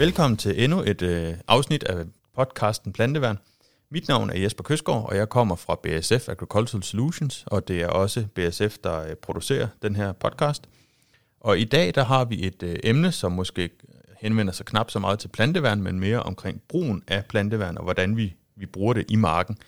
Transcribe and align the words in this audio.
Velkommen 0.00 0.36
til 0.36 0.64
endnu 0.64 0.80
et 0.80 1.02
øh, 1.02 1.34
afsnit 1.48 1.84
af 1.84 2.04
podcasten 2.34 2.92
Planteværn. 2.92 3.38
Mit 3.90 4.08
navn 4.08 4.30
er 4.30 4.38
Jesper 4.38 4.62
Køsgaard, 4.62 5.08
og 5.08 5.16
jeg 5.16 5.28
kommer 5.28 5.56
fra 5.56 5.78
BSF 5.82 6.28
Agricultural 6.28 6.82
Solutions, 6.82 7.44
og 7.46 7.68
det 7.68 7.82
er 7.82 7.86
også 7.86 8.26
BSF, 8.34 8.78
der 8.84 9.02
øh, 9.02 9.14
producerer 9.14 9.68
den 9.82 9.96
her 9.96 10.12
podcast. 10.12 10.68
Og 11.40 11.58
i 11.58 11.64
dag 11.64 11.94
der 11.94 12.04
har 12.04 12.24
vi 12.24 12.46
et 12.46 12.62
øh, 12.62 12.76
emne, 12.84 13.12
som 13.12 13.32
måske 13.32 13.70
henvender 14.20 14.52
sig 14.52 14.66
knap 14.66 14.90
så 14.90 14.98
meget 14.98 15.18
til 15.18 15.28
planteværn, 15.28 15.82
men 15.82 16.00
mere 16.00 16.22
omkring 16.22 16.62
brugen 16.68 17.02
af 17.08 17.24
planteværn, 17.24 17.78
og 17.78 17.84
hvordan 17.84 18.16
vi, 18.16 18.34
vi 18.56 18.66
bruger 18.66 18.94
det 18.94 19.04
i 19.08 19.16
marken. 19.16 19.58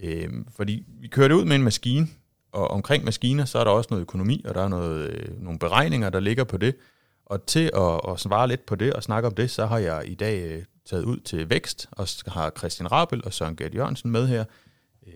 Øh, 0.00 0.28
fordi 0.56 0.84
vi 1.00 1.08
kører 1.08 1.28
det 1.28 1.34
ud 1.34 1.44
med 1.44 1.56
en 1.56 1.62
maskine, 1.62 2.08
og 2.52 2.70
omkring 2.70 3.04
maskiner, 3.04 3.44
så 3.44 3.58
er 3.58 3.64
der 3.64 3.70
også 3.70 3.88
noget 3.90 4.02
økonomi, 4.02 4.44
og 4.48 4.54
der 4.54 4.62
er 4.62 4.68
noget, 4.68 5.10
øh, 5.10 5.42
nogle 5.42 5.58
beregninger, 5.58 6.10
der 6.10 6.20
ligger 6.20 6.44
på 6.44 6.56
det. 6.56 6.74
Og 7.26 7.46
til 7.46 7.70
at, 7.74 8.00
at 8.08 8.20
svare 8.20 8.48
lidt 8.48 8.66
på 8.66 8.74
det 8.74 8.92
og 8.92 9.02
snakke 9.02 9.26
om 9.26 9.34
det, 9.34 9.50
så 9.50 9.66
har 9.66 9.78
jeg 9.78 10.02
i 10.06 10.14
dag 10.14 10.42
øh, 10.42 10.64
taget 10.84 11.04
ud 11.04 11.20
til 11.20 11.50
Vækst, 11.50 11.88
og 11.92 12.08
har 12.26 12.52
Christian 12.58 12.92
Rabel 12.92 13.24
og 13.24 13.32
Søren 13.32 13.56
Gert 13.56 13.74
Jørgensen 13.74 14.10
med 14.10 14.26
her, 14.26 14.44
øh, 15.06 15.12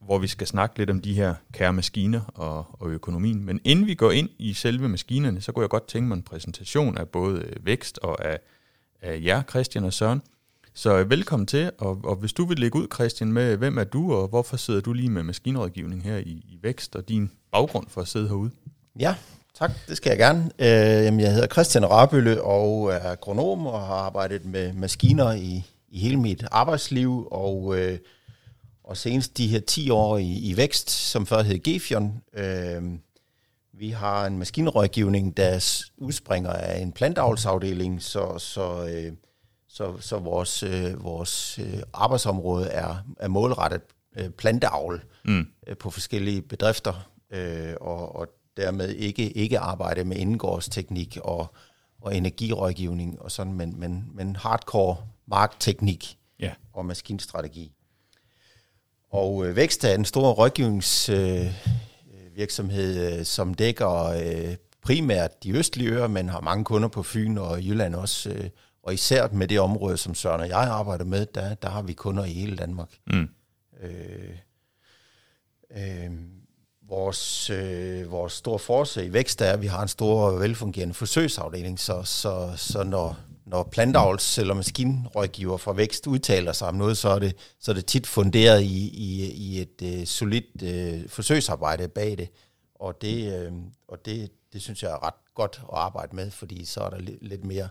hvor 0.00 0.18
vi 0.18 0.26
skal 0.26 0.46
snakke 0.46 0.78
lidt 0.78 0.90
om 0.90 1.00
de 1.00 1.14
her 1.14 1.34
kære 1.52 1.72
maskiner 1.72 2.20
og, 2.34 2.66
og 2.72 2.90
økonomien. 2.90 3.44
Men 3.44 3.60
inden 3.64 3.86
vi 3.86 3.94
går 3.94 4.10
ind 4.10 4.28
i 4.38 4.52
selve 4.54 4.88
maskinerne, 4.88 5.40
så 5.40 5.52
kunne 5.52 5.62
jeg 5.62 5.70
godt 5.70 5.88
tænke 5.88 6.08
mig 6.08 6.14
en 6.14 6.22
præsentation 6.22 6.98
af 6.98 7.08
både 7.08 7.40
øh, 7.40 7.66
Vækst 7.66 7.98
og 7.98 8.24
af, 8.24 8.38
af 9.02 9.20
jer, 9.24 9.42
Christian 9.42 9.84
og 9.84 9.92
Søren. 9.92 10.22
Så 10.74 10.98
øh, 10.98 11.10
velkommen 11.10 11.46
til, 11.46 11.70
og, 11.78 12.00
og 12.04 12.16
hvis 12.16 12.32
du 12.32 12.44
vil 12.44 12.58
lægge 12.58 12.78
ud, 12.78 12.86
Christian, 12.94 13.32
med 13.32 13.56
hvem 13.56 13.78
er 13.78 13.84
du, 13.84 14.14
og 14.14 14.28
hvorfor 14.28 14.56
sidder 14.56 14.80
du 14.80 14.92
lige 14.92 15.10
med 15.10 15.22
maskinrådgivning 15.22 16.02
her 16.02 16.16
i, 16.16 16.30
i 16.30 16.58
Vækst, 16.62 16.96
og 16.96 17.08
din 17.08 17.30
baggrund 17.52 17.86
for 17.88 18.00
at 18.00 18.08
sidde 18.08 18.28
herude? 18.28 18.50
Ja, 19.00 19.14
tak. 19.58 19.70
Det 19.88 19.96
skal 19.96 20.10
jeg 20.10 20.18
gerne. 20.18 20.50
Øh, 20.58 21.20
jeg 21.20 21.32
hedder 21.32 21.46
Christian 21.46 21.90
Rabølle 21.90 22.42
og 22.42 22.92
er 22.92 23.10
agronom 23.10 23.66
og 23.66 23.80
har 23.80 23.94
arbejdet 23.94 24.44
med 24.44 24.72
maskiner 24.72 25.32
i, 25.32 25.64
i 25.88 25.98
hele 25.98 26.16
mit 26.16 26.44
arbejdsliv, 26.50 27.28
og, 27.30 27.78
øh, 27.78 27.98
og 28.84 28.96
senest 28.96 29.38
de 29.38 29.46
her 29.46 29.60
10 29.60 29.90
år 29.90 30.18
i, 30.18 30.32
i 30.32 30.56
Vækst, 30.56 30.90
som 30.90 31.26
før 31.26 31.42
hed 31.42 31.62
Gefion. 31.62 32.22
Øh, 32.34 32.82
vi 33.72 33.90
har 33.90 34.26
en 34.26 34.38
maskinrådgivning, 34.38 35.36
der 35.36 35.82
udspringer 35.96 36.50
af 36.50 36.78
en 36.78 36.92
plantavlsafdeling, 36.92 38.02
så, 38.02 38.38
så 38.38 38.88
øh, 38.88 39.12
så, 39.68 39.94
så 40.00 40.18
vores, 40.18 40.62
øh, 40.62 41.04
vores 41.04 41.58
øh, 41.58 41.82
arbejdsområde 41.92 42.68
er, 42.68 42.96
er 43.18 43.28
målrettet 43.28 43.80
øh, 44.18 44.30
planteavl 44.30 45.02
mm. 45.24 45.46
øh, 45.66 45.76
på 45.76 45.90
forskellige 45.90 46.42
bedrifter, 46.42 47.08
øh, 47.30 47.74
og, 47.80 48.16
og 48.16 48.28
dermed 48.56 48.88
ikke, 48.88 49.30
ikke 49.30 49.58
arbejde 49.58 50.04
med 50.04 50.16
indgårdsteknik 50.16 51.18
og, 51.22 51.54
og 52.00 52.16
energirådgivning 52.16 53.22
og 53.22 53.30
sådan, 53.30 53.52
men, 53.52 53.80
men, 53.80 54.10
men 54.14 54.36
hardcore 54.36 54.96
markteknik 55.26 56.18
yeah. 56.42 56.54
og 56.72 56.86
maskinstrategi. 56.86 57.72
Og 59.10 59.46
øh, 59.46 59.56
Vækst 59.56 59.84
er 59.84 59.94
en 59.94 60.04
stor 60.04 60.32
rådgivningsvirksomhed, 60.32 63.12
øh, 63.12 63.18
øh, 63.18 63.24
som 63.24 63.54
dækker 63.54 64.04
øh, 64.04 64.56
primært 64.82 65.42
de 65.42 65.52
østlige 65.52 65.90
øer, 65.90 66.08
men 66.08 66.28
har 66.28 66.40
mange 66.40 66.64
kunder 66.64 66.88
på 66.88 67.02
Fyn 67.02 67.38
og 67.38 67.62
Jylland 67.62 67.94
også, 67.94 68.30
øh, 68.30 68.50
og 68.82 68.94
især 68.94 69.28
med 69.28 69.48
det 69.48 69.60
område, 69.60 69.96
som 69.96 70.14
Søren 70.14 70.40
og 70.40 70.48
jeg 70.48 70.58
arbejder 70.58 71.04
med, 71.04 71.26
der, 71.26 71.54
der 71.54 71.68
har 71.68 71.82
vi 71.82 71.92
kunder 71.92 72.24
i 72.24 72.32
hele 72.32 72.56
Danmark. 72.56 72.98
Mm. 73.06 73.28
Øh, 73.82 74.38
øh, 75.70 76.10
vores, 76.88 77.50
øh, 77.50 78.10
vores 78.10 78.32
store 78.32 78.58
force 78.58 79.06
i 79.06 79.12
vækst 79.12 79.40
er, 79.40 79.52
at 79.52 79.62
vi 79.62 79.66
har 79.66 79.82
en 79.82 79.88
stor 79.88 80.30
velfungerende 80.30 80.94
forsøgsafdeling, 80.94 81.80
så, 81.80 82.02
så, 82.02 82.52
så 82.56 82.84
når, 82.84 83.16
når 83.46 83.68
plantavls- 83.76 84.40
eller 84.40 84.54
maskinrådgiver 84.54 85.56
fra 85.56 85.72
vækst 85.72 86.06
udtaler 86.06 86.52
sig 86.52 86.68
om 86.68 86.74
noget, 86.74 86.96
så 86.96 87.08
er 87.08 87.18
det, 87.18 87.36
så 87.60 87.70
er 87.70 87.74
det 87.74 87.86
tit 87.86 88.06
funderet 88.06 88.62
i, 88.62 88.88
i, 88.88 89.30
i 89.30 89.60
et 89.60 89.82
øh, 89.82 90.06
solidt 90.06 90.62
øh, 90.62 91.08
forsøgsarbejde 91.08 91.88
bag 91.88 92.18
det. 92.18 92.28
Og, 92.74 93.02
det, 93.02 93.32
øh, 93.34 93.52
og 93.88 94.06
det, 94.06 94.30
det 94.52 94.62
synes 94.62 94.82
jeg 94.82 94.90
er 94.90 95.06
ret 95.06 95.34
godt 95.34 95.60
at 95.62 95.78
arbejde 95.78 96.16
med, 96.16 96.30
fordi 96.30 96.64
så 96.64 96.80
er 96.80 96.90
der 96.90 96.98
lidt, 96.98 97.28
lidt 97.28 97.44
mere 97.44 97.68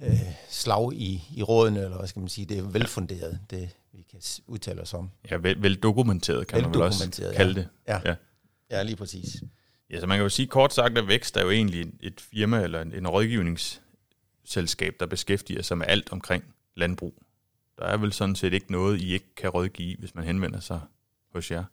øh, 0.00 0.20
slag 0.50 0.92
i, 0.92 1.22
i 1.36 1.42
rådene, 1.42 1.80
eller 1.80 1.96
hvad 1.96 2.08
skal 2.08 2.20
man 2.20 2.28
sige, 2.28 2.44
det 2.44 2.58
er 2.58 2.62
velfunderet, 2.62 3.38
det 3.50 3.68
vi 3.92 4.02
kan 4.02 4.20
udtale 4.46 4.80
os 4.80 4.94
om. 4.94 5.10
Ja, 5.30 5.36
vel, 5.36 5.62
vel 5.62 5.74
dokumenteret, 5.74 6.46
kan 6.46 6.56
vel 6.56 6.64
man 6.64 6.74
vel 6.74 6.82
også 6.82 7.32
kalde 7.36 7.54
det. 7.54 7.68
Ja. 7.88 8.00
Ja. 8.04 8.14
ja, 8.70 8.82
lige 8.82 8.96
præcis. 8.96 9.42
Ja, 9.90 10.00
så 10.00 10.06
man 10.06 10.18
kan 10.18 10.22
jo 10.22 10.28
sige 10.28 10.46
kort 10.46 10.74
sagt, 10.74 10.98
at 10.98 11.08
Vækst 11.08 11.36
er 11.36 11.42
jo 11.42 11.50
egentlig 11.50 11.92
et 12.00 12.20
firma 12.20 12.62
eller 12.62 12.82
en, 12.82 12.92
en 12.94 13.08
rådgivningsselskab, 13.08 14.96
der 15.00 15.06
beskæftiger 15.06 15.62
sig 15.62 15.78
med 15.78 15.86
alt 15.88 16.12
omkring 16.12 16.44
landbrug. 16.76 17.22
Der 17.78 17.84
er 17.84 17.96
vel 17.96 18.12
sådan 18.12 18.36
set 18.36 18.52
ikke 18.52 18.72
noget, 18.72 19.00
I 19.00 19.12
ikke 19.12 19.34
kan 19.34 19.50
rådgive, 19.50 19.96
hvis 19.98 20.14
man 20.14 20.24
henvender 20.24 20.60
sig 20.60 20.80
hos 21.34 21.50
jer. 21.50 21.64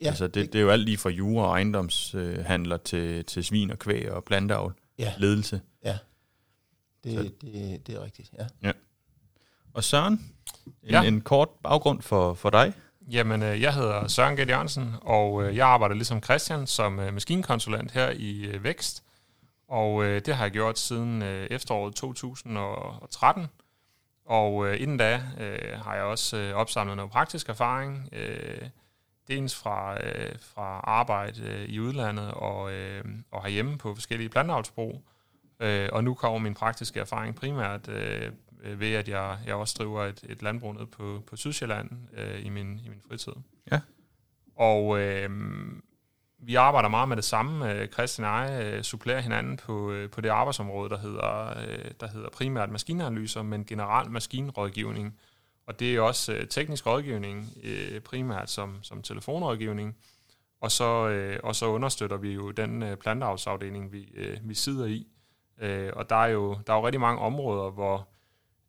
Ja, 0.00 0.06
altså 0.06 0.26
det, 0.26 0.52
det 0.52 0.58
er 0.58 0.62
jo 0.62 0.70
alt 0.70 0.84
lige 0.84 0.98
fra 0.98 1.10
jure 1.10 1.46
og 1.46 1.50
ejendomshandler 1.50 2.76
til, 2.76 3.24
til 3.24 3.44
svin 3.44 3.70
og 3.70 3.78
kvæg 3.78 4.12
og 4.12 4.24
planteavl, 4.24 4.74
ja. 4.98 5.14
ledelse. 5.18 5.60
Ja. 5.84 5.98
Det, 7.04 7.40
det, 7.40 7.86
det 7.86 7.94
er 7.94 8.04
rigtigt, 8.04 8.30
ja. 8.38 8.46
ja. 8.62 8.72
Og 9.72 9.84
Søren, 9.84 10.34
en, 10.66 10.90
ja. 10.90 11.02
en 11.02 11.20
kort 11.20 11.48
baggrund 11.62 12.02
for, 12.02 12.34
for 12.34 12.50
dig? 12.50 12.72
Jamen, 13.10 13.42
øh, 13.42 13.60
jeg 13.60 13.74
hedder 13.74 14.08
Søren 14.08 14.36
Gert 14.36 14.48
Jørgensen, 14.48 14.94
og 15.00 15.44
øh, 15.44 15.56
jeg 15.56 15.66
arbejder 15.66 15.94
ligesom 15.94 16.22
Christian 16.22 16.66
som 16.66 17.00
øh, 17.00 17.14
maskinkonsulent 17.14 17.90
her 17.90 18.10
i 18.10 18.58
Vækst. 18.62 19.04
Og 19.68 20.04
det 20.04 20.34
har 20.34 20.44
jeg 20.44 20.52
gjort 20.52 20.78
siden 20.78 21.22
efteråret 21.22 21.94
2013. 21.94 23.46
Og 24.26 24.76
inden 24.76 24.96
da 24.96 25.22
har 25.84 25.94
jeg 25.94 26.04
også 26.04 26.52
opsamlet 26.54 26.96
noget 26.96 27.12
praktisk 27.12 27.48
erfaring, 27.48 28.08
dels 29.28 29.54
fra, 29.54 29.96
fra 30.40 30.80
arbejde 30.84 31.66
i 31.68 31.80
udlandet 31.80 32.30
og, 32.30 32.70
og 33.30 33.44
herhjemme 33.44 33.78
på 33.78 33.94
forskellige 33.94 34.28
plantavlsbrug, 34.28 35.02
og 35.92 36.04
nu 36.04 36.14
kommer 36.14 36.38
min 36.38 36.54
praktiske 36.54 37.00
erfaring 37.00 37.34
primært 37.34 37.88
øh, 38.62 38.80
ved, 38.80 38.94
at 38.94 39.08
jeg, 39.08 39.38
jeg 39.46 39.54
også 39.54 39.74
driver 39.78 40.04
et, 40.04 40.24
et 40.28 40.42
landbrug 40.42 40.74
nede 40.74 40.86
på, 40.86 41.22
på 41.26 41.36
Sydsjælland 41.36 41.90
øh, 42.16 42.46
i, 42.46 42.48
min, 42.48 42.80
i 42.84 42.88
min 42.88 43.00
fritid. 43.08 43.32
Ja. 43.72 43.80
Og 44.56 45.00
øh, 45.00 45.30
vi 46.38 46.54
arbejder 46.54 46.88
meget 46.88 47.08
med 47.08 47.16
det 47.16 47.24
samme. 47.24 47.86
Christian 47.86 48.28
og 48.28 48.40
jeg 48.40 48.64
øh, 48.64 48.82
supplerer 48.82 49.20
hinanden 49.20 49.56
på, 49.56 49.92
øh, 49.92 50.10
på 50.10 50.20
det 50.20 50.28
arbejdsområde, 50.28 50.90
der 50.90 50.98
hedder, 50.98 51.58
øh, 51.68 51.90
der 52.00 52.08
hedder 52.08 52.28
primært 52.30 52.70
maskinanalyser, 52.70 53.42
men 53.42 53.64
generelt 53.64 54.10
maskinrådgivning. 54.10 55.18
Og 55.66 55.80
det 55.80 55.96
er 55.96 56.00
også 56.00 56.32
øh, 56.32 56.48
teknisk 56.48 56.86
rådgivning, 56.86 57.50
øh, 57.62 58.00
primært 58.00 58.50
som, 58.50 58.78
som 58.82 59.02
telefonrådgivning. 59.02 59.96
Og 60.60 60.70
så, 60.70 61.08
øh, 61.08 61.40
og 61.42 61.56
så 61.56 61.66
understøtter 61.66 62.16
vi 62.16 62.32
jo 62.32 62.50
den 62.50 62.82
øh, 62.82 62.96
planteavlsafdeling, 62.96 63.92
vi, 63.92 64.12
øh, 64.14 64.38
vi 64.42 64.54
sidder 64.54 64.86
i. 64.86 65.06
Øh, 65.60 65.90
og 65.96 66.10
der 66.10 66.16
er, 66.16 66.26
jo, 66.26 66.58
der 66.66 66.72
er 66.72 66.76
jo 66.76 66.86
rigtig 66.86 67.00
mange 67.00 67.20
områder, 67.20 67.70
hvor 67.70 68.08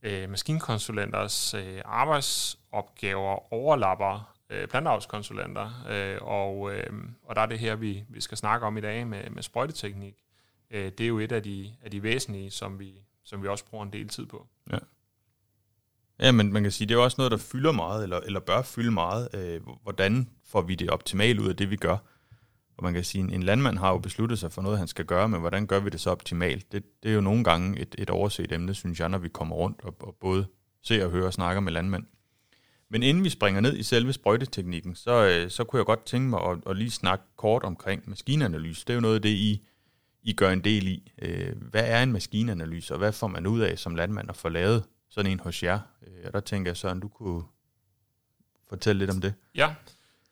øh, 0.04 0.30
maskinkonsulenters 0.30 1.54
øh, 1.54 1.82
arbejdsopgaver 1.86 3.54
overlapper 3.54 4.36
øh, 4.50 4.68
plantavlskonsulenter, 4.68 5.86
øh, 5.90 6.18
og, 6.22 6.76
øh, 6.76 6.94
og 7.24 7.36
der 7.36 7.42
er 7.42 7.46
det 7.46 7.60
her, 7.60 7.76
vi, 7.76 8.04
vi 8.10 8.22
skal 8.22 8.38
snakke 8.38 8.66
om 8.66 8.78
i 8.78 8.82
dag 8.82 9.08
med, 9.08 9.30
med 9.30 9.44
sprøjteteknik. 9.44 10.16
Øh, 10.72 10.92
det 10.98 11.02
er 11.02 11.08
jo 11.08 11.20
et 11.20 11.32
af 11.32 11.44
de, 11.44 11.72
af 11.82 11.92
de 11.92 12.04
væsentlige, 12.04 12.52
som 12.52 12.80
vi, 12.80 12.94
som 13.24 13.44
vi 13.44 13.48
også 13.48 13.66
bruger 13.66 13.84
en 13.86 13.94
del 13.94 14.08
tid 14.08 14.26
på. 14.26 14.48
Ja. 14.72 14.78
Ja, 16.20 16.32
men 16.32 16.54
man 16.54 16.64
kan 16.64 16.72
sige, 16.72 16.88
det 16.88 16.94
er 16.94 16.98
jo 16.98 17.04
også 17.04 17.16
noget, 17.18 17.32
der 17.32 17.38
fylder 17.38 17.72
meget, 17.72 18.04
eller, 18.04 18.20
eller 18.20 18.40
bør 18.40 18.62
fylde 18.62 18.92
meget. 18.92 19.30
Øh, 19.36 19.62
hvordan 19.84 20.30
får 20.46 20.62
vi 20.62 20.76
det 20.76 20.90
optimale 20.90 21.42
ud 21.42 21.50
af 21.50 21.56
det, 21.56 21.70
vi 21.70 21.76
gør? 21.76 21.98
Og 22.78 22.84
man 22.84 22.94
kan 22.94 23.04
sige, 23.04 23.34
en 23.34 23.44
landmand 23.44 23.78
har 23.78 23.90
jo 23.90 23.98
besluttet 23.98 24.40
sig 24.40 24.52
for 24.52 24.62
noget, 24.62 24.78
han 24.78 24.88
skal 24.88 25.06
gøre, 25.06 25.30
men 25.30 25.40
hvordan 25.40 25.68
gør 25.68 25.80
vi 25.80 25.90
det 25.90 26.02
så 26.02 26.10
optimalt? 26.10 26.72
Det, 26.72 26.84
det 27.04 27.12
er 27.12 27.16
jo 27.16 27.22
nogle 27.22 27.44
gange 27.44 27.80
et, 27.80 27.96
et 27.98 28.10
overset 28.10 28.52
emne, 28.52 28.74
synes 28.74 29.00
jeg, 29.00 29.10
når 29.10 29.18
vi 29.18 29.30
kommer 29.30 29.56
rundt 29.56 29.82
og, 29.84 29.96
og 30.00 30.16
både 30.22 30.46
ser 30.84 31.06
og 31.06 31.12
hører 31.12 31.26
og 31.26 31.34
snakker 31.34 31.62
med 31.62 31.72
landmænd. 31.72 32.06
Men 32.90 33.04
inden 33.04 33.24
vi 33.24 33.30
springer 33.30 33.62
ned 33.62 33.78
i 33.78 33.84
selve 33.84 34.14
sprøjteteknikken, 34.14 34.96
så, 34.96 35.12
øh, 35.12 35.50
så 35.50 35.64
kunne 35.64 35.78
jeg 35.78 35.86
godt 35.86 36.06
tænke 36.06 36.30
mig 36.30 36.42
at, 36.42 36.58
at 36.70 36.78
lige 36.78 36.92
snakke 36.92 37.26
kort 37.38 37.64
omkring 37.64 38.04
maskinanalyse. 38.10 38.86
Det 38.88 38.90
er 38.90 38.96
jo 38.96 39.02
noget 39.02 39.16
af 39.16 39.22
det, 39.22 39.30
I, 39.30 39.68
I 40.24 40.34
gør 40.34 40.50
en 40.50 40.64
del 40.64 40.88
i. 40.88 41.12
Øh, 41.22 41.56
hvad 41.62 41.84
er 41.86 42.04
en 42.04 42.12
maskinanalyse, 42.12 42.94
og 42.94 42.98
hvad 42.98 43.12
får 43.12 43.28
man 43.28 43.48
ud 43.48 43.60
af 43.60 43.80
som 43.80 43.96
landmand 43.96 44.30
at 44.30 44.36
få 44.36 44.50
lavet 44.50 44.84
sådan 45.10 45.32
en 45.32 45.40
hos 45.40 45.64
jer? 45.64 45.80
Øh, 46.08 46.24
og 46.26 46.34
der 46.34 46.40
tænker 46.40 46.70
jeg, 46.72 46.78
Søren, 46.78 47.00
du 47.00 47.08
kunne 47.08 47.44
fortælle 48.70 49.00
lidt 49.00 49.10
om 49.10 49.22
det. 49.22 49.34
Ja, 49.56 49.76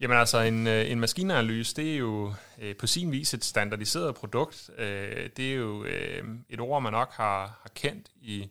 Jamen 0.01 0.17
altså, 0.17 0.39
en, 0.39 0.67
øh, 0.67 0.91
en 0.91 0.99
maskinanalyse, 0.99 1.75
det 1.75 1.93
er 1.93 1.97
jo 1.97 2.33
øh, 2.61 2.75
på 2.75 2.87
sin 2.87 3.11
vis 3.11 3.33
et 3.33 3.43
standardiseret 3.43 4.15
produkt. 4.15 4.69
Øh, 4.77 5.29
det 5.37 5.51
er 5.51 5.55
jo 5.55 5.83
øh, 5.83 6.23
et 6.49 6.59
ord, 6.59 6.81
man 6.81 6.93
nok 6.93 7.11
har, 7.11 7.59
har 7.61 7.69
kendt 7.75 8.07
i, 8.21 8.49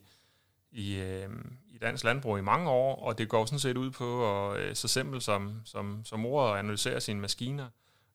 i, 0.71 0.95
øh, 0.95 1.29
i 1.69 1.77
dansk 1.77 2.03
landbrug 2.03 2.37
i 2.37 2.41
mange 2.41 2.69
år, 2.69 2.95
og 2.95 3.17
det 3.17 3.29
går 3.29 3.45
sådan 3.45 3.59
set 3.59 3.77
ud 3.77 3.91
på 3.91 4.49
at, 4.51 4.59
øh, 4.59 4.75
så 4.75 4.87
simpelt 4.87 5.23
som, 5.23 5.61
som, 5.65 6.01
som 6.05 6.25
ordet 6.25 6.53
at 6.53 6.59
analysere 6.59 7.01
sine 7.01 7.19
maskiner. 7.19 7.67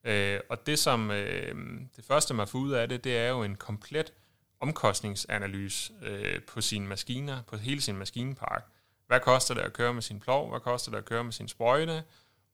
Øh, 0.04 0.40
og 0.48 0.66
det 0.66 0.78
som 0.78 1.10
øh, 1.10 1.54
det 1.96 2.04
første, 2.04 2.34
man 2.34 2.48
får 2.48 2.58
ud 2.58 2.72
af 2.72 2.88
det, 2.88 3.04
det 3.04 3.16
er 3.16 3.28
jo 3.28 3.42
en 3.42 3.54
komplet 3.54 4.12
omkostningsanalyse 4.60 5.92
øh, 6.02 6.42
på 6.42 6.60
sine 6.60 6.86
maskiner, 6.86 7.42
på 7.42 7.56
hele 7.56 7.80
sin 7.80 7.96
maskinpark. 7.96 8.64
Hvad 9.06 9.20
koster 9.20 9.54
det 9.54 9.60
at 9.62 9.72
køre 9.72 9.94
med 9.94 10.02
sin 10.02 10.20
plov? 10.20 10.50
Hvad 10.50 10.60
koster 10.60 10.90
det 10.90 10.98
at 10.98 11.04
køre 11.04 11.24
med 11.24 11.32
sin 11.32 11.48
sprøjte? 11.48 12.02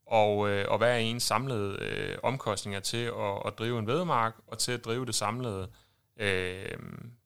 Og, 0.06 0.50
øh, 0.50 0.64
og 0.69 0.78
hvad 0.78 0.90
er 0.93 0.96
ens 0.96 1.22
samlede 1.22 1.78
øh, 1.81 2.19
omkostninger 2.22 2.81
til 2.81 3.04
at, 3.04 3.43
at 3.46 3.58
drive 3.58 3.78
en 3.78 3.87
vedmark 3.87 4.34
og 4.46 4.58
til 4.58 4.72
at 4.72 4.84
drive 4.84 5.06
det 5.06 5.14
samlede, 5.14 5.69
øh, 6.16 6.78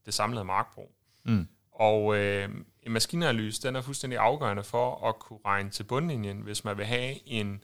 det 0.07 0.15
samlede 0.15 0.45
markbrug? 0.45 0.93
Mm. 1.25 1.49
Og 1.73 2.17
øh, 2.17 2.49
en 2.83 2.93
maskinanalyse, 2.93 3.63
den 3.63 3.77
er 3.77 3.81
fuldstændig 3.81 4.19
afgørende 4.19 4.65
for 4.65 5.09
at 5.09 5.19
kunne 5.19 5.39
regne 5.45 5.71
til 5.71 5.85
bundlinjen, 5.85 6.41
hvis 6.41 6.65
man 6.65 6.79
vil 6.79 6.87
have 6.87 7.29
en, 7.29 7.63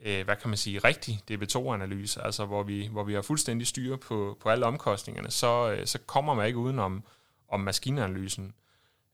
øh, 0.00 0.24
hvad 0.24 0.36
kan 0.36 0.48
man 0.48 0.56
sige, 0.56 0.78
rigtig 0.78 1.20
DB2-analyse, 1.30 2.22
altså 2.22 2.46
hvor 2.46 2.62
vi, 2.62 2.88
hvor 2.92 3.04
vi 3.04 3.14
har 3.14 3.22
fuldstændig 3.22 3.66
styr 3.66 3.96
på, 3.96 4.38
på 4.40 4.48
alle 4.48 4.66
omkostningerne, 4.66 5.30
så, 5.30 5.72
øh, 5.72 5.86
så 5.86 5.98
kommer 5.98 6.34
man 6.34 6.46
ikke 6.46 6.58
udenom 6.58 7.04
om 7.48 7.60
maskinanalysen. 7.60 8.54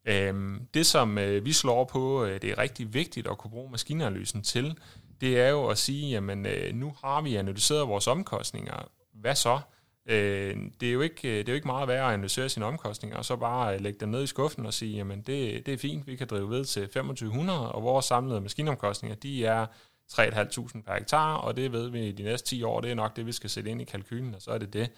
Øh, 0.05 0.61
det, 0.75 0.87
som 0.87 1.19
øh, 1.19 1.45
vi 1.45 1.53
slår 1.53 1.85
på, 1.85 2.25
øh, 2.25 2.43
det 2.43 2.51
er 2.51 2.59
rigtig 2.59 2.95
vigtigt 2.95 3.27
at 3.27 3.39
kunne 3.39 3.51
bruge 3.51 3.71
maskinanalysen 3.71 4.43
til, 4.43 4.79
det 5.21 5.41
er 5.41 5.49
jo 5.49 5.67
at 5.67 5.79
sige, 5.79 6.11
jamen 6.11 6.47
øh, 6.47 6.75
nu 6.75 6.95
har 7.05 7.21
vi 7.21 7.37
analyseret 7.37 7.89
vores 7.89 8.07
omkostninger, 8.07 8.89
hvad 9.13 9.35
så? 9.35 9.61
Øh, 10.09 10.57
det, 10.81 10.89
er 10.89 10.93
jo 10.93 11.01
ikke, 11.01 11.29
øh, 11.29 11.39
det 11.39 11.49
er 11.49 11.53
jo 11.53 11.55
ikke 11.55 11.67
meget 11.67 11.89
værd 11.89 12.07
at 12.07 12.13
analysere 12.13 12.49
sine 12.49 12.67
omkostninger, 12.67 13.19
og 13.19 13.25
så 13.25 13.37
bare 13.37 13.75
øh, 13.75 13.81
lægge 13.81 14.01
dem 14.01 14.09
ned 14.09 14.23
i 14.23 14.27
skuffen 14.27 14.67
og 14.67 14.75
sige, 14.75 14.97
jamen 14.97 15.21
det, 15.21 15.67
det 15.67 15.75
er 15.75 15.79
fint, 15.79 16.07
vi 16.07 16.17
kan 16.17 16.27
drive 16.27 16.51
ved 16.51 16.65
til 16.65 16.83
2500, 16.83 17.73
og 17.73 17.83
vores 17.83 18.05
samlede 18.05 18.41
maskinomkostninger, 18.41 19.17
de 19.17 19.47
er 19.47 19.67
3.500 20.13 20.83
per 20.83 20.95
hektar, 20.95 21.35
og 21.35 21.57
det 21.57 21.73
ved 21.73 21.89
vi 21.91 22.07
i 22.09 22.13
de 22.13 22.23
næste 22.23 22.49
10 22.49 22.63
år, 22.63 22.81
det 22.81 22.91
er 22.91 22.95
nok 22.95 23.17
det, 23.17 23.27
vi 23.27 23.33
skal 23.33 23.51
sætte 23.51 23.71
ind 23.71 23.81
i 23.81 23.85
kalkylen, 23.85 24.35
og 24.35 24.43
så 24.43 24.51
er 24.51 24.59
det 24.59 24.73
det. 24.73 24.91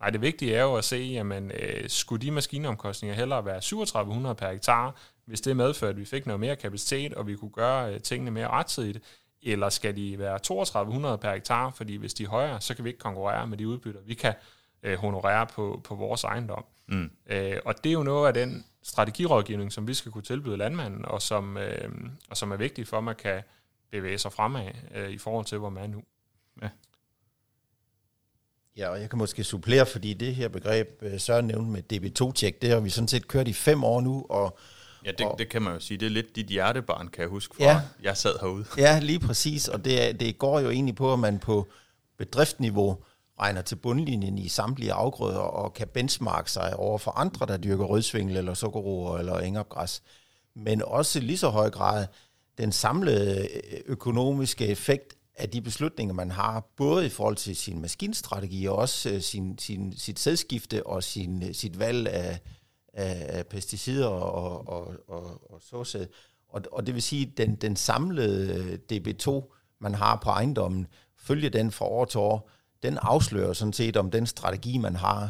Nej, 0.00 0.10
det 0.10 0.20
vigtige 0.20 0.54
er 0.54 0.62
jo 0.62 0.74
at 0.74 0.84
se, 0.84 0.96
jamen, 0.96 1.50
øh, 1.50 1.88
skulle 1.88 2.26
de 2.26 2.30
maskinomkostninger 2.30 3.14
hellere 3.16 3.44
være 3.44 3.60
3700 3.60 4.34
per 4.34 4.50
hektar, 4.50 4.96
hvis 5.24 5.40
det 5.40 5.56
medfører, 5.56 5.90
at 5.90 5.96
vi 5.96 6.04
fik 6.04 6.26
noget 6.26 6.40
mere 6.40 6.56
kapacitet, 6.56 7.14
og 7.14 7.26
vi 7.26 7.36
kunne 7.36 7.50
gøre 7.50 7.94
øh, 7.94 8.00
tingene 8.00 8.30
mere 8.30 8.48
rettidigt, 8.48 9.04
eller 9.42 9.68
skal 9.68 9.96
de 9.96 10.18
være 10.18 10.38
3200 10.38 11.18
per 11.18 11.32
hektar, 11.32 11.70
fordi 11.70 11.96
hvis 11.96 12.14
de 12.14 12.24
er 12.24 12.28
højere, 12.28 12.60
så 12.60 12.74
kan 12.74 12.84
vi 12.84 12.90
ikke 12.90 13.00
konkurrere 13.00 13.46
med 13.46 13.58
de 13.58 13.68
udbytter, 13.68 14.00
vi 14.00 14.14
kan 14.14 14.34
øh, 14.82 14.98
honorere 14.98 15.46
på, 15.46 15.80
på 15.84 15.94
vores 15.94 16.24
ejendom. 16.24 16.64
Mm. 16.86 17.10
Øh, 17.26 17.56
og 17.64 17.84
det 17.84 17.90
er 17.90 17.94
jo 17.94 18.02
noget 18.02 18.28
af 18.28 18.34
den 18.34 18.64
strategirådgivning, 18.82 19.72
som 19.72 19.88
vi 19.88 19.94
skal 19.94 20.12
kunne 20.12 20.22
tilbyde 20.22 20.56
landmanden, 20.56 21.04
og 21.04 21.22
som, 21.22 21.56
øh, 21.56 21.90
og 22.30 22.36
som 22.36 22.52
er 22.52 22.56
vigtigt 22.56 22.88
for, 22.88 22.98
at 22.98 23.04
man 23.04 23.16
kan 23.16 23.42
bevæge 23.90 24.18
sig 24.18 24.32
fremad 24.32 24.70
øh, 24.94 25.10
i 25.10 25.18
forhold 25.18 25.46
til, 25.46 25.58
hvor 25.58 25.68
man 25.68 25.82
er 25.82 25.86
nu. 25.86 26.02
Ja. 26.62 26.68
Ja, 28.76 28.88
og 28.88 29.00
jeg 29.00 29.10
kan 29.10 29.18
måske 29.18 29.44
supplere, 29.44 29.86
fordi 29.86 30.14
det 30.14 30.34
her 30.34 30.48
begreb, 30.48 30.88
øh, 31.02 31.20
Søren 31.20 31.46
nævnte 31.46 31.70
med 31.70 31.82
DB2-tjek, 31.92 32.62
det 32.62 32.70
har 32.70 32.80
vi 32.80 32.90
sådan 32.90 33.08
set 33.08 33.28
kørt 33.28 33.48
i 33.48 33.52
fem 33.52 33.84
år 33.84 34.00
nu, 34.00 34.26
og 34.28 34.58
Ja, 35.04 35.10
det, 35.10 35.26
og, 35.26 35.38
det 35.38 35.48
kan 35.48 35.62
man 35.62 35.72
jo 35.72 35.80
sige. 35.80 35.98
Det 35.98 36.06
er 36.06 36.10
lidt 36.10 36.36
dit 36.36 36.46
hjertebarn, 36.46 37.08
kan 37.08 37.22
jeg 37.22 37.28
huske, 37.28 37.56
fra 37.56 37.64
ja, 37.64 37.80
jeg 38.02 38.16
sad 38.16 38.34
herude. 38.40 38.64
Ja, 38.84 38.98
lige 38.98 39.20
præcis. 39.20 39.68
Og 39.68 39.84
det, 39.84 40.20
det 40.20 40.38
går 40.38 40.60
jo 40.60 40.70
egentlig 40.70 40.94
på, 40.94 41.12
at 41.12 41.18
man 41.18 41.38
på 41.38 41.68
bedriftniveau 42.18 42.98
regner 43.40 43.62
til 43.62 43.76
bundlinjen 43.76 44.38
i 44.38 44.48
samtlige 44.48 44.92
afgrøder 44.92 45.38
og 45.38 45.74
kan 45.74 45.88
benchmarke 45.88 46.50
sig 46.50 46.76
over 46.76 46.98
for 46.98 47.10
andre, 47.10 47.46
der 47.46 47.56
dyrker 47.56 47.84
rødsvingel 47.84 48.36
eller 48.36 48.54
sukkerroer 48.54 49.18
eller 49.18 49.38
engopgræs. 49.38 50.02
Men 50.54 50.82
også 50.82 51.20
lige 51.20 51.38
så 51.38 51.48
høj 51.48 51.70
grad 51.70 52.06
den 52.58 52.72
samlede 52.72 53.40
øh, 53.40 53.80
økonomiske 53.86 54.66
effekt 54.66 55.14
af 55.36 55.48
de 55.48 55.60
beslutninger, 55.60 56.14
man 56.14 56.30
har, 56.30 56.66
både 56.76 57.06
i 57.06 57.08
forhold 57.08 57.36
til 57.36 57.56
sin 57.56 57.80
maskinstrategi 57.80 58.66
og 58.66 58.76
også 58.76 59.10
øh, 59.10 59.20
sin, 59.20 59.58
sin, 59.58 59.94
sit 59.98 60.18
sædskifte 60.18 60.86
og 60.86 61.02
sin, 61.02 61.42
øh, 61.42 61.54
sit 61.54 61.78
valg 61.78 62.08
af, 62.08 62.38
af 62.98 63.46
pesticider 63.46 64.06
og, 64.06 64.68
og, 64.68 64.94
og, 65.08 65.52
og 65.52 65.62
såsæd. 65.62 66.06
Og, 66.48 66.62
og 66.72 66.86
det 66.86 66.94
vil 66.94 67.02
sige, 67.02 67.26
at 67.26 67.38
den, 67.38 67.54
den 67.54 67.76
samlede 67.76 68.78
DB2, 68.92 69.54
man 69.80 69.94
har 69.94 70.20
på 70.22 70.30
ejendommen, 70.30 70.86
følger 71.16 71.50
den 71.50 71.70
fra 71.70 71.84
år 71.84 72.04
til 72.04 72.20
år, 72.20 72.50
den 72.82 72.98
afslører 73.02 73.52
sådan 73.52 73.72
set, 73.72 73.96
om 73.96 74.10
den 74.10 74.26
strategi, 74.26 74.78
man 74.78 74.96
har, 74.96 75.22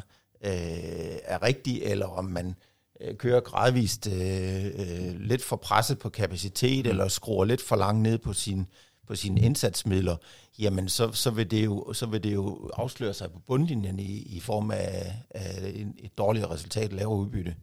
øh, 0.44 1.18
er 1.24 1.42
rigtig, 1.42 1.82
eller 1.82 2.06
om 2.06 2.24
man 2.24 2.54
øh, 3.00 3.16
kører 3.16 3.40
gradvist 3.40 4.06
øh, 4.06 4.66
øh, 4.66 5.20
lidt 5.20 5.44
for 5.44 5.56
presset 5.56 5.98
på 5.98 6.08
kapacitet, 6.08 6.84
mm. 6.84 6.90
eller 6.90 7.08
skruer 7.08 7.44
lidt 7.44 7.62
for 7.62 7.76
langt 7.76 8.02
ned 8.02 8.18
på 8.18 8.32
sin 8.32 8.68
på 9.08 9.16
sine 9.16 9.40
indsatsmidler, 9.40 10.16
jamen 10.58 10.88
så, 10.88 11.12
så, 11.12 11.30
vil 11.30 11.50
det 11.50 11.64
jo, 11.64 11.92
så 11.92 12.06
vil 12.06 12.22
det 12.24 12.34
jo 12.34 12.70
afsløre 12.74 13.14
sig 13.14 13.32
på 13.32 13.38
bundlinjen 13.38 13.98
i, 13.98 14.22
i 14.22 14.40
form 14.40 14.70
af, 14.70 15.14
af 15.30 15.84
et 15.98 16.18
dårligere 16.18 16.50
resultat, 16.50 16.92
lavere 16.92 17.18
udbytte. 17.18 17.54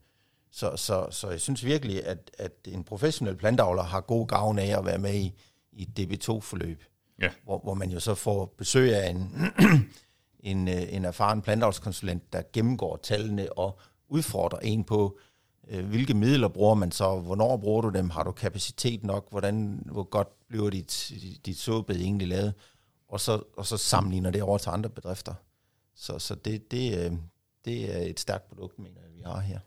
Så, 0.52 0.76
så, 0.76 1.08
så 1.12 1.30
jeg 1.30 1.42
synes 1.42 1.66
virkelig, 1.66 2.06
at, 2.06 2.32
at 2.38 2.52
en 2.68 2.84
professionel 2.84 3.36
plantavler 3.36 3.84
har 3.84 4.02
god 4.02 4.28
gavn 4.28 4.60
af 4.60 4.78
at 4.78 4.86
være 4.86 4.98
med 4.98 5.14
i, 5.14 5.34
i 5.72 5.82
et 5.82 6.00
DB2-forløb, 6.00 6.84
ja. 7.22 7.30
hvor, 7.44 7.60
hvor 7.60 7.74
man 7.74 7.90
jo 7.90 8.00
så 8.00 8.16
får 8.16 8.54
besøg 8.58 8.96
af 8.96 9.10
en, 9.10 9.32
en, 10.52 10.68
en 10.68 11.06
erfaren 11.06 11.42
plantavlskonsulent, 11.42 12.34
der 12.34 12.42
gennemgår 12.54 13.00
tallene 13.04 13.54
og 13.58 13.80
udfordrer 14.10 14.60
en 14.60 14.84
på, 14.84 15.18
øh, 15.18 15.25
Øh, 15.70 15.86
hvilke 15.86 16.14
midler 16.14 16.48
bruger 16.48 16.76
man 16.76 16.92
så, 16.92 17.20
hvornår 17.20 17.58
bruger 17.58 17.82
du 17.82 17.90
dem, 17.90 18.10
har 18.10 18.24
du 18.24 18.32
kapacitet 18.32 19.04
nok, 19.04 19.30
hvordan, 19.32 19.84
hvor 19.92 20.04
godt 20.04 20.48
bliver 20.48 20.70
dit, 20.70 21.12
dit 21.46 21.58
såbed 21.58 21.96
egentlig 21.96 22.28
lavet, 22.28 22.54
og 23.08 23.20
så, 23.20 23.44
og 23.58 23.66
så 23.66 23.78
sammenligner 23.78 24.32
det 24.32 24.44
over 24.44 24.58
til 24.58 24.70
andre 24.70 24.90
bedrifter. 24.90 25.34
Så, 25.96 26.20
så 26.20 26.36
det, 26.36 26.72
det, 26.72 27.06
øh, 27.06 27.12
det 27.66 27.96
er 27.96 28.10
et 28.10 28.20
stærkt 28.20 28.48
produkt, 28.48 28.80
mener 28.80 29.02
jeg, 29.02 29.14
vi 29.16 29.22
har 29.26 29.40
her. 29.40 29.60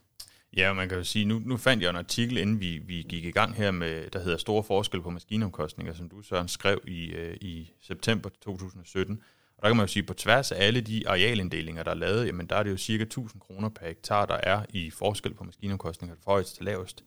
Ja, 0.56 0.73
man 0.73 0.89
kan 0.89 0.99
jo 0.99 1.05
sige, 1.05 1.25
nu, 1.25 1.39
nu 1.39 1.56
fandt 1.56 1.83
jeg 1.83 1.91
en 1.91 1.97
artikel, 1.97 2.37
inden 2.37 2.61
vi, 2.61 2.79
vi 2.79 3.06
gik 3.09 3.25
i 3.25 3.31
gang 3.31 3.55
her, 3.55 3.71
med, 3.71 4.11
der 4.11 4.21
hedder 4.21 4.37
Store 4.37 4.65
forskel 4.65 5.03
på 5.03 5.11
maskinomkostninger, 5.11 5.95
som 5.95 6.09
du, 6.09 6.23
Søren, 6.23 6.49
skrev 6.49 6.81
i, 6.87 7.06
øh, 7.06 7.37
i 7.41 7.71
september 7.81 8.31
2017. 8.43 9.23
Og 9.59 9.63
der 9.63 9.69
kan 9.69 9.77
man 9.77 9.87
jo 9.87 9.93
sige, 9.93 10.03
at 10.03 10.07
på 10.07 10.15
tværs 10.15 10.53
af 10.53 10.67
alle 10.67 10.81
de 10.81 11.09
arealinddelinger, 11.09 11.83
der 11.83 11.91
er 11.91 11.95
lavet, 11.95 12.27
jamen 12.27 12.47
der 12.47 12.57
er 12.57 12.63
det 12.63 12.71
jo 12.71 12.77
cirka 12.77 13.03
1000 13.03 13.41
kroner 13.41 13.69
per 13.69 13.87
hektar, 13.87 14.27
der 14.27 14.35
er 14.35 14.65
i 14.69 14.91
forskel 14.91 15.35
på 15.35 15.45
maskinomkostninger 15.45 16.17
fra 16.25 16.33
højst 16.33 16.57
til 16.57 16.65
lavest. 16.65 17.05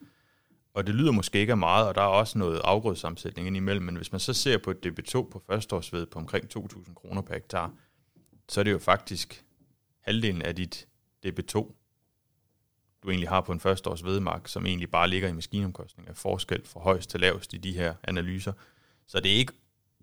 Og 0.73 0.87
det 0.87 0.95
lyder 0.95 1.11
måske 1.11 1.39
ikke 1.39 1.51
af 1.51 1.57
meget, 1.57 1.87
og 1.87 1.95
der 1.95 2.01
er 2.01 2.05
også 2.05 2.37
noget 2.37 2.61
afgrødssammensætning 2.63 3.47
indimellem, 3.47 3.85
men 3.85 3.95
hvis 3.95 4.11
man 4.11 4.19
så 4.19 4.33
ser 4.33 4.57
på 4.57 4.71
et 4.71 4.85
DB2 4.85 5.11
på 5.11 5.43
førsteårsved 5.47 6.05
på 6.05 6.19
omkring 6.19 6.45
2.000 6.57 6.93
kroner 6.93 7.21
per 7.21 7.33
hektar, 7.33 7.73
så 8.49 8.59
er 8.59 8.63
det 8.63 8.71
jo 8.71 8.79
faktisk 8.79 9.45
halvdelen 10.01 10.41
af 10.41 10.55
dit 10.55 10.87
DB2, 11.25 11.53
du 13.03 13.09
egentlig 13.09 13.29
har 13.29 13.41
på 13.41 13.51
en 13.51 13.59
førsteårs 13.59 14.03
vedmark, 14.03 14.47
som 14.47 14.65
egentlig 14.65 14.91
bare 14.91 15.07
ligger 15.07 15.29
i 15.29 15.33
maskinomkostninger, 15.33 16.13
forskel 16.13 16.65
fra 16.65 16.79
højst 16.79 17.09
til 17.09 17.19
lavest 17.19 17.53
i 17.53 17.57
de 17.57 17.73
her 17.73 17.93
analyser. 18.03 18.53
Så 19.07 19.19
det 19.19 19.31
er 19.31 19.35
ikke, 19.35 19.53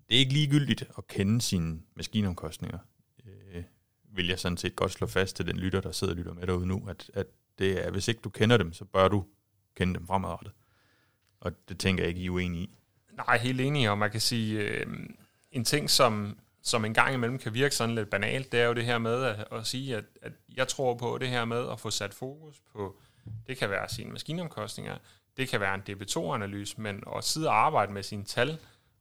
det 0.09 0.15
er 0.15 0.19
ikke 0.19 0.33
ligegyldigt 0.33 0.83
at 0.97 1.07
kende 1.07 1.41
sine 1.41 1.79
maskinomkostninger. 1.95 2.79
Øh, 3.25 3.63
vil 4.03 4.27
jeg 4.27 4.39
sådan 4.39 4.57
set 4.57 4.75
godt 4.75 4.91
slå 4.91 5.07
fast 5.07 5.35
til 5.35 5.47
den 5.47 5.57
lytter, 5.57 5.81
der 5.81 5.91
sidder 5.91 6.13
og 6.13 6.17
lytter 6.17 6.33
med 6.33 6.47
derude 6.47 6.65
nu, 6.65 6.85
at, 6.89 7.11
at 7.13 7.27
det 7.59 7.85
er, 7.85 7.91
hvis 7.91 8.07
ikke 8.07 8.21
du 8.21 8.29
kender 8.29 8.57
dem, 8.57 8.73
så 8.73 8.85
bør 8.85 9.07
du 9.07 9.25
kende 9.75 9.93
dem 9.93 10.07
fremadrettet. 10.07 10.53
Og 11.39 11.51
det 11.69 11.79
tænker 11.79 12.03
jeg 12.03 12.09
ikke, 12.09 12.21
I 12.21 12.25
er 12.25 12.29
uenige 12.29 12.63
i. 12.63 12.75
Nej, 13.27 13.37
helt 13.37 13.61
enig, 13.61 13.89
og 13.89 13.97
man 13.97 14.11
kan 14.11 14.21
sige, 14.21 14.61
øh, 14.61 14.85
en 15.51 15.65
ting, 15.65 15.89
som, 15.89 16.39
som 16.61 16.85
en 16.85 16.93
gang 16.93 17.13
imellem 17.13 17.39
kan 17.39 17.53
virke 17.53 17.75
sådan 17.75 17.95
lidt 17.95 18.09
banalt, 18.09 18.51
det 18.51 18.59
er 18.59 18.65
jo 18.65 18.73
det 18.73 18.85
her 18.85 18.97
med 18.97 19.23
at, 19.23 19.47
at 19.51 19.67
sige, 19.67 19.95
at, 19.95 20.03
at 20.21 20.31
jeg 20.55 20.67
tror 20.67 20.93
på 20.93 21.17
det 21.17 21.29
her 21.29 21.45
med 21.45 21.69
at 21.71 21.79
få 21.79 21.89
sat 21.89 22.13
fokus 22.13 22.61
på, 22.73 22.99
det 23.47 23.57
kan 23.57 23.69
være 23.69 23.89
sine 23.89 24.11
maskinomkostninger, 24.11 24.97
det 25.37 25.49
kan 25.49 25.59
være 25.59 25.75
en 25.75 25.81
DB2-analyse, 25.89 26.81
men 26.81 27.03
at 27.17 27.23
sidde 27.23 27.47
og 27.47 27.65
arbejde 27.65 27.93
med 27.93 28.03
sine 28.03 28.23
tal, 28.23 28.59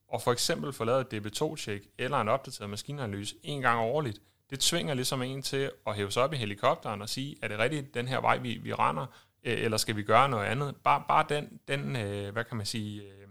og 0.09 0.23
for 0.23 0.33
eksempel 0.33 0.73
få 0.73 0.85
lavet 0.85 1.13
et 1.13 1.27
DB2-tjek 1.27 1.83
eller 1.99 2.21
en 2.21 2.29
opdateret 2.29 2.71
maskinanalyse 2.71 3.37
en 3.43 3.63
gang 3.63 3.81
årligt, 3.81 4.21
det 4.51 4.61
tvinger 4.61 4.95
ligesom 4.95 5.23
en 5.23 5.43
til 5.43 5.71
at 5.87 5.95
hæve 5.95 6.11
sig 6.11 6.23
op 6.23 6.33
i 6.33 6.37
helikopteren 6.37 7.03
og 7.03 7.09
sige, 7.09 7.37
er 7.43 7.49
det 7.49 7.59
rigtigt 7.59 7.95
den 7.95 8.09
her 8.09 8.21
vej, 8.21 8.39
vi, 8.39 8.59
vi 8.63 8.75
render, 8.75 9.07
øh, 9.45 9.65
eller 9.65 9.77
skal 9.77 9.97
vi 9.97 10.03
gøre 10.03 10.29
noget 10.29 10.47
andet? 10.47 10.77
Bare, 10.77 11.03
bare 11.09 11.27
den, 11.29 11.61
den 11.69 11.97
øh, 11.97 12.33
hvad 12.33 12.45
kan 12.45 12.57
man 12.57 12.67
sige, 12.67 13.03
øh, 13.03 13.29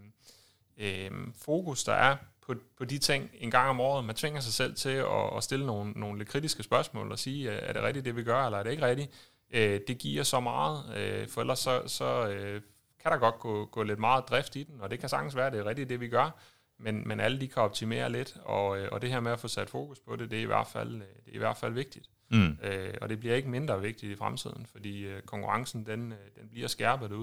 øh, 0.78 1.12
fokus, 1.46 1.84
der 1.84 1.94
er 1.94 2.18
på, 2.42 2.56
på 2.78 2.86
de 2.86 2.98
ting 2.98 3.30
en 3.34 3.52
gang 3.52 3.70
om 3.70 3.80
året. 3.80 4.06
Man 4.06 4.16
tvinger 4.16 4.40
sig 4.40 4.54
selv 4.54 4.76
til 4.76 4.90
at, 4.90 5.38
at 5.38 5.44
stille 5.44 5.66
nogle, 5.66 5.92
nogle 5.92 6.18
lidt 6.18 6.30
kritiske 6.30 6.64
spørgsmål 6.64 7.12
og 7.12 7.20
sige, 7.20 7.50
er 7.50 7.74
det 7.74 7.84
rigtigt 7.84 8.06
det, 8.06 8.16
vi 8.16 8.24
gør, 8.24 8.46
eller 8.46 8.58
er 8.58 8.64
det 8.64 8.72
ikke 8.72 8.86
rigtigt? 8.86 9.12
Øh, 9.52 9.80
det 9.88 9.98
giver 9.98 10.24
så 10.24 10.40
meget, 10.40 10.98
øh, 10.98 11.28
for 11.30 11.42
ellers 11.42 11.60
så, 11.60 11.82
så 11.88 12.28
øh, 12.28 12.62
kan 13.00 13.12
der 13.12 13.18
godt 13.18 13.40
gå, 13.40 13.66
gå 13.66 13.84
lidt 13.84 14.00
meget 14.00 14.30
drift 14.30 14.56
i 14.56 14.64
den, 14.64 14.82
og 14.82 14.92
det 14.92 15.00
kan 15.00 15.10
sagtens 15.10 15.36
være, 15.36 15.48
at 15.48 15.54
det 15.54 15.60
er 15.60 15.66
rigtigt 15.66 15.90
det, 15.90 16.00
vi 16.00 16.08
gør, 16.08 16.40
men, 16.80 17.08
men 17.08 17.20
alle 17.20 17.42
de 17.42 17.48
kan 17.48 17.64
optimere 17.64 18.12
lidt, 18.12 18.38
og, 18.44 18.80
øh, 18.80 18.90
og 18.92 19.02
det 19.02 19.10
her 19.10 19.20
med 19.20 19.32
at 19.32 19.40
få 19.40 19.48
sat 19.48 19.70
fokus 19.70 20.00
på 20.00 20.16
det, 20.16 20.32
det 20.32 20.40
er 20.40 20.44
i 20.44 20.46
hvert 20.46 20.68
fald, 20.68 20.96
øh, 20.96 21.02
det 21.26 21.32
er 21.32 21.36
i 21.36 21.38
hvert 21.38 21.58
fald 21.58 21.74
vigtigt. 21.74 22.10
Mm. 22.30 22.58
Øh, 22.64 22.94
og 23.02 23.10
det 23.10 23.20
bliver 23.20 23.36
ikke 23.36 23.50
mindre 23.50 23.82
vigtigt 23.82 24.12
i 24.12 24.16
fremtiden, 24.16 24.66
fordi 24.72 25.02
øh, 25.02 25.22
konkurrencen 25.22 25.86
den, 25.86 26.12
øh, 26.12 26.18
den 26.42 26.50
bliver 26.50 26.68
skærpet. 26.68 27.12
Øh, 27.12 27.20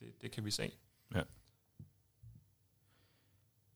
det, 0.00 0.22
det 0.22 0.30
kan 0.30 0.44
vi 0.44 0.50
se. 0.50 0.70
Ja. 1.14 1.22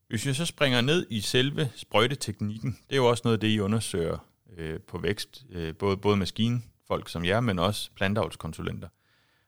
Hvis 0.08 0.26
vi 0.26 0.34
så 0.34 0.46
springer 0.46 0.80
ned 0.80 1.06
i 1.10 1.20
selve 1.20 1.70
sprøjteteknikken, 1.74 2.78
det 2.88 2.92
er 2.92 2.96
jo 2.96 3.06
også 3.06 3.22
noget 3.24 3.36
af 3.36 3.40
det, 3.40 3.48
I 3.48 3.60
undersøger 3.60 4.18
øh, 4.56 4.80
på 4.80 4.98
vækst, 4.98 5.46
øh, 5.50 5.74
både, 5.74 5.96
både 5.96 6.16
maskinen 6.16 6.64
folk 6.86 7.08
som 7.08 7.24
jer, 7.24 7.40
men 7.40 7.58
også 7.58 7.90
plantavlskonsulenter. 7.94 8.88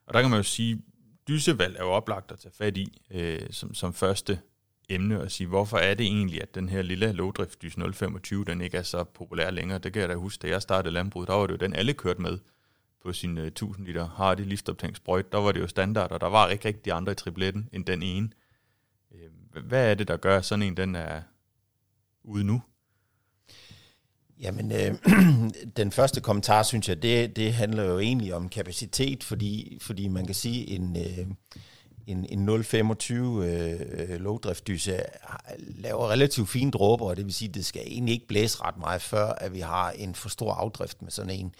Og 0.06 0.14
der 0.14 0.20
kan 0.20 0.30
man 0.30 0.38
jo 0.38 0.42
sige, 0.42 0.82
dysevalg 1.28 1.76
er 1.76 1.84
jo 1.84 1.90
oplagt 1.90 2.32
at 2.32 2.38
tage 2.38 2.52
fat 2.52 2.76
i 2.76 3.02
øh, 3.10 3.40
som, 3.50 3.74
som 3.74 3.94
første 3.94 4.40
emne 4.90 5.20
og 5.20 5.30
sige, 5.30 5.46
hvorfor 5.46 5.78
er 5.78 5.94
det 5.94 6.06
egentlig, 6.06 6.42
at 6.42 6.54
den 6.54 6.68
her 6.68 6.82
lille 6.82 7.12
lågdrift 7.12 7.62
dys 7.62 7.76
025, 7.94 8.44
den 8.44 8.60
ikke 8.60 8.76
er 8.76 8.82
så 8.82 9.04
populær 9.04 9.50
længere. 9.50 9.78
Det 9.78 9.92
kan 9.92 10.00
jeg 10.00 10.08
da 10.08 10.14
huske, 10.14 10.42
da 10.42 10.48
jeg 10.48 10.62
startede 10.62 10.94
landbruget, 10.94 11.28
der 11.28 11.34
var 11.34 11.46
det 11.46 11.52
jo 11.52 11.56
den, 11.56 11.74
alle 11.74 11.92
kørte 11.92 12.22
med 12.22 12.38
på 13.02 13.12
sin 13.12 13.38
øh, 13.38 13.46
1000 13.46 13.86
liter 13.86 14.08
Hardy 14.08 14.40
liftoptænksprøjt. 14.40 15.32
Der 15.32 15.38
var 15.38 15.52
det 15.52 15.60
jo 15.60 15.66
standard, 15.66 16.12
og 16.12 16.20
der 16.20 16.26
var 16.26 16.48
ikke 16.48 16.68
rigtig 16.68 16.92
andre 16.92 17.12
i 17.12 17.14
tripletten 17.14 17.68
end 17.72 17.84
den 17.84 18.02
ene. 18.02 18.30
Øh, 19.14 19.62
hvad 19.64 19.90
er 19.90 19.94
det, 19.94 20.08
der 20.08 20.16
gør, 20.16 20.38
at 20.38 20.44
sådan 20.44 20.62
en 20.62 20.76
den 20.76 20.94
er 20.94 21.22
ude 22.24 22.44
nu? 22.44 22.62
Jamen, 24.40 24.72
øh, 24.72 24.94
den 25.76 25.92
første 25.92 26.20
kommentar, 26.20 26.62
synes 26.62 26.88
jeg, 26.88 27.02
det, 27.02 27.36
det 27.36 27.54
handler 27.54 27.84
jo 27.84 27.98
egentlig 27.98 28.34
om 28.34 28.48
kapacitet, 28.48 29.24
fordi, 29.24 29.78
fordi 29.80 30.08
man 30.08 30.26
kan 30.26 30.34
sige, 30.34 30.70
en, 30.70 30.96
øh, 30.96 31.26
en, 32.06 32.26
en 32.48 32.64
025 32.64 33.46
øh, 33.46 34.20
lågdriftdyse 34.20 35.00
laver 35.58 36.10
relativt 36.10 36.48
fine 36.48 36.70
dråber, 36.70 37.06
og 37.06 37.16
det 37.16 37.24
vil 37.24 37.34
sige, 37.34 37.48
at 37.48 37.54
det 37.54 37.66
skal 37.66 37.82
egentlig 37.86 38.14
ikke 38.14 38.26
blæse 38.26 38.62
ret 38.62 38.78
meget, 38.78 39.02
før 39.02 39.26
at 39.26 39.54
vi 39.54 39.60
har 39.60 39.90
en 39.90 40.14
for 40.14 40.28
stor 40.28 40.52
afdrift 40.52 41.02
med 41.02 41.10
sådan 41.10 41.30
en. 41.30 41.54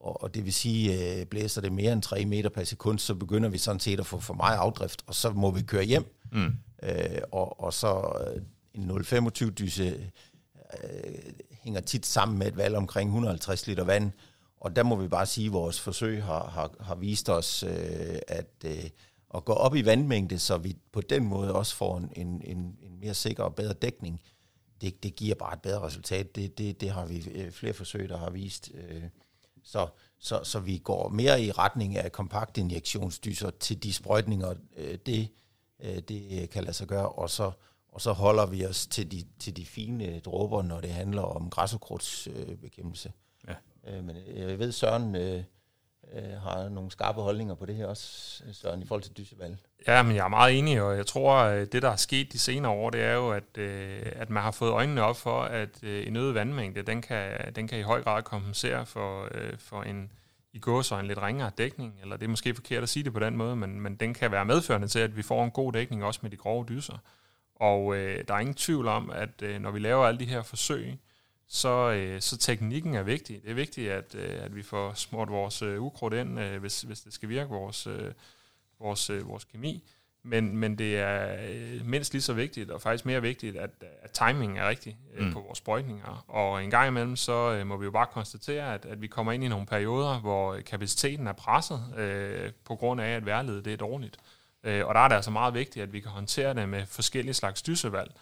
Og, 0.00 0.22
og 0.22 0.34
det 0.34 0.44
vil 0.44 0.52
sige, 0.52 1.18
øh, 1.18 1.26
blæser 1.26 1.60
det 1.60 1.72
mere 1.72 1.92
end 1.92 2.02
3 2.02 2.24
meter 2.24 2.48
per 2.48 2.64
sekund, 2.64 2.98
så 2.98 3.14
begynder 3.14 3.48
vi 3.48 3.58
sådan 3.58 3.80
set 3.80 4.00
at 4.00 4.06
få 4.06 4.20
for 4.20 4.34
meget 4.34 4.56
afdrift, 4.56 5.02
og 5.06 5.14
så 5.14 5.30
må 5.30 5.50
vi 5.50 5.62
køre 5.62 5.84
hjem. 5.84 6.14
Mm. 6.32 6.52
Øh, 6.82 7.22
og, 7.32 7.60
og 7.60 7.72
så 7.72 8.12
øh, 8.26 8.42
en 8.74 9.04
025 9.04 9.50
dyse 9.50 10.10
øh, 10.84 11.14
hænger 11.50 11.80
tit 11.80 12.06
sammen 12.06 12.38
med 12.38 12.46
et 12.46 12.56
valg 12.56 12.76
omkring 12.76 13.08
150 13.08 13.66
liter 13.66 13.84
vand, 13.84 14.12
og 14.60 14.76
der 14.76 14.82
må 14.82 14.96
vi 14.96 15.08
bare 15.08 15.26
sige, 15.26 15.46
at 15.46 15.52
vores 15.52 15.80
forsøg 15.80 16.24
har, 16.24 16.46
har, 16.46 16.70
har 16.80 16.94
vist 16.94 17.28
os, 17.28 17.62
øh, 17.62 18.18
at 18.28 18.50
øh, 18.64 18.84
at 19.34 19.44
gå 19.44 19.52
op 19.52 19.74
i 19.74 19.84
vandmængde, 19.84 20.38
så 20.38 20.58
vi 20.58 20.76
på 20.92 21.00
den 21.00 21.24
måde 21.24 21.54
også 21.54 21.76
får 21.76 21.96
en, 21.96 22.12
en, 22.16 22.42
en, 22.44 22.78
en 22.82 23.00
mere 23.00 23.14
sikker 23.14 23.42
og 23.42 23.54
bedre 23.54 23.72
dækning, 23.72 24.20
det, 24.80 25.02
det 25.02 25.16
giver 25.16 25.34
bare 25.34 25.54
et 25.54 25.62
bedre 25.62 25.80
resultat. 25.80 26.36
Det, 26.36 26.58
det, 26.58 26.80
det 26.80 26.90
har 26.90 27.06
vi 27.06 27.28
øh, 27.30 27.52
flere 27.52 27.72
forsøg, 27.72 28.08
der 28.08 28.18
har 28.18 28.30
vist. 28.30 28.70
Øh, 28.74 29.02
så, 29.62 29.88
så, 30.18 30.40
så 30.44 30.60
vi 30.60 30.78
går 30.78 31.08
mere 31.08 31.42
i 31.42 31.50
retning 31.50 31.96
af 31.96 32.12
kompaktinjektionsdyser 32.12 33.50
til 33.50 33.82
de 33.82 33.92
sprøjtninger, 33.92 34.54
øh, 34.76 34.98
det, 35.06 35.28
det 36.08 36.50
kan 36.50 36.64
lade 36.64 36.74
sig 36.74 36.86
gøre, 36.86 37.08
og 37.08 37.30
så, 37.30 37.52
og 37.88 38.00
så 38.00 38.12
holder 38.12 38.46
vi 38.46 38.66
os 38.66 38.86
til 38.86 39.10
de, 39.10 39.24
til 39.38 39.56
de 39.56 39.66
fine 39.66 40.20
dråber, 40.20 40.62
når 40.62 40.80
det 40.80 40.90
handler 40.90 41.22
om 41.22 41.50
græsukrudtsbekæmpelse. 41.50 43.12
Ja. 43.48 43.54
Men 44.02 44.16
jeg 44.36 44.58
ved, 44.58 44.72
Søren 44.72 45.44
øh, 46.12 46.40
har 46.42 46.68
nogle 46.68 46.90
skarpe 46.90 47.20
holdninger 47.20 47.54
på 47.54 47.66
det 47.66 47.76
her 47.76 47.86
også, 47.86 48.42
Søren, 48.52 48.82
i 48.82 48.86
forhold 48.86 49.02
til 49.02 49.16
Dysevalg. 49.16 49.56
Ja, 49.86 50.02
men 50.02 50.16
jeg 50.16 50.24
er 50.24 50.28
meget 50.28 50.58
enig, 50.58 50.82
og 50.82 50.96
jeg 50.96 51.06
tror, 51.06 51.34
at 51.34 51.72
det, 51.72 51.82
der 51.82 51.90
er 51.90 51.96
sket 51.96 52.32
de 52.32 52.38
senere 52.38 52.72
år, 52.72 52.90
det 52.90 53.02
er 53.02 53.14
jo, 53.14 53.30
at, 53.30 53.58
øh, 53.58 54.02
at 54.16 54.30
man 54.30 54.42
har 54.42 54.50
fået 54.50 54.70
øjnene 54.70 55.02
op 55.02 55.16
for, 55.16 55.42
at 55.42 55.82
øh, 55.82 56.06
en 56.06 56.16
øget 56.16 56.34
vandmængde, 56.34 56.82
den 56.82 57.02
kan, 57.02 57.54
den 57.56 57.68
kan 57.68 57.78
i 57.78 57.82
høj 57.82 58.02
grad 58.02 58.22
kompensere 58.22 58.86
for, 58.86 59.28
øh, 59.34 59.58
for 59.58 59.82
en 59.82 60.10
i 60.52 60.58
går 60.58 60.82
så 60.82 60.98
en 60.98 61.06
lidt 61.06 61.22
ringere 61.22 61.50
dækning, 61.58 61.98
eller 62.02 62.16
det 62.16 62.24
er 62.24 62.30
måske 62.30 62.54
forkert 62.54 62.82
at 62.82 62.88
sige 62.88 63.04
det 63.04 63.12
på 63.12 63.20
den 63.20 63.36
måde, 63.36 63.56
men, 63.56 63.80
men 63.80 63.96
den 63.96 64.14
kan 64.14 64.30
være 64.30 64.44
medførende 64.44 64.88
til, 64.88 64.98
at 64.98 65.16
vi 65.16 65.22
får 65.22 65.44
en 65.44 65.50
god 65.50 65.72
dækning 65.72 66.04
også 66.04 66.20
med 66.22 66.30
de 66.30 66.36
grove 66.36 66.64
dyser. 66.68 66.98
Og 67.54 67.96
øh, 67.96 68.24
der 68.28 68.34
er 68.34 68.38
ingen 68.38 68.54
tvivl 68.54 68.88
om, 68.88 69.10
at 69.10 69.42
øh, 69.42 69.60
når 69.60 69.70
vi 69.70 69.78
laver 69.78 70.06
alle 70.06 70.20
de 70.20 70.24
her 70.24 70.42
forsøg, 70.42 70.98
så, 71.52 71.90
øh, 71.90 72.20
så 72.20 72.36
teknikken 72.36 72.94
er 72.94 73.02
vigtig. 73.02 73.42
Det 73.42 73.50
er 73.50 73.54
vigtigt, 73.54 73.90
at, 73.90 74.14
øh, 74.14 74.44
at 74.44 74.56
vi 74.56 74.62
får 74.62 74.94
smurt 74.94 75.30
vores 75.30 75.62
øh, 75.62 75.82
ukrudt 75.82 76.14
ind, 76.14 76.40
øh, 76.40 76.60
hvis, 76.60 76.82
hvis 76.82 77.00
det 77.00 77.12
skal 77.12 77.28
virke, 77.28 77.50
vores, 77.50 77.86
øh, 77.86 78.12
vores, 78.78 79.10
øh, 79.10 79.28
vores 79.28 79.44
kemi. 79.44 79.84
Men, 80.22 80.56
men 80.56 80.78
det 80.78 80.98
er 80.98 81.36
øh, 81.48 81.86
mindst 81.86 82.12
lige 82.12 82.22
så 82.22 82.32
vigtigt, 82.32 82.70
og 82.70 82.82
faktisk 82.82 83.06
mere 83.06 83.22
vigtigt, 83.22 83.56
at, 83.56 83.70
at 84.02 84.10
timingen 84.10 84.58
er 84.58 84.68
rigtig 84.68 84.98
øh, 85.14 85.26
mm. 85.26 85.32
på 85.32 85.40
vores 85.40 85.58
sprøjtninger. 85.58 86.24
Og 86.28 86.64
en 86.64 86.70
gang 86.70 86.88
imellem, 86.88 87.16
så 87.16 87.32
øh, 87.32 87.66
må 87.66 87.76
vi 87.76 87.84
jo 87.84 87.90
bare 87.90 88.06
konstatere, 88.06 88.74
at, 88.74 88.84
at 88.84 89.02
vi 89.02 89.06
kommer 89.06 89.32
ind 89.32 89.44
i 89.44 89.48
nogle 89.48 89.66
perioder, 89.66 90.20
hvor 90.20 90.60
kapaciteten 90.66 91.26
er 91.26 91.32
presset, 91.32 91.94
øh, 91.96 92.52
på 92.64 92.76
grund 92.76 93.00
af, 93.00 93.16
at 93.16 93.26
vejrledet 93.26 93.64
det 93.64 93.72
er 93.72 93.76
dårligt. 93.76 94.18
Øh, 94.64 94.86
og 94.86 94.94
der 94.94 95.00
er 95.00 95.08
det 95.08 95.14
altså 95.14 95.30
meget 95.30 95.54
vigtigt, 95.54 95.82
at 95.82 95.92
vi 95.92 96.00
kan 96.00 96.10
håndtere 96.10 96.54
det 96.54 96.68
med 96.68 96.86
forskellige 96.86 97.34
slags 97.34 97.62
dysevalg. 97.62 98.12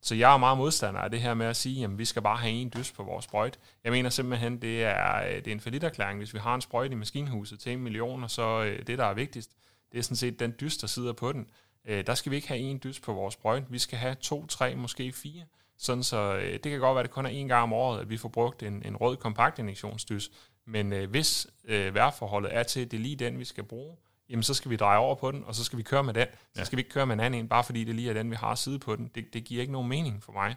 Så 0.00 0.14
jeg 0.14 0.34
er 0.34 0.38
meget 0.38 0.58
modstander 0.58 1.00
af 1.00 1.10
det 1.10 1.20
her 1.20 1.34
med 1.34 1.46
at 1.46 1.56
sige, 1.56 1.84
at 1.84 1.98
vi 1.98 2.04
skal 2.04 2.22
bare 2.22 2.36
have 2.36 2.52
en 2.52 2.72
dys 2.76 2.92
på 2.92 3.02
vores 3.02 3.24
sprøjt. 3.24 3.58
Jeg 3.84 3.92
mener 3.92 4.10
simpelthen, 4.10 4.62
det 4.62 4.84
er, 4.84 5.16
øh, 5.16 5.36
det 5.36 5.46
er 5.46 5.52
en 5.52 5.60
forlitterklæring. 5.60 6.18
Hvis 6.18 6.34
vi 6.34 6.38
har 6.38 6.54
en 6.54 6.60
sprøjt 6.60 6.92
i 6.92 6.94
maskinhuset 6.94 7.60
til 7.60 7.72
en 7.72 7.78
million, 7.78 8.28
så 8.28 8.62
øh, 8.62 8.86
det, 8.86 8.98
der 8.98 9.04
er 9.04 9.14
vigtigst, 9.14 9.50
det 9.92 9.98
er 9.98 10.02
sådan 10.02 10.16
set 10.16 10.40
den 10.40 10.54
dys, 10.60 10.76
der 10.76 10.86
sidder 10.86 11.12
på 11.12 11.32
den. 11.32 11.50
Øh, 11.84 12.06
der 12.06 12.14
skal 12.14 12.30
vi 12.30 12.36
ikke 12.36 12.48
have 12.48 12.60
en 12.60 12.80
dys 12.84 13.00
på 13.00 13.12
vores 13.12 13.34
sprøjt. 13.34 13.64
Vi 13.68 13.78
skal 13.78 13.98
have 13.98 14.14
to, 14.14 14.46
tre, 14.46 14.74
måske 14.74 15.12
fire. 15.12 15.44
Sådan 15.78 16.02
så 16.02 16.36
det 16.36 16.62
kan 16.62 16.80
godt 16.80 16.94
være, 16.94 17.00
at 17.00 17.08
det 17.08 17.14
kun 17.14 17.26
er 17.26 17.30
en 17.30 17.48
gang 17.48 17.62
om 17.62 17.72
året, 17.72 18.00
at 18.00 18.10
vi 18.10 18.16
får 18.16 18.28
brugt 18.28 18.62
en, 18.62 18.82
en 18.84 18.96
rød 18.96 19.16
kompakt 19.16 19.58
injektionsdys. 19.58 20.30
Men 20.64 20.92
hvis 20.92 21.46
øh, 21.64 21.94
vejrforholdet 21.94 22.56
er 22.56 22.62
til, 22.62 22.80
at 22.80 22.90
det 22.90 22.96
er 22.96 23.00
lige 23.00 23.16
den, 23.16 23.38
vi 23.38 23.44
skal 23.44 23.64
bruge, 23.64 23.96
jamen 24.30 24.42
så 24.42 24.54
skal 24.54 24.70
vi 24.70 24.76
dreje 24.76 24.98
over 24.98 25.14
på 25.14 25.30
den, 25.30 25.44
og 25.44 25.54
så 25.54 25.64
skal 25.64 25.78
vi 25.78 25.82
køre 25.82 26.04
med 26.04 26.14
den. 26.14 26.26
Så 26.54 26.64
skal 26.64 26.76
vi 26.76 26.80
ikke 26.80 26.90
køre 26.90 27.06
med 27.06 27.14
en 27.14 27.20
anden 27.20 27.40
en, 27.40 27.48
bare 27.48 27.64
fordi 27.64 27.84
det 27.84 27.94
lige 27.94 28.10
er 28.10 28.14
den, 28.14 28.30
vi 28.30 28.36
har 28.36 28.54
side 28.54 28.78
på 28.78 28.96
den. 28.96 29.10
Det, 29.14 29.34
det 29.34 29.44
giver 29.44 29.60
ikke 29.60 29.72
nogen 29.72 29.88
mening 29.88 30.22
for 30.22 30.32
mig. 30.32 30.56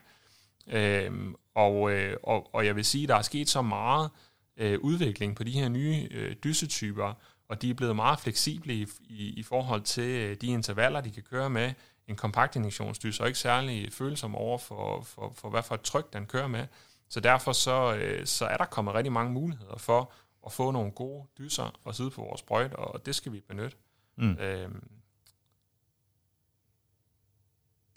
Øhm, 0.67 1.35
og, 1.55 1.91
øh, 1.91 2.17
og, 2.23 2.55
og 2.55 2.65
jeg 2.65 2.75
vil 2.75 2.85
sige, 2.85 3.03
at 3.03 3.09
der 3.09 3.15
er 3.15 3.21
sket 3.21 3.49
så 3.49 3.61
meget 3.61 4.09
øh, 4.57 4.79
udvikling 4.79 5.35
på 5.35 5.43
de 5.43 5.51
her 5.51 5.69
nye 5.69 6.07
øh, 6.11 6.35
dysetyper, 6.43 7.13
og 7.49 7.61
de 7.61 7.69
er 7.69 7.73
blevet 7.73 7.95
meget 7.95 8.19
fleksible 8.19 8.73
i, 8.73 8.87
i, 9.09 9.29
i 9.29 9.43
forhold 9.43 9.81
til 9.81 10.03
øh, 10.03 10.37
de 10.41 10.47
intervaller, 10.47 11.01
de 11.01 11.11
kan 11.11 11.23
køre 11.23 11.49
med. 11.49 11.73
En 12.07 12.15
kompakt 12.15 12.55
injektionsdys, 12.55 13.19
og 13.19 13.27
ikke 13.27 13.39
særlig 13.39 13.93
følsom 13.93 14.35
over 14.35 14.57
for, 14.57 15.01
for, 15.01 15.33
for, 15.35 15.49
hvad 15.49 15.63
for 15.63 15.75
et 15.75 15.81
tryk, 15.81 16.13
den 16.13 16.25
kører 16.25 16.47
med. 16.47 16.67
Så 17.09 17.19
derfor 17.19 17.51
så, 17.51 17.95
øh, 17.95 18.25
så 18.25 18.45
er 18.45 18.57
der 18.57 18.65
kommet 18.65 18.93
rigtig 18.93 19.13
mange 19.13 19.31
muligheder 19.31 19.77
for 19.77 20.11
at 20.45 20.51
få 20.51 20.71
nogle 20.71 20.91
gode 20.91 21.27
dyser 21.37 21.79
og 21.83 21.95
sidde 21.95 22.11
på 22.11 22.21
vores 22.21 22.39
sprøjt, 22.39 22.73
og 22.73 23.05
det 23.05 23.15
skal 23.15 23.31
vi 23.31 23.39
benytte. 23.39 23.77
Mm. 24.15 24.37
Øhm. 24.39 24.87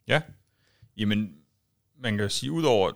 Ja, 0.08 0.22
jamen 0.96 1.36
man 1.98 2.16
kan 2.16 2.22
jo 2.22 2.28
sige, 2.28 2.52
udover 2.52 2.92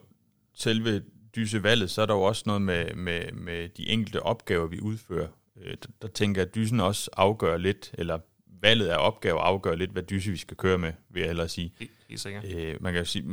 selve 0.55 1.05
dysevalget, 1.37 1.91
så 1.91 2.03
er 2.03 2.07
der 2.07 2.15
jo 2.15 2.23
også 2.23 2.43
noget 2.47 2.63
med, 2.63 2.95
med, 2.95 3.33
med 3.33 3.69
de 3.69 3.89
enkelte 3.89 4.23
opgaver, 4.23 4.67
vi 4.67 4.81
udfører. 4.81 5.29
Øh, 5.57 5.77
der, 5.83 5.89
der 6.03 6.09
tænker 6.09 6.41
jeg, 6.41 6.49
at 6.49 6.55
dysen 6.55 6.81
også 6.81 7.11
afgør 7.17 7.57
lidt, 7.57 7.95
eller 7.99 8.19
valget 8.47 8.87
af 8.87 9.07
opgaver 9.07 9.41
afgør 9.41 9.75
lidt, 9.75 9.91
hvad 9.91 10.03
dyse 10.03 10.31
vi 10.31 10.37
skal 10.37 10.57
køre 10.57 10.79
med, 10.79 10.93
vil 11.09 11.21
jeg 11.21 11.29
hellere 11.29 11.49
sige. 11.49 11.73
Helt, 12.09 12.21
sikkert. 12.21 12.45
Øh, 12.45 12.83
man 12.83 12.93
kan 12.93 13.01
jo 13.01 13.05
sige, 13.05 13.25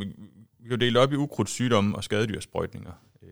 vi 0.59 0.69
kan 0.69 0.71
jo 0.71 0.75
dele 0.75 0.99
op 0.99 1.13
i 1.13 1.15
ukrudtssygdomme 1.15 1.95
og 1.95 2.03
skadedyrsprøjtninger. 2.03 2.91
Ja. 3.21 3.27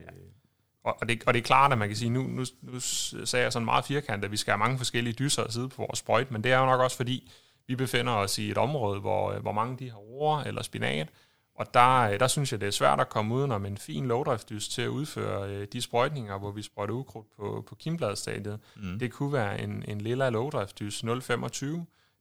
Og, 0.83 0.97
og, 1.01 1.09
det, 1.09 1.23
og 1.25 1.33
det 1.33 1.39
er 1.39 1.43
klart, 1.43 1.71
at 1.71 1.77
man 1.77 1.87
kan 1.87 1.97
sige, 1.97 2.09
nu, 2.09 2.21
nu, 2.21 2.45
nu 2.61 2.79
sagde 2.79 3.43
jeg 3.43 3.53
sådan 3.53 3.65
meget 3.65 3.85
firkantet, 3.85 4.25
at 4.25 4.31
vi 4.31 4.37
skal 4.37 4.51
have 4.51 4.59
mange 4.59 4.77
forskellige 4.77 5.13
dyser 5.13 5.43
at 5.43 5.53
sidde 5.53 5.69
på 5.69 5.75
vores 5.77 5.99
sprøjt, 5.99 6.31
men 6.31 6.43
det 6.43 6.51
er 6.51 6.59
jo 6.59 6.65
nok 6.65 6.81
også 6.81 6.97
fordi, 6.97 7.31
vi 7.67 7.75
befinder 7.75 8.13
os 8.13 8.37
i 8.37 8.51
et 8.51 8.57
område, 8.57 8.99
hvor, 8.99 9.33
hvor 9.33 9.51
mange 9.51 9.77
de 9.77 9.89
har 9.89 9.97
roer 9.97 10.39
eller 10.39 10.63
spinat, 10.63 11.09
og 11.55 11.73
der, 11.73 12.17
der 12.17 12.27
synes 12.27 12.51
jeg, 12.51 12.61
det 12.61 12.67
er 12.67 12.71
svært 12.71 12.99
at 12.99 13.09
komme 13.09 13.35
udenom 13.35 13.65
en 13.65 13.77
fin 13.77 14.07
lovdriftsdys 14.07 14.67
til 14.67 14.81
at 14.81 14.87
udføre 14.87 15.49
øh, 15.49 15.67
de 15.73 15.81
sprøjtninger, 15.81 16.37
hvor 16.39 16.51
vi 16.51 16.61
sprøjter 16.61 16.93
ukrudt 16.93 17.27
på, 17.37 17.63
på 17.67 17.75
kimbladstadiet. 17.75 18.59
Mm. 18.75 18.99
Det 18.99 19.11
kunne 19.11 19.33
være 19.33 19.61
en, 19.61 19.85
en 19.87 20.01
lilla 20.01 20.29
lovdriftsdys 20.29 21.03
0,25. 21.03 21.65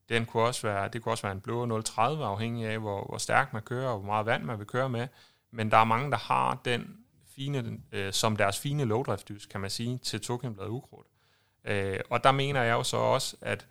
Den 0.09 0.25
kunne 0.25 0.43
også 0.43 0.67
være, 0.67 0.87
det 0.87 1.01
kunne 1.01 1.13
også 1.13 1.23
være 1.23 1.31
en 1.31 1.41
blå 1.41 1.79
0,30, 1.79 1.99
afhængig 2.01 2.65
af, 2.65 2.79
hvor, 2.79 3.05
hvor 3.09 3.17
stærkt 3.17 3.53
man 3.53 3.61
kører, 3.61 3.89
og 3.89 3.97
hvor 3.97 4.05
meget 4.07 4.25
vand 4.25 4.43
man 4.43 4.59
vil 4.59 4.67
køre 4.67 4.89
med. 4.89 5.07
Men 5.51 5.71
der 5.71 5.77
er 5.77 5.83
mange, 5.83 6.11
der 6.11 6.17
har 6.17 6.61
den 6.65 6.97
fine, 7.35 7.79
øh, 7.91 8.13
som 8.13 8.35
deres 8.35 8.59
fine 8.59 8.85
lovdriftdys, 8.85 9.45
kan 9.45 9.61
man 9.61 9.69
sige, 9.69 9.97
til 9.97 10.21
tokenbladet 10.21 10.69
ukrudt. 10.69 11.07
Øh, 11.65 11.99
og 12.09 12.23
der 12.23 12.31
mener 12.31 12.63
jeg 12.63 12.73
jo 12.73 12.83
så 12.83 12.97
også, 12.97 13.35
at 13.41 13.67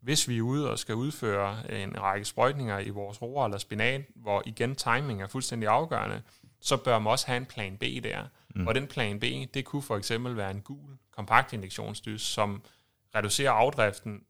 hvis 0.00 0.28
vi 0.28 0.38
er 0.38 0.42
ude 0.42 0.70
og 0.70 0.78
skal 0.78 0.94
udføre 0.94 1.72
en 1.82 2.00
række 2.00 2.24
sprøjtninger 2.24 2.78
i 2.78 2.88
vores 2.88 3.22
roer 3.22 3.44
eller 3.44 3.58
spinat, 3.58 4.02
hvor 4.14 4.42
igen 4.46 4.76
timing 4.76 5.22
er 5.22 5.26
fuldstændig 5.26 5.68
afgørende, 5.68 6.22
så 6.60 6.76
bør 6.76 6.98
man 6.98 7.10
også 7.10 7.26
have 7.26 7.36
en 7.36 7.46
plan 7.46 7.76
B 7.76 7.82
der. 7.82 8.24
Mm. 8.54 8.66
Og 8.66 8.74
den 8.74 8.86
plan 8.86 9.20
B, 9.20 9.24
det 9.54 9.64
kunne 9.64 9.82
for 9.82 9.96
eksempel 9.96 10.36
være 10.36 10.50
en 10.50 10.60
gul 10.60 10.98
kompaktinjektionsdys, 11.10 12.22
som 12.22 12.62
reducerer 13.14 13.50
afdriften 13.50 14.24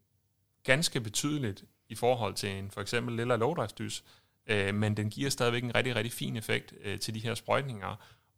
ganske 0.63 1.01
betydeligt 1.01 1.63
i 1.89 1.95
forhold 1.95 2.33
til 2.33 2.49
en 2.49 2.71
for 2.71 2.81
eksempel 2.81 3.15
lille 3.15 3.37
lovdriftsdys, 3.37 4.03
øh, 4.47 4.75
men 4.75 4.97
den 4.97 5.09
giver 5.09 5.29
stadigvæk 5.29 5.63
en 5.63 5.75
rigtig, 5.75 5.95
rigtig 5.95 6.13
fin 6.13 6.35
effekt 6.35 6.73
øh, 6.83 6.99
til 6.99 7.13
de 7.13 7.19
her 7.19 7.35
sprøjtninger, 7.35 7.95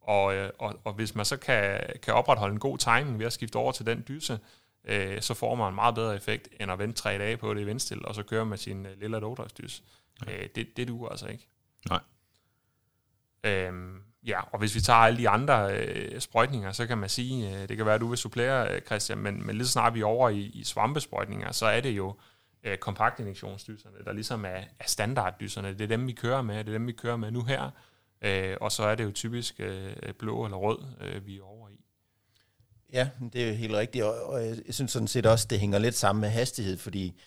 og, 0.09 0.35
øh, 0.35 0.49
og, 0.59 0.75
og 0.83 0.93
hvis 0.93 1.15
man 1.15 1.25
så 1.25 1.37
kan, 1.37 1.81
kan 2.03 2.13
opretholde 2.13 2.53
en 2.53 2.59
god 2.59 2.77
timing 2.77 3.19
ved 3.19 3.25
at 3.25 3.33
skifte 3.33 3.55
over 3.55 3.71
til 3.71 3.85
den 3.85 4.03
dyse, 4.07 4.39
øh, 4.83 5.21
så 5.21 5.33
får 5.33 5.55
man 5.55 5.67
en 5.67 5.75
meget 5.75 5.95
bedre 5.95 6.15
effekt, 6.15 6.47
end 6.59 6.71
at 6.71 6.79
vente 6.79 7.01
tre 7.01 7.17
dage 7.17 7.37
på 7.37 7.53
det 7.53 7.61
i 7.61 7.65
vendstil, 7.65 8.05
og 8.05 8.15
så 8.15 8.23
køre 8.23 8.45
med 8.45 8.57
sin 8.57 8.85
øh, 8.85 8.99
lille 8.99 9.19
lodrejsdys. 9.19 9.83
Ja. 10.27 10.33
Øh, 10.33 10.49
det, 10.55 10.77
det 10.77 10.87
duer 10.87 11.09
altså 11.09 11.27
ikke. 11.27 11.47
Nej. 11.89 11.99
Øhm, 13.43 14.01
ja, 14.25 14.41
og 14.51 14.59
hvis 14.59 14.75
vi 14.75 14.81
tager 14.81 14.99
alle 14.99 15.17
de 15.17 15.29
andre 15.29 15.77
øh, 15.77 16.19
sprøjtninger, 16.19 16.71
så 16.71 16.87
kan 16.87 16.97
man 16.97 17.09
sige, 17.09 17.61
øh, 17.61 17.69
det 17.69 17.77
kan 17.77 17.85
være, 17.85 17.95
at 17.95 18.01
du 18.01 18.07
vil 18.07 18.17
supplere, 18.17 18.75
øh, 18.75 18.81
Christian, 18.81 19.17
men, 19.17 19.45
men 19.45 19.55
lige 19.55 19.65
så 19.65 19.71
snart 19.71 19.93
vi 19.93 20.01
er 20.01 20.05
over 20.05 20.29
i, 20.29 20.39
i 20.39 20.63
svampesprøjtninger, 20.63 21.51
så 21.51 21.65
er 21.65 21.81
det 21.81 21.91
jo 21.91 22.15
øh, 22.63 22.77
kompaktinjektionsdyserne, 22.77 23.97
der 24.05 24.13
ligesom 24.13 24.45
er, 24.45 24.63
er 24.79 24.87
standarddyserne. 24.87 25.73
Det 25.73 25.81
er 25.81 25.87
dem, 25.87 26.07
vi 26.07 26.11
kører 26.11 26.41
med, 26.41 26.57
det 26.57 26.67
er 26.67 26.77
dem, 26.77 26.87
vi 26.87 26.91
kører 26.91 27.17
med 27.17 27.31
nu 27.31 27.43
her, 27.43 27.69
øh, 28.21 28.57
og 28.61 28.71
så 28.71 28.83
er 28.83 28.95
det 28.95 29.03
jo 29.03 29.11
typisk 29.11 29.55
øh, 29.59 29.95
øh, 30.03 30.13
blå 30.13 30.45
eller 30.45 30.57
rød, 30.57 30.77
øh, 31.01 31.25
vi 31.25 31.37
er 31.37 31.43
over 31.43 31.69
i. 31.69 31.79
Ja, 32.93 33.09
det 33.33 33.43
er 33.43 33.47
jo 33.47 33.53
helt 33.53 33.73
rigtigt, 33.73 34.03
og, 34.03 34.23
og 34.23 34.45
jeg 34.45 34.57
synes 34.69 34.91
sådan 34.91 35.07
set 35.07 35.25
også, 35.25 35.47
det 35.49 35.59
hænger 35.59 35.79
lidt 35.79 35.95
sammen 35.95 36.21
med 36.21 36.29
hastighed, 36.29 36.77
fordi 36.77 37.19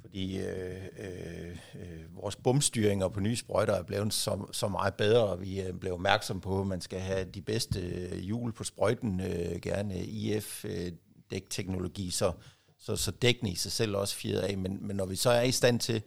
fordi 0.00 0.38
øh, 0.38 0.84
øh, 0.98 1.56
øh, 1.74 2.16
vores 2.16 2.36
bumstyringer 2.36 3.08
på 3.08 3.20
nye 3.20 3.36
sprøjter 3.36 3.74
er 3.74 3.82
blevet 3.82 4.14
så, 4.14 4.46
så 4.52 4.68
meget 4.68 4.94
bedre, 4.94 5.24
og 5.24 5.40
vi 5.40 5.58
er 5.58 5.72
blevet 5.72 5.94
opmærksom 5.94 6.40
på, 6.40 6.60
at 6.60 6.66
man 6.66 6.80
skal 6.80 7.00
have 7.00 7.24
de 7.24 7.42
bedste 7.42 7.80
hjul 8.22 8.52
på 8.52 8.64
sprøjten, 8.64 9.20
øh, 9.20 9.60
gerne 9.62 10.04
IF-dækteknologi, 10.04 12.06
øh, 12.06 12.12
så, 12.12 12.32
så, 12.78 12.96
så 12.96 13.10
dækkene 13.10 13.50
i 13.50 13.54
sig 13.54 13.72
selv 13.72 13.96
også 13.96 14.16
fjeder 14.16 14.46
af. 14.46 14.58
Men, 14.58 14.86
men 14.86 14.96
når 14.96 15.06
vi 15.06 15.16
så 15.16 15.30
er 15.30 15.42
i 15.42 15.52
stand 15.52 15.80
til 15.80 16.02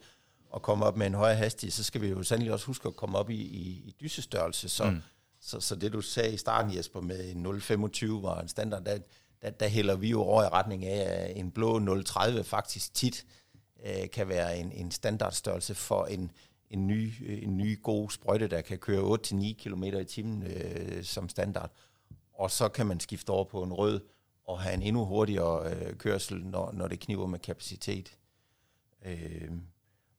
at 0.54 0.62
komme 0.62 0.84
op 0.84 0.96
med 0.96 1.06
en 1.06 1.14
højere 1.14 1.36
hastighed, 1.36 1.70
så 1.70 1.84
skal 1.84 2.00
vi 2.00 2.08
jo 2.08 2.22
sandelig 2.22 2.52
også 2.52 2.66
huske 2.66 2.88
at 2.88 2.96
komme 2.96 3.18
op 3.18 3.30
i, 3.30 3.42
i, 3.42 3.68
i 3.68 3.96
dysestørrelse. 4.00 4.68
Så, 4.68 4.90
mm. 4.90 5.00
så, 5.40 5.60
så 5.60 5.76
det 5.76 5.92
du 5.92 6.00
sagde 6.00 6.34
i 6.34 6.36
starten, 6.36 6.76
Jesper, 6.76 7.00
med 7.00 7.32
0,25 7.32 8.22
var 8.22 8.40
en 8.40 8.48
standard, 8.48 8.84
der, 8.84 8.98
der, 9.42 9.50
der 9.50 9.68
hælder 9.68 9.96
vi 9.96 10.10
jo 10.10 10.22
over 10.22 10.42
i 10.42 10.48
retning 10.48 10.84
af 10.84 11.32
en 11.36 11.50
blå 11.50 11.78
0,30 11.78 12.42
faktisk 12.42 12.94
tit 12.94 13.26
øh, 13.84 14.10
kan 14.10 14.28
være 14.28 14.58
en, 14.58 14.72
en 14.72 14.90
standardstørrelse 14.90 15.74
for 15.74 16.04
en, 16.04 16.30
en, 16.70 16.86
ny, 16.86 17.12
en 17.42 17.56
ny 17.56 17.82
god 17.82 18.10
sprøjte, 18.10 18.48
der 18.48 18.60
kan 18.60 18.78
køre 18.78 19.18
8-9 19.26 19.62
km 19.62 19.84
i 19.84 20.04
timen 20.04 20.42
øh, 20.42 21.04
som 21.04 21.28
standard. 21.28 21.70
Og 22.32 22.50
så 22.50 22.68
kan 22.68 22.86
man 22.86 23.00
skifte 23.00 23.30
over 23.30 23.44
på 23.44 23.62
en 23.62 23.72
rød 23.72 24.00
og 24.44 24.60
have 24.60 24.74
en 24.74 24.82
endnu 24.82 25.04
hurtigere 25.04 25.74
øh, 25.74 25.96
kørsel, 25.96 26.44
når, 26.44 26.72
når 26.72 26.88
det 26.88 27.00
kniver 27.00 27.26
med 27.26 27.38
kapacitet. 27.38 28.18
Øh, 29.04 29.50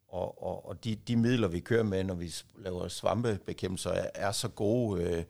og 0.08 0.44
og, 0.44 0.70
og 0.70 0.84
de, 0.84 0.96
de 0.96 1.16
midler, 1.16 1.48
vi 1.48 1.60
kører 1.60 1.84
med, 1.84 2.04
når 2.04 2.16
vi 2.16 2.34
laver 2.58 2.88
svampebekæmpelser, 2.88 3.90
er, 3.90 4.10
er 4.16 4.32
så 4.32 4.48
gode 4.48 5.04
øh, 5.04 5.24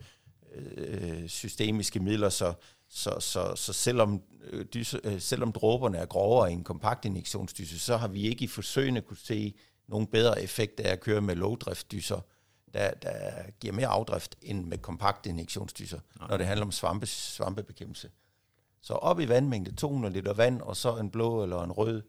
øh, 0.76 1.28
systemiske 1.28 2.00
midler, 2.00 2.28
så, 2.28 2.54
så, 2.88 3.20
så, 3.20 3.52
så 3.56 3.72
selvom, 3.72 4.22
øh, 4.50 4.64
dyse, 4.64 5.00
øh, 5.04 5.20
selvom 5.20 5.52
dråberne 5.52 5.98
er 5.98 6.06
grovere 6.06 6.50
i 6.50 6.52
en 6.52 6.64
kompakt 6.64 7.04
injektionsdyse, 7.04 7.78
så 7.78 7.96
har 7.96 8.08
vi 8.08 8.22
ikke 8.22 8.44
i 8.44 8.48
forsøgene 8.48 9.00
kunne 9.00 9.16
se 9.16 9.54
nogen 9.88 10.06
bedre 10.06 10.42
effekt 10.42 10.80
af 10.80 10.92
at 10.92 11.00
køre 11.00 11.20
med 11.20 11.34
lågdriftdyser, 11.34 12.20
der, 12.74 12.90
der 12.90 13.42
giver 13.60 13.74
mere 13.74 13.86
afdrift 13.86 14.36
end 14.42 14.64
med 14.64 14.78
kompakt 14.78 15.26
injektionsdyser, 15.26 16.00
Nej. 16.18 16.28
når 16.28 16.36
det 16.36 16.46
handler 16.46 16.66
om 16.66 16.72
svampe, 16.72 17.06
svampebekæmpelse. 17.06 18.10
Så 18.82 18.94
op 18.94 19.20
i 19.20 19.28
vandmængde, 19.28 19.74
200 19.74 20.14
liter 20.14 20.32
vand, 20.32 20.60
og 20.60 20.76
så 20.76 20.96
en 20.96 21.10
blå 21.10 21.42
eller 21.42 21.62
en 21.62 21.72
rød 21.72 22.02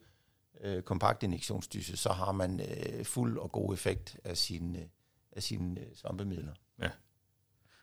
øh, 0.61 0.81
kompakt 0.81 1.23
injektionsdyse, 1.23 1.97
så 1.97 2.09
har 2.09 2.31
man 2.31 2.59
øh, 2.59 3.05
fuld 3.05 3.37
og 3.37 3.51
god 3.51 3.73
effekt 3.73 4.17
af 4.23 4.37
sine, 4.37 4.79
øh, 4.79 4.85
af 5.31 5.43
sine 5.43 5.79
øh, 5.79 5.85
svampemidler. 5.95 6.53
Ja. 6.81 6.89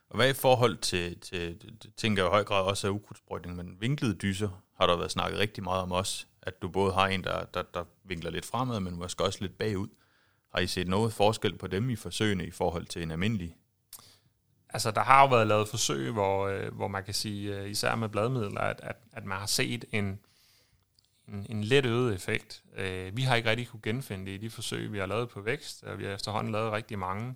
Og 0.08 0.16
hvad 0.16 0.30
i 0.30 0.32
forhold 0.32 0.76
til, 0.76 1.20
til 1.20 1.62
det 1.62 1.94
tænker 1.96 2.22
jeg 2.22 2.28
i 2.28 2.30
høj 2.30 2.44
grad 2.44 2.62
også 2.62 2.86
af 2.86 2.90
ukrudtsprøjtning, 2.90 3.56
men 3.56 3.80
vinklede 3.80 4.14
dyser 4.14 4.64
har 4.76 4.86
der 4.86 4.96
været 4.96 5.10
snakket 5.10 5.38
rigtig 5.38 5.64
meget 5.64 5.82
om 5.82 5.92
også, 5.92 6.26
at 6.42 6.62
du 6.62 6.68
både 6.68 6.92
har 6.92 7.06
en, 7.06 7.24
der, 7.24 7.44
der, 7.44 7.62
der 7.62 7.84
vinkler 8.04 8.30
lidt 8.30 8.46
fremad, 8.46 8.80
men 8.80 8.96
måske 8.96 9.24
også 9.24 9.38
lidt 9.40 9.58
bagud. 9.58 9.88
Har 10.54 10.60
I 10.60 10.66
set 10.66 10.88
noget 10.88 11.12
forskel 11.12 11.58
på 11.58 11.66
dem 11.66 11.90
i 11.90 11.96
forsøgene 11.96 12.46
i 12.46 12.50
forhold 12.50 12.86
til 12.86 13.02
en 13.02 13.10
almindelig? 13.10 13.56
Altså, 14.68 14.90
der 14.90 15.00
har 15.00 15.22
jo 15.22 15.28
været 15.28 15.46
lavet 15.46 15.68
forsøg, 15.68 16.10
hvor, 16.10 16.46
øh, 16.46 16.74
hvor 16.74 16.88
man 16.88 17.04
kan 17.04 17.14
sige, 17.14 17.56
øh, 17.56 17.70
især 17.70 17.94
med 17.94 18.08
bladmidler, 18.08 18.60
at, 18.60 18.80
at, 18.82 18.96
at 19.12 19.24
man 19.24 19.38
har 19.38 19.46
set 19.46 19.84
en, 19.92 20.20
en, 21.28 21.46
en 21.48 21.64
let 21.64 21.86
øget 21.86 22.14
effekt. 22.14 22.62
Øh, 22.76 23.16
vi 23.16 23.22
har 23.22 23.36
ikke 23.36 23.50
rigtig 23.50 23.68
kunne 23.68 23.82
genfinde 23.82 24.26
det 24.26 24.32
i 24.32 24.36
de 24.36 24.50
forsøg, 24.50 24.92
vi 24.92 24.98
har 24.98 25.06
lavet 25.06 25.28
på 25.28 25.40
vækst, 25.40 25.82
og 25.82 25.98
vi 25.98 26.04
har 26.04 26.12
efterhånden 26.12 26.52
lavet 26.52 26.72
rigtig 26.72 26.98
mange. 26.98 27.34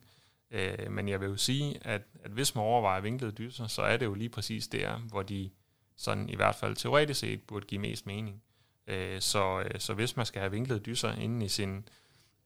Øh, 0.51 0.90
men 0.90 1.09
jeg 1.09 1.20
vil 1.20 1.29
jo 1.29 1.37
sige, 1.37 1.79
at, 1.83 2.03
at 2.24 2.31
hvis 2.31 2.55
man 2.55 2.64
overvejer 2.64 3.01
vinklede 3.01 3.33
dyser, 3.33 3.66
så 3.66 3.83
er 3.83 3.96
det 3.96 4.07
jo 4.07 4.14
lige 4.14 4.29
præcis 4.29 4.68
der, 4.68 4.98
hvor 4.98 5.22
de 5.22 5.51
sådan 5.96 6.29
i 6.29 6.37
hvert 6.37 6.55
fald 6.55 6.77
teoretisk 6.77 7.20
set 7.20 7.42
burde 7.42 7.66
give 7.66 7.81
mest 7.81 8.07
mening. 8.07 8.42
Øh, 8.87 9.20
så, 9.20 9.61
øh, 9.61 9.81
så 9.81 9.94
hvis 9.94 10.16
man 10.16 10.27
skal 10.27 10.40
have 10.40 10.51
vinklede 10.51 10.81
dyser 10.81 11.12
inde 11.12 11.46
i, 11.46 11.48
sin, 11.48 11.88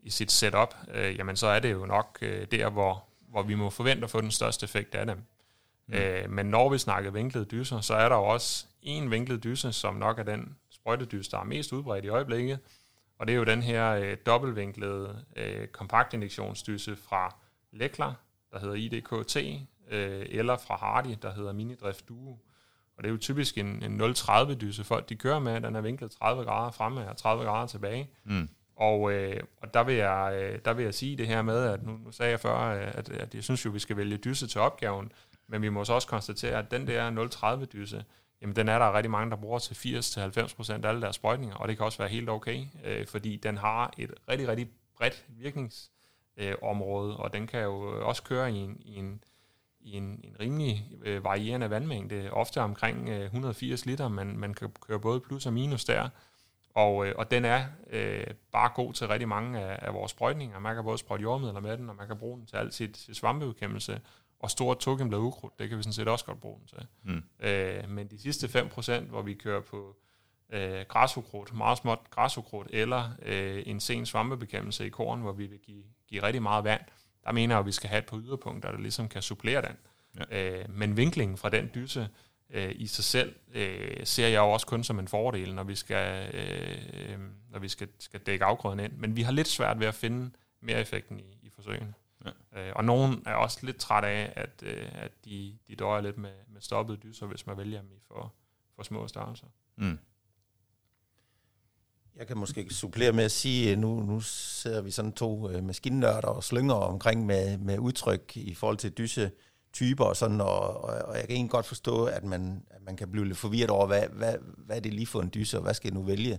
i 0.00 0.10
sit 0.10 0.32
setup, 0.32 0.74
øh, 0.94 1.16
jamen 1.18 1.36
så 1.36 1.46
er 1.46 1.60
det 1.60 1.72
jo 1.72 1.86
nok 1.86 2.18
øh, 2.22 2.46
der, 2.50 2.70
hvor, 2.70 3.04
hvor 3.28 3.42
vi 3.42 3.54
må 3.54 3.70
forvente 3.70 4.04
at 4.04 4.10
få 4.10 4.20
den 4.20 4.30
største 4.30 4.64
effekt 4.64 4.94
af 4.94 5.06
dem. 5.06 5.22
Mm. 5.86 5.94
Øh, 5.94 6.30
men 6.30 6.46
når 6.46 6.68
vi 6.68 6.78
snakker 6.78 7.10
vinklede 7.10 7.44
dyser, 7.44 7.80
så 7.80 7.94
er 7.94 8.08
der 8.08 8.16
jo 8.16 8.24
også 8.24 8.66
en 8.82 9.10
vinklet 9.10 9.44
dyse, 9.44 9.72
som 9.72 9.94
nok 9.94 10.18
er 10.18 10.22
den 10.22 10.56
sprøjtedys, 10.82 11.28
der 11.28 11.38
er 11.38 11.44
mest 11.44 11.72
udbredt 11.72 12.04
i 12.04 12.08
øjeblikket, 12.08 12.58
og 13.18 13.26
det 13.26 13.32
er 13.32 13.36
jo 13.36 13.44
den 13.44 13.62
her 13.62 13.90
øh, 13.90 14.16
dobbeltvinklede 14.26 15.24
øh, 15.36 15.66
kompaktinjektionsdyse 15.66 16.96
fra 16.96 17.36
Lekla, 17.72 18.12
der 18.52 18.58
hedder 18.58 18.74
IDKT, 18.74 19.36
øh, 19.90 20.26
eller 20.28 20.56
fra 20.56 20.76
Hardy, 20.76 21.16
der 21.22 21.34
hedder 21.34 21.52
Minidrift 21.52 22.08
Duo. 22.08 22.38
Og 22.96 23.02
det 23.02 23.06
er 23.06 23.12
jo 23.12 23.18
typisk 23.18 23.58
en, 23.58 23.82
en 23.82 24.00
0,30 24.00 24.54
dyse, 24.54 24.84
folk 24.84 25.08
de 25.08 25.16
kører 25.16 25.38
med. 25.38 25.60
Den 25.60 25.76
er 25.76 25.80
vinklet 25.80 26.10
30 26.10 26.44
grader 26.44 26.70
fremme 26.70 27.10
og 27.10 27.16
30 27.16 27.44
grader 27.44 27.66
tilbage. 27.66 28.10
Mm. 28.24 28.48
Og, 28.76 29.12
øh, 29.12 29.40
og 29.62 29.74
der, 29.74 29.84
vil 29.84 29.94
jeg, 29.94 30.38
øh, 30.42 30.58
der 30.64 30.72
vil 30.72 30.84
jeg 30.84 30.94
sige 30.94 31.16
det 31.16 31.26
her 31.26 31.42
med, 31.42 31.64
at 31.64 31.82
nu, 31.82 31.92
nu 31.92 32.10
sagde 32.10 32.30
jeg 32.30 32.40
før, 32.40 32.58
øh, 32.58 32.88
at, 32.94 33.08
at 33.08 33.34
jeg 33.34 33.44
synes 33.44 33.64
jo, 33.64 33.70
vi 33.70 33.78
skal 33.78 33.96
vælge 33.96 34.16
dyse 34.16 34.46
til 34.46 34.60
opgaven, 34.60 35.12
men 35.46 35.62
vi 35.62 35.68
må 35.68 35.84
så 35.84 35.92
også 35.92 36.08
konstatere, 36.08 36.58
at 36.58 36.70
den 36.70 36.86
der 36.86 37.56
0,30 37.60 37.64
dyse, 37.64 38.04
jamen 38.42 38.56
den 38.56 38.68
er 38.68 38.78
der 38.78 38.96
rigtig 38.96 39.10
mange, 39.10 39.30
der 39.30 39.36
bruger 39.36 39.58
til 39.58 39.74
80-90% 39.74 40.72
af 40.72 40.88
alle 40.88 41.02
deres 41.02 41.16
sprøjtninger, 41.16 41.56
og 41.56 41.68
det 41.68 41.76
kan 41.76 41.86
også 41.86 41.98
være 41.98 42.08
helt 42.08 42.28
okay, 42.28 42.64
øh, 42.84 43.06
fordi 43.06 43.36
den 43.36 43.56
har 43.56 43.94
et 43.98 44.14
rigtig, 44.28 44.48
rigtig 44.48 44.68
bredt 44.96 45.24
virkningsområde, 45.28 47.12
øh, 47.12 47.20
og 47.20 47.32
den 47.32 47.46
kan 47.46 47.62
jo 47.62 47.96
øh, 47.96 48.06
også 48.06 48.22
køre 48.22 48.52
i 48.52 48.56
en, 48.56 48.76
i 48.80 48.96
en, 48.96 49.24
i 49.80 49.92
en, 49.92 50.20
en 50.24 50.36
rimelig 50.40 50.88
øh, 51.04 51.24
varierende 51.24 51.70
vandmængde, 51.70 52.30
ofte 52.32 52.60
omkring 52.60 53.08
øh, 53.08 53.24
180 53.24 53.86
liter, 53.86 54.08
men 54.08 54.38
man 54.38 54.54
kan 54.54 54.70
køre 54.80 55.00
både 55.00 55.20
plus 55.20 55.46
og 55.46 55.52
minus 55.52 55.84
der, 55.84 56.08
og, 56.74 57.06
øh, 57.06 57.14
og 57.18 57.30
den 57.30 57.44
er 57.44 57.64
øh, 57.90 58.26
bare 58.52 58.70
god 58.74 58.92
til 58.92 59.08
rigtig 59.08 59.28
mange 59.28 59.60
af, 59.60 59.78
af 59.88 59.94
vores 59.94 60.10
sprøjtninger. 60.10 60.58
Man 60.58 60.74
kan 60.74 60.84
både 60.84 60.98
sprøjte 60.98 61.22
jordmidler 61.22 61.60
med 61.60 61.76
den, 61.76 61.90
og 61.90 61.96
man 61.96 62.06
kan 62.06 62.18
bruge 62.18 62.38
den 62.38 62.46
til 62.46 62.56
alt 62.56 62.74
sit, 62.74 62.96
sit 62.96 63.16
svampebekæmpelse, 63.16 64.00
og 64.42 64.50
stort 64.50 64.78
tokenblad 64.78 65.20
ukrudt, 65.20 65.58
det 65.58 65.68
kan 65.68 65.78
vi 65.78 65.82
sådan 65.82 65.92
set 65.92 66.08
også 66.08 66.24
godt 66.24 66.40
bruge 66.40 66.58
den 66.58 66.66
til. 66.66 66.86
Mm. 67.02 67.46
Øh, 67.46 67.90
men 67.90 68.06
de 68.06 68.18
sidste 68.18 68.46
5%, 68.46 69.00
hvor 69.00 69.22
vi 69.22 69.34
kører 69.34 69.60
på 69.60 69.96
øh, 70.52 70.84
græsukrudt, 70.88 71.54
meget 71.54 71.78
småt 71.78 71.98
græsukrudt, 72.10 72.68
eller 72.70 73.10
øh, 73.22 73.62
en 73.66 73.80
sen 73.80 74.06
svampebekæmpelse 74.06 74.86
i 74.86 74.88
korn, 74.88 75.20
hvor 75.20 75.32
vi 75.32 75.46
vil 75.46 75.58
give, 75.58 75.84
give 76.08 76.22
rigtig 76.22 76.42
meget 76.42 76.64
vand, 76.64 76.80
der 77.24 77.32
mener 77.32 77.54
jeg, 77.54 77.60
at 77.60 77.66
vi 77.66 77.72
skal 77.72 77.90
have 77.90 77.98
et 77.98 78.06
par 78.06 78.18
yderpunkter, 78.18 78.70
der 78.70 78.78
ligesom 78.78 79.08
kan 79.08 79.22
supplere 79.22 79.62
den. 79.62 79.76
Ja. 80.30 80.60
Øh, 80.60 80.64
men 80.70 80.96
vinklingen 80.96 81.36
fra 81.36 81.48
den 81.48 81.70
dyse 81.74 82.08
øh, 82.50 82.72
i 82.74 82.86
sig 82.86 83.04
selv 83.04 83.34
øh, 83.54 84.06
ser 84.06 84.28
jeg 84.28 84.38
jo 84.38 84.50
også 84.50 84.66
kun 84.66 84.84
som 84.84 84.98
en 84.98 85.08
fordel, 85.08 85.54
når 85.54 85.64
vi 85.64 85.74
skal, 85.74 86.34
øh, 86.34 87.18
når 87.50 87.58
vi 87.58 87.68
skal, 87.68 87.88
skal 87.98 88.20
dække 88.20 88.44
afgrøden 88.44 88.80
ind. 88.80 88.92
Men 88.92 89.16
vi 89.16 89.22
har 89.22 89.32
lidt 89.32 89.48
svært 89.48 89.80
ved 89.80 89.86
at 89.86 89.94
finde 89.94 90.30
mere 90.60 90.80
effekten 90.80 91.20
i, 91.20 91.38
i 91.42 91.50
forsøgene. 91.54 91.94
Ja. 92.24 92.60
Øh, 92.60 92.72
og 92.76 92.84
nogen 92.84 93.22
er 93.26 93.34
også 93.34 93.58
lidt 93.62 93.76
træt 93.76 94.04
af, 94.04 94.32
at, 94.36 94.62
øh, 94.62 94.88
at 94.92 95.12
de, 95.24 95.58
de 95.68 95.76
døjer 95.76 96.00
lidt 96.00 96.18
med, 96.18 96.32
med 96.48 96.60
stoppede 96.60 96.98
dyser, 96.98 97.26
hvis 97.26 97.46
man 97.46 97.56
vælger 97.56 97.80
dem 97.80 97.92
i 97.92 98.00
for, 98.08 98.34
for 98.76 98.82
små 98.82 99.08
størrelser. 99.08 99.46
Mm. 99.76 99.98
Jeg 102.16 102.26
kan 102.26 102.36
måske 102.36 102.74
supplere 102.74 103.12
med 103.12 103.24
at 103.24 103.32
sige, 103.32 103.76
nu, 103.76 104.00
nu 104.00 104.20
ser 104.20 104.80
vi 104.80 104.90
sådan 104.90 105.12
to 105.12 105.50
øh, 105.50 105.64
maskinnørder 105.64 106.28
og 106.28 106.44
slynger 106.44 106.74
omkring 106.74 107.26
med, 107.26 107.58
med 107.58 107.78
udtryk 107.78 108.36
i 108.36 108.54
forhold 108.54 108.76
til 108.76 108.90
dyse 108.90 109.30
typer 109.72 110.04
og 110.04 110.16
sådan, 110.16 110.40
og, 110.40 110.84
og, 110.84 110.94
og 111.04 111.16
jeg 111.16 111.24
kan 111.26 111.36
egentlig 111.36 111.50
godt 111.50 111.66
forstå, 111.66 112.04
at 112.04 112.24
man, 112.24 112.62
at 112.70 112.82
man 112.82 112.96
kan 112.96 113.12
blive 113.12 113.26
lidt 113.26 113.38
forvirret 113.38 113.70
over, 113.70 113.86
hvad, 113.86 114.02
hvad, 114.12 114.34
hvad 114.56 114.76
er 114.76 114.80
det 114.80 114.94
lige 114.94 115.06
for 115.06 115.20
en 115.20 115.30
dyse, 115.34 115.58
og 115.58 115.62
hvad 115.62 115.74
skal 115.74 115.88
jeg 115.88 115.94
nu 115.94 116.02
vælge? 116.02 116.38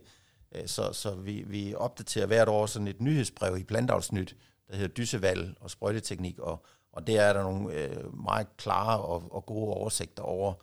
Øh, 0.55 0.67
så, 0.67 0.93
så 0.93 1.15
vi, 1.15 1.43
vi 1.47 1.75
opdaterer 1.75 2.25
hvert 2.25 2.49
år 2.49 2.65
sådan 2.65 2.87
et 2.87 3.01
nyhedsbrev 3.01 3.57
i 3.57 3.63
Plantavlsnyt, 3.63 4.35
der 4.69 4.75
hedder 4.75 4.93
Dysevalg 4.93 5.55
og 5.59 5.69
sprøjteteknik, 5.69 6.39
og, 6.39 6.65
og 6.91 7.07
der 7.07 7.21
er 7.21 7.33
der 7.33 7.43
nogle 7.43 7.73
øh, 7.73 8.23
meget 8.23 8.57
klare 8.57 8.99
og, 9.01 9.23
og 9.31 9.45
gode 9.45 9.73
oversigter 9.73 10.23
over 10.23 10.53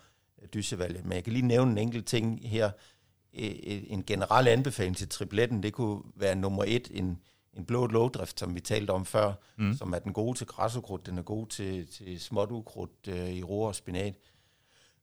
øh, 0.42 0.48
dysevalget. 0.54 1.04
Men 1.04 1.12
jeg 1.12 1.24
kan 1.24 1.32
lige 1.32 1.46
nævne 1.46 1.70
en 1.70 1.78
enkelt 1.78 2.06
ting 2.06 2.48
her, 2.48 2.70
en 3.32 4.04
generel 4.06 4.48
anbefaling 4.48 4.96
til 4.96 5.08
tripletten, 5.08 5.62
det 5.62 5.72
kunne 5.72 6.02
være 6.16 6.34
nummer 6.34 6.64
et, 6.66 6.88
en, 6.90 7.18
en 7.54 7.64
blå 7.64 7.86
lågdrift, 7.86 8.40
som 8.40 8.54
vi 8.54 8.60
talte 8.60 8.90
om 8.90 9.04
før, 9.04 9.32
mm. 9.58 9.74
som 9.76 9.92
er 9.92 9.98
den 9.98 10.12
gode 10.12 10.38
til 10.38 10.46
græsukrudt, 10.46 11.06
den 11.06 11.18
er 11.18 11.22
god 11.22 11.46
til, 11.46 11.86
til 11.86 12.20
småt 12.20 12.50
ukrudt 12.50 13.08
øh, 13.08 13.30
i 13.30 13.42
roer 13.42 13.68
og 13.68 13.74
spinat. 13.74 14.14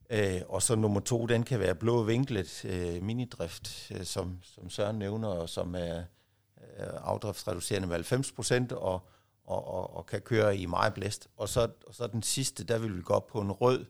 Øh, 0.09 0.41
og 0.49 0.61
så 0.61 0.75
nummer 0.75 0.99
to, 0.99 1.25
den 1.25 1.43
kan 1.43 1.59
være 1.59 1.75
blå 1.75 2.03
vinklet 2.03 2.65
øh, 2.65 3.03
minidrift, 3.03 3.91
øh, 3.95 4.03
som, 4.03 4.39
som 4.43 4.69
Søren 4.69 4.99
nævner, 4.99 5.27
og 5.27 5.49
som 5.49 5.75
er 5.75 5.97
øh, 5.97 6.03
afdriftsreducerende 6.77 7.87
med 7.87 7.95
90 7.95 8.31
procent, 8.31 8.71
og, 8.71 9.07
og, 9.43 9.67
og, 9.67 9.95
og 9.95 10.05
kan 10.05 10.21
køre 10.21 10.57
i 10.57 10.65
meget 10.65 10.93
blæst. 10.93 11.29
Og 11.37 11.49
så, 11.49 11.69
og 11.87 11.95
så 11.95 12.07
den 12.07 12.23
sidste, 12.23 12.63
der 12.63 12.77
vil 12.77 12.97
vi 12.97 13.01
gå 13.01 13.13
op 13.13 13.27
på 13.27 13.41
en 13.41 13.51
rød 13.51 13.85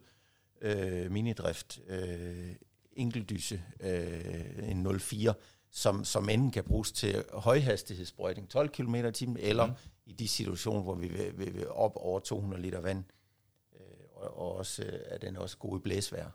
øh, 0.62 1.12
minidrift, 1.12 1.80
øh, 1.88 2.56
enkeltdyse, 2.94 3.64
øh, 3.80 4.70
en 4.70 5.00
04, 5.00 5.34
som, 5.72 6.06
som 6.06 6.30
enten 6.30 6.52
kan 6.52 6.64
bruges 6.64 6.92
til 6.92 7.24
højhastighedssprøjtning, 7.34 8.50
12 8.50 8.70
km 8.70 8.96
i 8.96 9.12
timen, 9.12 9.38
eller 9.38 9.66
mm. 9.66 9.74
i 10.06 10.14
de 10.14 10.28
situationer, 10.28 10.82
hvor 10.82 10.96
vi 10.96 11.08
vil, 11.08 11.38
vil, 11.38 11.54
vil 11.54 11.70
op 11.70 11.92
over 11.96 12.20
200 12.20 12.62
liter 12.62 12.82
vand, 12.82 13.04
øh, 13.76 13.82
og, 14.14 14.38
og 14.38 14.56
også 14.56 14.84
øh, 14.84 15.00
er 15.06 15.18
den 15.18 15.38
også 15.38 15.58
god 15.58 15.80
i 15.80 15.82
blæsvær. 15.82 16.26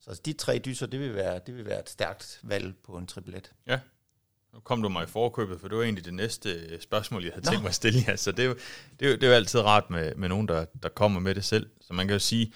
Så 0.00 0.20
de 0.24 0.32
tre 0.32 0.58
dyser, 0.58 0.86
det 0.86 1.00
vil 1.00 1.14
være, 1.14 1.40
det 1.46 1.56
vil 1.56 1.66
være 1.66 1.80
et 1.80 1.88
stærkt 1.88 2.40
valg 2.42 2.74
på 2.76 2.98
en 2.98 3.06
triplet. 3.06 3.52
Ja, 3.66 3.80
nu 4.54 4.60
kom 4.60 4.82
du 4.82 4.88
mig 4.88 5.04
i 5.04 5.06
forkøbet, 5.06 5.60
for 5.60 5.68
det 5.68 5.76
var 5.76 5.82
egentlig 5.82 6.04
det 6.04 6.14
næste 6.14 6.52
øh, 6.52 6.80
spørgsmål, 6.80 7.24
jeg 7.24 7.32
havde 7.32 7.46
Nå. 7.46 7.50
tænkt 7.50 7.62
mig 7.62 7.68
at 7.68 7.74
stille 7.74 8.00
jer. 8.08 8.16
Så 8.16 8.32
det 8.32 8.44
er 8.44 8.48
jo, 8.48 8.54
det 9.00 9.06
er 9.06 9.10
jo, 9.10 9.16
det 9.16 9.22
er 9.22 9.28
jo 9.28 9.34
altid 9.34 9.60
rart 9.60 9.90
med, 9.90 10.14
med 10.14 10.28
nogen, 10.28 10.48
der, 10.48 10.64
der 10.82 10.88
kommer 10.88 11.20
med 11.20 11.34
det 11.34 11.44
selv. 11.44 11.66
Så 11.80 11.92
man 11.92 12.06
kan 12.06 12.14
jo 12.14 12.18
sige, 12.18 12.52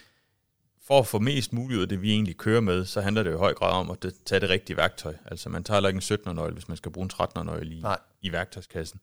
for 0.87 0.99
at 0.99 1.07
få 1.07 1.19
mest 1.19 1.53
muligt 1.53 1.81
af 1.81 1.89
det, 1.89 2.03
vi 2.03 2.13
egentlig 2.13 2.37
kører 2.37 2.61
med, 2.61 2.85
så 2.85 3.01
handler 3.01 3.23
det 3.23 3.31
jo 3.31 3.37
i 3.37 3.39
høj 3.39 3.55
grad 3.55 3.73
om 3.73 3.91
at 3.91 4.13
tage 4.27 4.41
det 4.41 4.51
rigtige 4.51 4.77
værktøj. 4.77 5.15
Altså 5.25 5.49
man 5.49 5.65
tager 5.65 5.87
ikke 5.87 5.97
en 5.97 6.01
17 6.01 6.35
nøgle, 6.35 6.53
hvis 6.53 6.69
man 6.69 6.77
skal 6.77 6.93
bruge 6.93 7.05
en 7.05 7.09
13 7.09 7.47
nøgle 7.47 7.75
i, 7.75 7.85
i 8.23 8.33
værktøjskassen. 8.33 9.01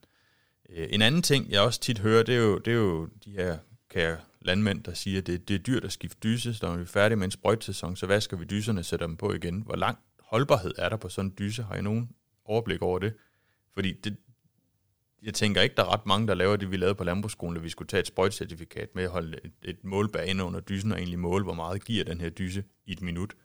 Øh, 0.70 0.88
en 0.90 1.02
anden 1.02 1.22
ting, 1.22 1.52
jeg 1.52 1.62
også 1.62 1.80
tit 1.80 2.00
hører, 2.00 2.24
det 2.24 2.36
er 2.36 2.40
jo, 2.40 2.58
det 2.58 2.72
er 2.72 2.78
jo 2.78 3.06
de 3.26 3.32
her 3.32 3.58
kære 3.90 4.18
landmænd, 4.42 4.84
der 4.84 4.94
siger, 4.94 5.18
at 5.18 5.28
det, 5.28 5.48
det 5.48 5.54
er 5.54 5.60
dyrt 5.60 5.84
at 5.84 5.92
skifte 5.92 6.18
dyse, 6.24 6.54
så 6.54 6.66
når 6.66 6.76
vi 6.76 6.82
er 6.82 6.86
færdige 6.86 7.16
med 7.16 7.26
en 7.26 7.32
sprøjtsæson, 7.32 7.96
så 7.96 8.06
vasker 8.06 8.38
vi 8.38 8.46
dyserne 8.46 8.82
og 8.82 8.86
sætter 8.86 9.08
dem 9.08 9.18
på 9.18 9.34
igen. 9.34 9.62
Hvor 9.62 9.76
lang 9.76 9.98
holdbarhed 10.20 10.74
er 10.78 10.90
der 10.90 10.98
på 10.98 11.10
sådan 11.10 11.30
en 11.30 11.36
dyse? 11.40 11.64
Har 11.64 11.76
I 11.76 11.82
nogen 11.82 12.10
overblik 12.46 12.82
over 12.82 13.00
det? 13.00 13.14
Fordi 13.74 13.94
det, 13.94 14.18
jeg 15.22 15.34
tænker 15.34 15.62
ikke, 15.62 15.76
der 15.76 15.84
er 15.84 15.94
ret 15.94 16.06
mange, 16.06 16.28
der 16.28 16.34
laver 16.34 16.56
det, 16.56 16.72
vi 16.72 16.78
lavede 16.78 16.96
på 16.96 17.04
landbrugsskolen, 17.04 17.58
at 17.58 17.64
vi 17.64 17.70
skulle 17.70 17.88
tage 17.88 18.00
et 18.00 18.08
sprøjtcertifikat 18.08 18.96
med 18.96 19.04
at 19.04 19.10
holde 19.10 19.40
et, 19.44 19.54
et 19.64 19.84
målbane 19.84 20.44
under 20.44 20.60
dysen 20.60 20.92
og 20.92 20.98
egentlig 20.98 21.20
måle, 21.20 21.44
hvor 21.44 21.54
meget 21.54 21.86
giver 21.86 22.04
den 22.04 22.22
her 22.22 22.30
dyse 22.30 22.64
i 22.86 22.92
et 22.92 23.02
minut. 23.02 23.36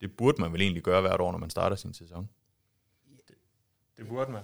Det 0.00 0.16
burde 0.16 0.40
man 0.40 0.52
vel 0.52 0.60
egentlig 0.60 0.82
gøre 0.82 1.00
hvert 1.00 1.20
år, 1.20 1.32
når 1.32 1.38
man 1.38 1.50
starter 1.50 1.76
sin 1.76 1.94
sæson. 1.94 2.28
Det, 3.28 3.34
det 3.96 4.08
burde 4.08 4.32
man. 4.32 4.42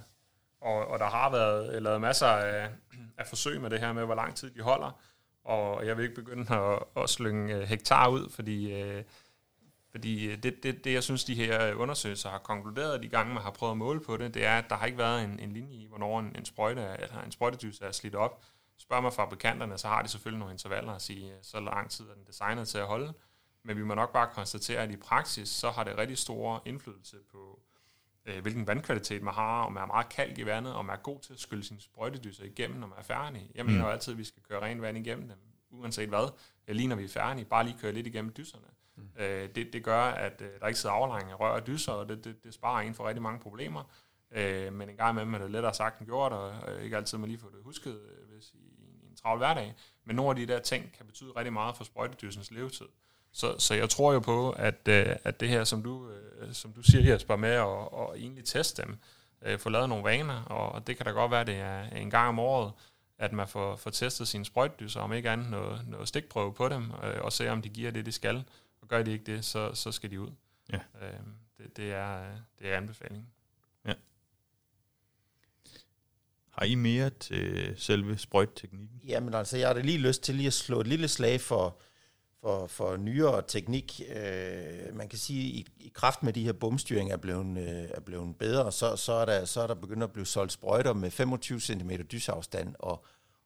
Og, 0.60 0.86
og 0.86 0.98
der 0.98 1.06
har 1.06 1.30
været 1.30 1.82
lavet 1.82 2.00
masser 2.00 2.26
af, 2.26 2.70
af 3.18 3.26
forsøg 3.26 3.60
med 3.60 3.70
det 3.70 3.80
her 3.80 3.92
med, 3.92 4.04
hvor 4.04 4.14
lang 4.14 4.36
tid 4.36 4.50
de 4.50 4.60
holder. 4.60 5.02
Og 5.44 5.86
jeg 5.86 5.96
vil 5.96 6.02
ikke 6.02 6.14
begynde 6.14 6.54
at, 6.54 6.82
at 6.96 7.10
slynge 7.10 7.56
øh, 7.56 7.62
hektar 7.62 8.08
ud, 8.08 8.30
fordi 8.30 8.72
øh, 8.72 9.04
fordi 9.92 10.26
øh, 10.30 10.42
det, 10.42 10.62
det, 10.62 10.84
det, 10.84 10.92
jeg 10.92 11.02
synes, 11.02 11.24
de 11.24 11.34
her 11.34 11.74
undersøgelser 11.74 12.30
har 12.30 12.38
konkluderet 12.38 13.02
de 13.02 13.08
gange, 13.08 13.34
man 13.34 13.42
har 13.42 13.50
prøvet 13.50 13.70
at 13.70 13.76
måle 13.76 14.00
på 14.00 14.16
det, 14.16 14.34
det 14.34 14.44
er, 14.44 14.58
at 14.58 14.70
der 14.70 14.76
har 14.76 14.86
ikke 14.86 14.98
været 14.98 15.24
en, 15.24 15.38
en 15.40 15.52
linje 15.52 15.76
i, 15.76 15.86
hvornår 15.86 16.20
en, 16.20 16.36
en, 16.38 16.44
sprøjte, 16.44 16.96
eller 16.98 17.22
en 17.22 17.32
sprøjtedyse 17.32 17.84
er 17.84 17.92
slidt 17.92 18.14
op. 18.14 18.42
Spørger 18.78 19.02
man 19.02 19.12
fabrikanterne, 19.12 19.78
så 19.78 19.88
har 19.88 20.02
de 20.02 20.08
selvfølgelig 20.08 20.38
nogle 20.38 20.54
intervaller 20.54 20.92
at 20.92 21.02
sige, 21.02 21.32
så 21.42 21.60
lang 21.60 21.90
tid 21.90 22.04
er 22.04 22.14
den 22.14 22.24
designet 22.26 22.68
til 22.68 22.78
at 22.78 22.86
holde. 22.86 23.14
Men 23.64 23.76
vi 23.76 23.82
må 23.82 23.94
nok 23.94 24.12
bare 24.12 24.28
konstatere, 24.34 24.82
at 24.82 24.90
i 24.90 24.96
praksis, 24.96 25.48
så 25.48 25.70
har 25.70 25.84
det 25.84 25.98
rigtig 25.98 26.18
stor 26.18 26.62
indflydelse 26.66 27.16
på, 27.32 27.60
øh, 28.26 28.42
hvilken 28.42 28.66
vandkvalitet 28.66 29.22
man 29.22 29.34
har, 29.34 29.62
om 29.62 29.72
man 29.72 29.82
er 29.82 29.86
meget 29.86 30.08
kalk 30.08 30.38
i 30.38 30.46
vandet, 30.46 30.74
om 30.74 30.84
man 30.84 30.96
er 30.96 31.00
god 31.00 31.20
til 31.20 31.32
at 31.32 31.40
skylle 31.40 31.64
sine 31.64 31.80
sprøjtedyser 31.80 32.44
igennem, 32.44 32.80
når 32.80 32.86
man 32.86 32.98
er 32.98 33.02
færdig. 33.02 33.50
Jeg 33.54 33.64
mener 33.66 33.78
mm. 33.78 33.84
jo 33.84 33.90
altid, 33.90 34.12
at 34.12 34.18
vi 34.18 34.24
skal 34.24 34.42
køre 34.42 34.62
ren 34.62 34.82
vand 34.82 34.98
igennem 34.98 35.28
dem, 35.28 35.38
uanset 35.70 36.08
hvad. 36.08 36.32
Lige 36.68 36.88
når 36.88 36.96
vi 36.96 37.04
er 37.04 37.08
færdige, 37.08 37.44
bare 37.44 37.64
lige 37.64 37.78
køre 37.80 37.92
lidt 37.92 38.06
igennem 38.06 38.32
dyserne. 38.36 38.66
Mm. 38.96 39.08
Øh, 39.18 39.48
det, 39.54 39.72
det 39.72 39.84
gør, 39.84 40.02
at 40.02 40.40
øh, 40.40 40.60
der 40.60 40.66
ikke 40.66 40.80
sidder 40.80 40.94
aflejring 40.94 41.30
af 41.30 41.40
rør 41.40 41.50
og 41.50 41.66
dyser, 41.66 41.92
og 41.92 42.08
det, 42.08 42.24
det, 42.24 42.44
det 42.44 42.54
sparer 42.54 42.80
en 42.80 42.94
for 42.94 43.08
rigtig 43.08 43.22
mange 43.22 43.40
problemer. 43.40 43.82
Øh, 44.30 44.72
men 44.72 44.88
en 44.88 44.96
gang 44.96 45.10
imellem 45.10 45.34
er 45.34 45.38
det 45.38 45.50
lettere 45.50 45.74
sagt 45.74 45.98
end 45.98 46.08
gjort, 46.08 46.32
og 46.32 46.52
øh, 46.68 46.84
ikke 46.84 46.96
altid 46.96 47.18
man 47.18 47.28
lige 47.28 47.40
får 47.40 47.48
det 47.48 47.58
husket 47.62 48.00
øh, 48.00 48.32
hvis 48.32 48.50
i, 48.54 48.58
i 49.04 49.10
en 49.10 49.16
travl 49.16 49.38
hverdag. 49.38 49.74
Men 50.04 50.16
nogle 50.16 50.30
af 50.30 50.36
de 50.36 50.52
der 50.52 50.58
ting 50.58 50.92
kan 50.96 51.06
betyde 51.06 51.30
rigtig 51.36 51.52
meget 51.52 51.76
for 51.76 51.84
sprøjtedysens 51.84 52.50
levetid. 52.50 52.86
Så, 53.32 53.58
så 53.58 53.74
jeg 53.74 53.90
tror 53.90 54.12
jo 54.12 54.20
på, 54.20 54.50
at, 54.50 54.88
øh, 54.88 55.16
at 55.24 55.40
det 55.40 55.48
her, 55.48 55.64
som 55.64 55.82
du, 55.82 56.10
øh, 56.10 56.52
som 56.52 56.72
du 56.72 56.82
siger, 56.82 57.12
Jesper, 57.12 57.36
med 57.36 57.50
at 57.50 57.64
og 57.92 58.18
egentlig 58.18 58.44
teste 58.44 58.82
dem, 58.82 58.96
øh, 59.42 59.58
få 59.58 59.68
lavet 59.68 59.88
nogle 59.88 60.04
vaner, 60.04 60.42
og 60.42 60.86
det 60.86 60.96
kan 60.96 61.06
da 61.06 61.12
godt 61.12 61.30
være, 61.30 61.40
at 61.40 61.46
det 61.46 61.56
er 61.56 61.82
en 61.82 62.10
gang 62.10 62.28
om 62.28 62.38
året, 62.38 62.72
at 63.18 63.32
man 63.32 63.48
får, 63.48 63.76
får 63.76 63.90
testet 63.90 64.28
sine 64.28 64.44
sprøjtedyser, 64.44 65.00
om 65.00 65.12
ikke 65.12 65.30
andet 65.30 65.50
noget, 65.50 65.88
noget 65.88 66.08
stikprøve 66.08 66.54
på 66.54 66.68
dem, 66.68 66.90
øh, 67.04 67.20
og 67.20 67.32
se 67.32 67.50
om 67.50 67.62
de 67.62 67.68
giver 67.68 67.90
det, 67.90 68.06
de 68.06 68.12
skal. 68.12 68.44
Gør 68.92 69.02
de 69.02 69.12
ikke 69.12 69.24
det, 69.24 69.44
så, 69.44 69.74
så 69.74 69.92
skal 69.92 70.10
de 70.10 70.20
ud. 70.20 70.30
Ja. 70.72 70.76
Øh, 70.76 71.12
det, 71.58 71.76
det, 71.76 71.92
er, 71.92 72.36
det 72.58 72.72
er 72.72 72.76
anbefalingen. 72.76 73.26
Ja. 73.86 73.92
Har 76.50 76.64
I 76.64 76.74
mere 76.74 77.10
til 77.10 77.74
selve 77.76 78.18
sprøjtteknikken? 78.18 79.00
Jamen 79.04 79.34
altså, 79.34 79.56
jeg 79.56 79.68
har 79.68 79.74
da 79.74 79.80
lige 79.80 79.98
lyst 79.98 80.22
til 80.22 80.34
lige 80.34 80.46
at 80.46 80.52
slå 80.52 80.80
et 80.80 80.86
lille 80.86 81.08
slag 81.08 81.40
for, 81.40 81.80
for, 82.40 82.66
for 82.66 82.96
nyere 82.96 83.42
teknik. 83.48 84.00
Øh, 84.16 84.96
man 84.96 85.08
kan 85.08 85.18
sige, 85.18 85.48
at 85.48 85.54
i, 85.54 85.86
i 85.86 85.92
kraft 85.94 86.22
med 86.22 86.32
de 86.32 86.44
her 86.44 86.52
bomstyring 86.52 87.12
er 87.12 87.16
blevet, 87.16 87.58
øh, 87.58 87.88
er 87.94 88.00
blevet 88.00 88.36
bedre, 88.36 88.72
så, 88.72 88.96
så, 88.96 89.12
er 89.12 89.24
der, 89.24 89.44
så 89.44 89.60
er 89.60 89.66
der 89.66 89.74
begyndt 89.74 90.02
at 90.02 90.12
blive 90.12 90.26
solgt 90.26 90.52
sprøjter 90.52 90.92
med 90.92 91.10
25 91.10 91.60
cm 91.60 91.90
dysafstand, 91.90 92.74
og, 92.78 93.04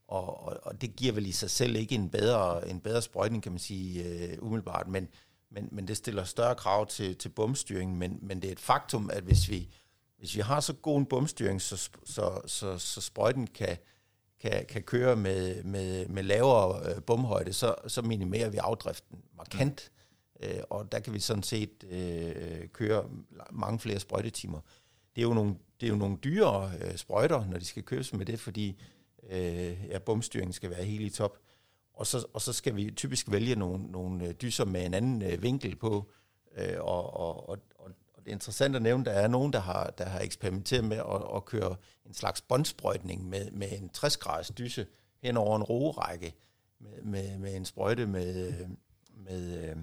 og, 0.09 0.44
og, 0.44 0.61
og 0.62 0.80
det 0.80 0.96
giver 0.96 1.12
vel 1.12 1.26
i 1.26 1.32
sig 1.32 1.50
selv 1.50 1.76
ikke 1.76 1.94
en 1.94 2.11
bedre, 2.11 2.68
en 2.68 2.80
bedre 2.80 3.02
sprøjtning, 3.02 3.42
kan 3.42 3.52
man 3.52 3.59
sige, 3.59 4.04
øh, 4.04 4.38
umiddelbart, 4.38 4.88
men, 4.88 5.09
men, 5.50 5.68
men 5.72 5.88
det 5.88 5.96
stiller 5.96 6.24
større 6.24 6.54
krav 6.54 6.87
til, 6.87 7.16
til 7.16 7.28
bomstyring, 7.28 7.98
men, 7.98 8.18
men 8.22 8.42
det 8.42 8.48
er 8.48 8.52
et 8.52 8.61
faktum, 8.61 9.11
at 9.12 9.22
hvis 9.22 9.50
vi, 9.50 9.68
hvis 10.18 10.37
vi 10.37 10.40
har 10.40 10.61
så 10.61 10.72
god 10.72 10.98
en 10.98 11.06
bomstyring, 11.06 11.62
så, 11.62 11.90
så, 12.04 12.40
så, 12.46 12.78
så 12.78 13.00
sprøjten 13.00 13.46
kan, 13.46 13.76
kan, 14.40 14.66
kan 14.68 14.82
køre 14.82 15.16
med, 15.16 15.64
med, 15.64 16.09
med 16.09 16.22
lavere 16.22 16.90
øh, 16.90 17.02
bomhøjde, 17.02 17.52
så, 17.52 17.74
så 17.87 18.02
minimerer 18.02 18.50
vi 18.50 18.56
afdriften 18.56 19.18
markant, 19.37 19.92
mm. 20.40 20.48
øh, 20.48 20.62
og 20.70 20.92
der 20.92 21.00
kan 21.00 21.14
vi 21.14 21.20
sådan 21.20 21.42
set 21.42 21.85
øh, 21.90 22.68
køre 22.68 23.09
mange 23.50 23.78
flere 23.78 24.00
sprøjtetimer. 24.00 24.61
Det 25.16 25.22
er 25.22 25.26
jo 25.26 25.35
nogle, 25.35 25.56
det 25.80 25.87
er 25.87 25.90
jo 25.90 25.96
nogle 25.96 26.16
dyre 26.16 26.72
øh, 26.80 26.96
sprøjter, 26.96 27.46
når 27.46 27.59
de 27.59 27.64
skal 27.64 27.82
køres 27.82 28.12
med 28.12 28.26
det, 28.26 28.40
fordi 28.40 28.80
øh, 29.30 29.87
ja, 29.88 29.98
bomstyringen 29.98 30.52
skal 30.52 30.70
være 30.70 30.85
helt 30.85 31.04
i 31.04 31.11
top 31.11 31.38
og 31.96 32.06
så, 32.06 32.26
og 32.32 32.40
så 32.40 32.52
skal 32.52 32.76
vi 32.76 32.90
typisk 32.90 33.30
vælge 33.30 33.54
nogle, 33.54 33.85
nogle 33.85 34.28
øh, 34.28 34.35
dyser 34.35 34.64
med 34.64 34.87
en 34.87 34.94
anden 34.94 35.22
øh, 35.22 35.42
vinkel 35.42 35.76
på, 35.76 36.11
øh, 36.56 36.80
og, 36.80 37.16
og, 37.16 37.48
og, 37.48 37.59
og 37.78 37.90
det 38.24 38.30
er 38.30 38.35
interessant 38.35 38.76
at 38.76 38.82
nævne, 38.82 39.11
at 39.11 39.16
der 39.16 39.22
er 39.22 39.28
nogen, 39.28 39.52
der 39.52 39.59
har, 39.59 39.90
der 39.90 40.04
har 40.04 40.20
eksperimenteret 40.20 40.85
med 40.85 40.96
at, 40.96 41.37
at 41.37 41.44
køre 41.44 41.76
en 42.06 42.14
slags 42.14 42.40
båndsprøjtning 42.40 43.28
med, 43.28 43.50
med 43.50 43.72
en 43.72 43.90
60-graders 43.96 44.50
dyse 44.59 44.87
hen 45.22 45.37
over 45.37 45.56
en 45.56 45.62
roerække, 45.62 46.35
med, 46.78 47.02
med, 47.02 47.38
med 47.38 47.56
en 47.56 47.64
sprøjte 47.64 48.06
med, 48.06 48.54
med, 49.14 49.70
øh, 49.70 49.76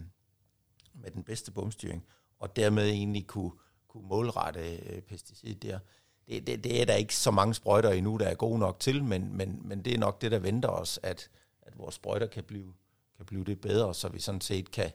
med 0.94 1.12
den 1.12 1.24
bedste 1.24 1.52
bomstyring, 1.52 2.06
og 2.40 2.56
dermed 2.56 2.90
egentlig 2.90 3.28
kunne, 3.28 3.52
kunne 3.88 4.08
målrette 4.08 4.76
øh, 4.76 5.02
pesticid 5.02 5.56
der. 5.56 5.80
Det, 6.28 6.48
det, 6.48 6.64
det 6.64 6.82
er 6.82 6.86
der 6.86 6.96
ikke 6.96 7.16
så 7.16 7.32
mange 7.32 7.54
sprøjter 7.54 7.92
endnu, 7.92 8.18
der 8.18 8.26
er 8.26 8.36
gode 8.36 8.60
nok 8.60 8.80
til, 8.80 9.04
men, 9.04 9.38
men, 9.38 9.62
men 9.64 9.86
det 9.86 9.94
er 9.94 9.98
nok 9.98 10.22
det, 10.22 10.32
der 10.32 10.40
venter 10.40 10.70
os, 10.70 11.00
at, 11.04 11.30
at 11.66 11.78
vores 11.78 11.96
sprøjter 11.96 12.28
kan 12.28 12.44
blive, 12.44 12.74
kan 13.18 13.26
blive 13.26 13.44
det 13.44 13.62
bedre, 13.62 13.94
så 13.94 14.10
vi 14.10 14.20
sådan 14.20 14.42
set 14.42 14.72
kan, 14.72 14.92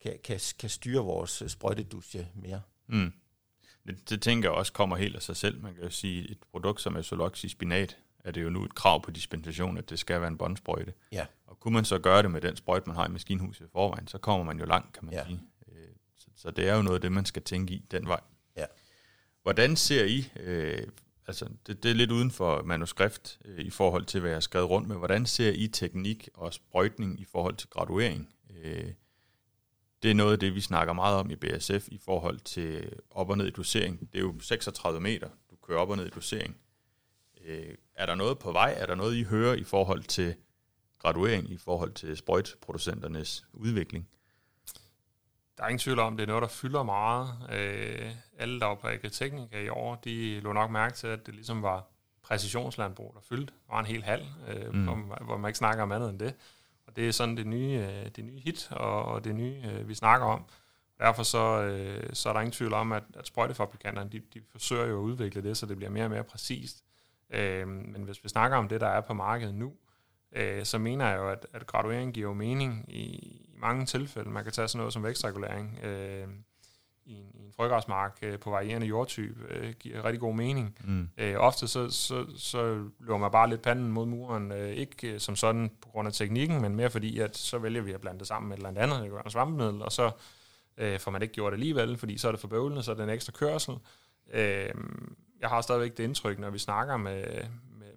kan, 0.00 0.18
kan, 0.24 0.40
kan 0.58 0.70
styre 0.70 1.04
vores 1.04 1.42
sprøjtedusje 1.46 2.28
mere. 2.34 2.62
Mm. 2.86 3.12
Det, 3.86 4.10
det 4.10 4.22
tænker 4.22 4.48
jeg 4.48 4.58
også 4.58 4.72
kommer 4.72 4.96
helt 4.96 5.16
af 5.16 5.22
sig 5.22 5.36
selv. 5.36 5.62
Man 5.62 5.74
kan 5.74 5.84
jo 5.84 5.90
sige, 5.90 6.30
et 6.30 6.38
produkt 6.50 6.80
som 6.80 6.98
Isolox 6.98 7.44
i 7.44 7.48
spinat, 7.48 7.98
er 8.24 8.30
det 8.30 8.42
jo 8.42 8.50
nu 8.50 8.64
et 8.64 8.74
krav 8.74 9.02
på 9.02 9.10
dispensation, 9.10 9.78
at 9.78 9.90
det 9.90 9.98
skal 9.98 10.20
være 10.20 10.28
en 10.28 10.38
båndsprøjte. 10.38 10.92
Ja. 11.12 11.26
Og 11.46 11.60
kunne 11.60 11.74
man 11.74 11.84
så 11.84 11.98
gøre 11.98 12.22
det 12.22 12.30
med 12.30 12.40
den 12.40 12.56
sprøjte, 12.56 12.86
man 12.86 12.96
har 12.96 13.06
i 13.06 13.10
maskinhuset 13.10 13.64
i 13.64 13.68
forvejen, 13.72 14.08
så 14.08 14.18
kommer 14.18 14.44
man 14.44 14.58
jo 14.58 14.64
langt, 14.64 14.92
kan 14.92 15.04
man 15.04 15.14
ja. 15.14 15.24
sige. 15.26 15.40
Øh, 15.68 15.88
så, 16.16 16.26
så 16.36 16.50
det 16.50 16.68
er 16.68 16.76
jo 16.76 16.82
noget 16.82 16.94
af 16.94 17.00
det, 17.00 17.12
man 17.12 17.24
skal 17.24 17.42
tænke 17.42 17.74
i 17.74 17.78
den 17.90 18.08
vej. 18.08 18.20
Ja. 18.56 18.64
Hvordan 19.42 19.76
ser 19.76 20.04
I, 20.04 20.30
øh, 20.40 20.86
altså 21.26 21.48
det, 21.66 21.82
det 21.82 21.90
er 21.90 21.94
lidt 21.94 22.10
uden 22.10 22.30
for 22.30 22.62
manuskrift 22.62 23.38
øh, 23.44 23.64
i 23.64 23.70
forhold 23.70 24.04
til, 24.04 24.20
hvad 24.20 24.30
jeg 24.30 24.36
har 24.36 24.40
skrevet 24.40 24.70
rundt 24.70 24.88
med. 24.88 24.96
Hvordan 24.96 25.26
ser 25.26 25.52
I 25.52 25.68
teknik 25.68 26.28
og 26.34 26.54
sprøjtning 26.54 27.20
i 27.20 27.24
forhold 27.24 27.56
til 27.56 27.68
graduering? 27.68 28.34
Øh, 28.62 28.92
det 30.02 30.10
er 30.10 30.14
noget 30.14 30.32
af 30.32 30.38
det, 30.38 30.54
vi 30.54 30.60
snakker 30.60 30.92
meget 30.92 31.16
om 31.16 31.30
i 31.30 31.36
BSF 31.36 31.88
i 31.88 31.98
forhold 31.98 32.38
til 32.38 32.92
op 33.10 33.30
og 33.30 33.38
ned 33.38 33.46
i 33.46 33.50
dosering. 33.50 34.00
Det 34.12 34.18
er 34.18 34.22
jo 34.22 34.40
36 34.40 35.00
meter, 35.00 35.28
du 35.50 35.56
kører 35.56 35.78
op 35.78 35.90
og 35.90 35.96
ned 35.96 36.06
i 36.06 36.10
dosering. 36.10 36.56
Øh, 37.44 37.74
er 37.94 38.06
der 38.06 38.14
noget 38.14 38.38
på 38.38 38.52
vej? 38.52 38.74
Er 38.78 38.86
der 38.86 38.94
noget, 38.94 39.16
I 39.16 39.22
hører 39.22 39.54
i 39.54 39.64
forhold 39.64 40.02
til 40.02 40.34
graduering, 40.98 41.50
i 41.50 41.56
forhold 41.56 41.92
til 41.92 42.16
sprøjtproducenternes 42.16 43.46
udvikling? 43.52 44.08
Der 45.58 45.64
er 45.64 45.68
ingen 45.68 45.78
tvivl 45.78 45.98
om, 45.98 46.16
det 46.16 46.22
er 46.22 46.26
noget, 46.26 46.42
der 46.42 46.48
fylder 46.48 46.82
meget. 46.82 47.28
Øh, 47.52 48.10
alle, 48.38 48.60
der 48.60 48.66
var 48.66 48.74
på 48.74 48.88
agriteknika 48.88 49.60
i 49.60 49.68
år, 49.68 49.94
de 49.94 50.40
lå 50.40 50.52
nok 50.52 50.70
mærke 50.70 50.94
til, 50.94 51.06
at 51.06 51.26
det 51.26 51.34
ligesom 51.34 51.62
var 51.62 51.86
præcisionslandbrug, 52.22 53.12
der 53.14 53.20
fyldte. 53.20 53.52
Der 53.68 53.74
var 53.74 53.80
en 53.80 53.86
hel 53.86 54.02
halv, 54.02 54.24
øh, 54.48 54.74
mm. 54.74 54.84
hvor, 54.84 55.24
hvor 55.24 55.36
man 55.36 55.48
ikke 55.48 55.58
snakker 55.58 55.82
om 55.82 55.92
andet 55.92 56.10
end 56.10 56.18
det. 56.18 56.34
Og 56.86 56.96
det 56.96 57.08
er 57.08 57.12
sådan 57.12 57.36
det 57.36 57.46
nye, 57.46 57.86
øh, 57.88 58.10
det 58.16 58.24
nye 58.24 58.38
hit, 58.38 58.68
og, 58.70 59.04
og 59.04 59.24
det 59.24 59.34
nye, 59.34 59.62
øh, 59.72 59.88
vi 59.88 59.94
snakker 59.94 60.26
om. 60.26 60.44
Derfor 60.98 61.22
så, 61.22 61.62
øh, 61.62 62.10
så 62.12 62.28
er 62.28 62.32
der 62.32 62.40
ingen 62.40 62.52
tvivl 62.52 62.72
om, 62.72 62.92
at, 62.92 63.02
at 63.14 63.26
sprøjtefabrikanterne, 63.26 64.10
de, 64.10 64.22
de 64.34 64.40
forsøger 64.52 64.86
jo 64.86 64.98
at 64.98 65.02
udvikle 65.02 65.42
det, 65.42 65.56
så 65.56 65.66
det 65.66 65.76
bliver 65.76 65.90
mere 65.90 66.04
og 66.04 66.10
mere 66.10 66.24
præcist. 66.24 66.84
Øh, 67.30 67.68
men 67.68 68.02
hvis 68.02 68.24
vi 68.24 68.28
snakker 68.28 68.56
om 68.56 68.68
det, 68.68 68.80
der 68.80 68.88
er 68.88 69.00
på 69.00 69.14
markedet 69.14 69.54
nu, 69.54 69.72
øh, 70.34 70.64
så 70.64 70.78
mener 70.78 71.08
jeg 71.08 71.18
jo, 71.18 71.28
at, 71.28 71.46
at 71.52 71.66
graduering 71.66 72.14
giver 72.14 72.28
jo 72.28 72.34
mening 72.34 72.84
i, 72.88 73.02
i 73.02 73.54
mange 73.58 73.86
tilfælde. 73.86 74.30
Man 74.30 74.44
kan 74.44 74.52
tage 74.52 74.68
sådan 74.68 74.78
noget 74.78 74.92
som 74.92 75.04
vækstregulering 75.04 75.78
øh, 75.84 76.28
i 77.06 77.14
en, 77.14 77.30
i 77.34 77.44
en 77.44 77.52
frøgræsmark 77.56 78.18
øh, 78.22 78.38
på 78.38 78.50
varierende 78.50 78.86
jordtype, 78.86 79.40
øh, 79.50 79.72
giver 79.80 80.04
rigtig 80.04 80.20
god 80.20 80.34
mening. 80.34 80.78
Mm. 80.84 81.08
Øh, 81.18 81.34
ofte 81.38 81.68
så, 81.68 81.90
så, 81.90 82.26
så 82.36 82.88
løber 83.00 83.18
man 83.18 83.30
bare 83.30 83.50
lidt 83.50 83.62
panden 83.62 83.92
mod 83.92 84.06
muren, 84.06 84.52
øh, 84.52 84.68
ikke 84.68 85.12
øh, 85.12 85.20
som 85.20 85.36
sådan 85.36 85.70
på 85.82 85.88
grund 85.88 86.08
af 86.08 86.14
teknikken, 86.14 86.60
men 86.62 86.76
mere 86.76 86.90
fordi, 86.90 87.18
at 87.18 87.36
så 87.36 87.58
vælger 87.58 87.82
vi 87.82 87.92
at 87.92 88.00
blande 88.00 88.18
det 88.18 88.28
sammen 88.28 88.48
med 88.48 88.56
et 88.58 88.66
eller 88.66 88.82
andet, 88.82 89.00
det 89.00 89.08
kan 89.08 89.14
være 89.14 89.30
svampemiddel, 89.30 89.82
og 89.82 89.92
så 89.92 90.10
øh, 90.78 91.00
får 91.00 91.10
man 91.10 91.22
ikke 91.22 91.34
gjort 91.34 91.52
det 91.52 91.56
alligevel, 91.56 91.96
fordi 91.96 92.18
så 92.18 92.28
er 92.28 92.32
det 92.32 92.40
for 92.40 92.48
bøvlende, 92.48 92.82
så 92.82 92.90
er 92.90 92.94
det 92.94 93.02
en 93.02 93.10
ekstra 93.10 93.32
kørsel. 93.32 93.74
Øh, 94.32 94.74
jeg 95.40 95.48
har 95.48 95.60
stadigvæk 95.60 95.96
det 95.96 96.04
indtryk, 96.04 96.38
når 96.38 96.50
vi 96.50 96.58
snakker 96.58 96.96
med, 96.96 97.24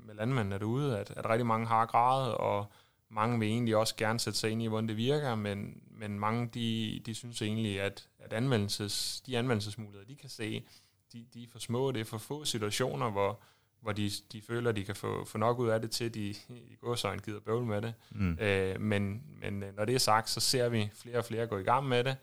med, 0.08 0.16
landmændene 0.16 0.60
derude, 0.60 1.00
at, 1.00 1.14
at 1.16 1.30
rigtig 1.30 1.46
mange 1.46 1.68
har 1.68 1.86
gradet, 1.86 2.34
og 2.34 2.66
mange 3.10 3.40
vil 3.40 3.48
egentlig 3.48 3.76
også 3.76 3.96
gerne 3.96 4.20
sætte 4.20 4.40
sig 4.40 4.52
ind 4.52 4.62
i, 4.62 4.68
hvordan 4.68 4.88
det 4.88 4.98
virker, 4.98 5.36
men, 5.36 5.82
men 5.92 6.20
mange 6.20 6.50
de, 6.54 7.02
de 7.06 7.16
synes 7.16 7.42
egentlig, 7.42 7.82
at, 7.82 8.08
at 8.20 8.34
anvendelses, 8.34 9.22
de 9.26 9.38
anvendelsesmuligheder, 9.38 10.06
de 10.06 10.16
kan 10.16 10.30
se, 10.30 10.66
de, 11.14 11.26
de 11.34 11.44
er 11.44 11.48
for 11.52 11.60
små. 11.60 11.92
Det 11.92 12.00
er 12.00 12.06
for 12.06 12.18
få 12.18 12.46
situationer, 12.46 13.12
hvor, 13.12 13.40
hvor 13.82 13.92
de, 13.92 14.12
de 14.32 14.42
føler, 14.42 14.70
at 14.70 14.76
de 14.76 14.86
kan 14.86 14.96
få, 14.96 15.26
få 15.26 15.38
nok 15.38 15.60
ud 15.60 15.70
af 15.70 15.82
det, 15.82 15.92
til 15.92 16.14
de 16.14 16.30
i 16.50 16.76
gåsøjne 16.82 17.22
gider 17.22 17.40
bøvle 17.40 17.66
med 17.66 17.82
det. 17.82 17.94
Mm. 18.10 18.38
Øh, 18.40 18.82
men, 18.82 19.24
men 19.42 19.64
når 19.76 19.86
det 19.86 19.96
er 19.96 20.00
sagt, 20.00 20.30
så 20.30 20.40
ser 20.40 20.70
vi 20.70 20.90
flere 20.94 21.18
og 21.18 21.26
flere 21.26 21.48
gå 21.48 21.58
i 21.58 21.64
gang 21.64 21.88
med 21.88 22.04
det, 22.04 22.18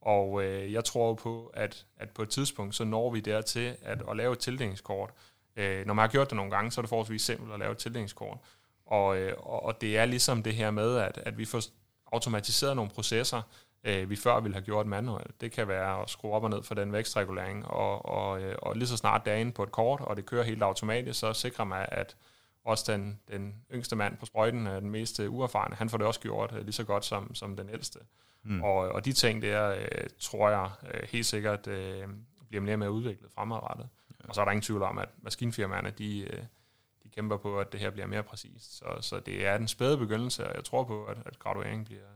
og 0.00 0.44
øh, 0.44 0.72
jeg 0.72 0.84
tror 0.84 1.14
på, 1.14 1.50
at, 1.54 1.86
at 1.96 2.10
på 2.10 2.22
et 2.22 2.28
tidspunkt, 2.28 2.74
så 2.74 2.84
når 2.84 3.10
vi 3.10 3.20
dertil 3.20 3.76
at, 3.82 4.02
at 4.10 4.16
lave 4.16 4.32
et 4.32 4.38
tildelingskort. 4.38 5.10
Øh, 5.56 5.86
når 5.86 5.94
man 5.94 6.02
har 6.02 6.08
gjort 6.08 6.30
det 6.30 6.36
nogle 6.36 6.50
gange, 6.50 6.70
så 6.70 6.80
er 6.80 6.82
det 6.82 6.88
forholdsvis 6.88 7.22
simpelt 7.22 7.52
at 7.52 7.58
lave 7.58 7.72
et 7.72 7.78
tildelingskort. 7.78 8.38
Og, 8.86 9.18
øh, 9.18 9.32
og 9.38 9.80
det 9.80 9.98
er 9.98 10.04
ligesom 10.04 10.42
det 10.42 10.54
her 10.54 10.70
med, 10.70 10.96
at, 10.96 11.18
at 11.18 11.38
vi 11.38 11.44
får 11.44 11.62
automatiseret 12.12 12.76
nogle 12.76 12.90
processer, 12.90 13.42
øh, 13.84 14.10
vi 14.10 14.16
før 14.16 14.40
ville 14.40 14.54
have 14.54 14.64
gjort 14.64 14.86
manuelt. 14.86 15.40
Det 15.40 15.52
kan 15.52 15.68
være 15.68 16.02
at 16.02 16.10
skrue 16.10 16.32
op 16.32 16.44
og 16.44 16.50
ned 16.50 16.62
for 16.62 16.74
den 16.74 16.92
vækstregulering, 16.92 17.66
og, 17.66 18.04
og, 18.04 18.42
øh, 18.42 18.56
og 18.62 18.76
lige 18.76 18.88
så 18.88 18.96
snart 18.96 19.24
det 19.24 19.32
er 19.32 19.36
inde 19.36 19.52
på 19.52 19.62
et 19.62 19.72
kort, 19.72 20.00
og 20.00 20.16
det 20.16 20.26
kører 20.26 20.44
helt 20.44 20.62
automatisk, 20.62 21.20
så 21.20 21.32
sikrer 21.32 21.64
man, 21.64 21.86
at 21.88 22.16
også 22.64 22.92
den, 22.92 23.20
den 23.30 23.54
yngste 23.74 23.96
mand 23.96 24.16
på 24.16 24.26
sprøjten, 24.26 24.66
den 24.66 24.90
mest 24.90 25.20
uerfarne, 25.20 25.74
han 25.74 25.90
får 25.90 25.98
det 25.98 26.06
også 26.06 26.20
gjort 26.20 26.54
lige 26.62 26.72
så 26.72 26.84
godt 26.84 27.04
som, 27.04 27.34
som 27.34 27.56
den 27.56 27.70
ældste. 27.70 27.98
Mm. 28.44 28.62
Og, 28.62 28.74
og 28.74 29.04
de 29.04 29.12
ting 29.12 29.42
der, 29.42 29.70
øh, 29.70 30.08
tror 30.20 30.50
jeg 30.50 30.70
øh, 30.94 31.08
helt 31.08 31.26
sikkert 31.26 31.66
øh, 31.66 32.08
bliver 32.48 32.62
mere 32.62 32.76
mere 32.76 32.90
udviklet 32.90 33.30
fremadrettet. 33.34 33.88
Ja. 34.03 34.03
Og 34.28 34.34
så 34.34 34.40
er 34.40 34.44
der 34.44 34.52
ingen 34.52 34.62
tvivl 34.62 34.82
om, 34.82 34.98
at 34.98 35.08
maskinfirmaerne, 35.22 35.90
de, 35.90 36.20
øh, 36.20 36.42
de 37.02 37.08
kæmper 37.08 37.36
på, 37.36 37.60
at 37.60 37.72
det 37.72 37.80
her 37.80 37.90
bliver 37.90 38.06
mere 38.06 38.22
præcist. 38.22 38.78
Så, 38.78 38.84
så 39.00 39.20
det 39.20 39.46
er 39.46 39.58
den 39.58 39.68
spæde 39.68 39.98
begyndelse, 39.98 40.46
og 40.46 40.54
jeg 40.54 40.64
tror 40.64 40.84
på, 40.84 41.04
at, 41.04 41.18
at 41.26 41.38
graduering 41.38 41.84
bliver, 41.84 42.08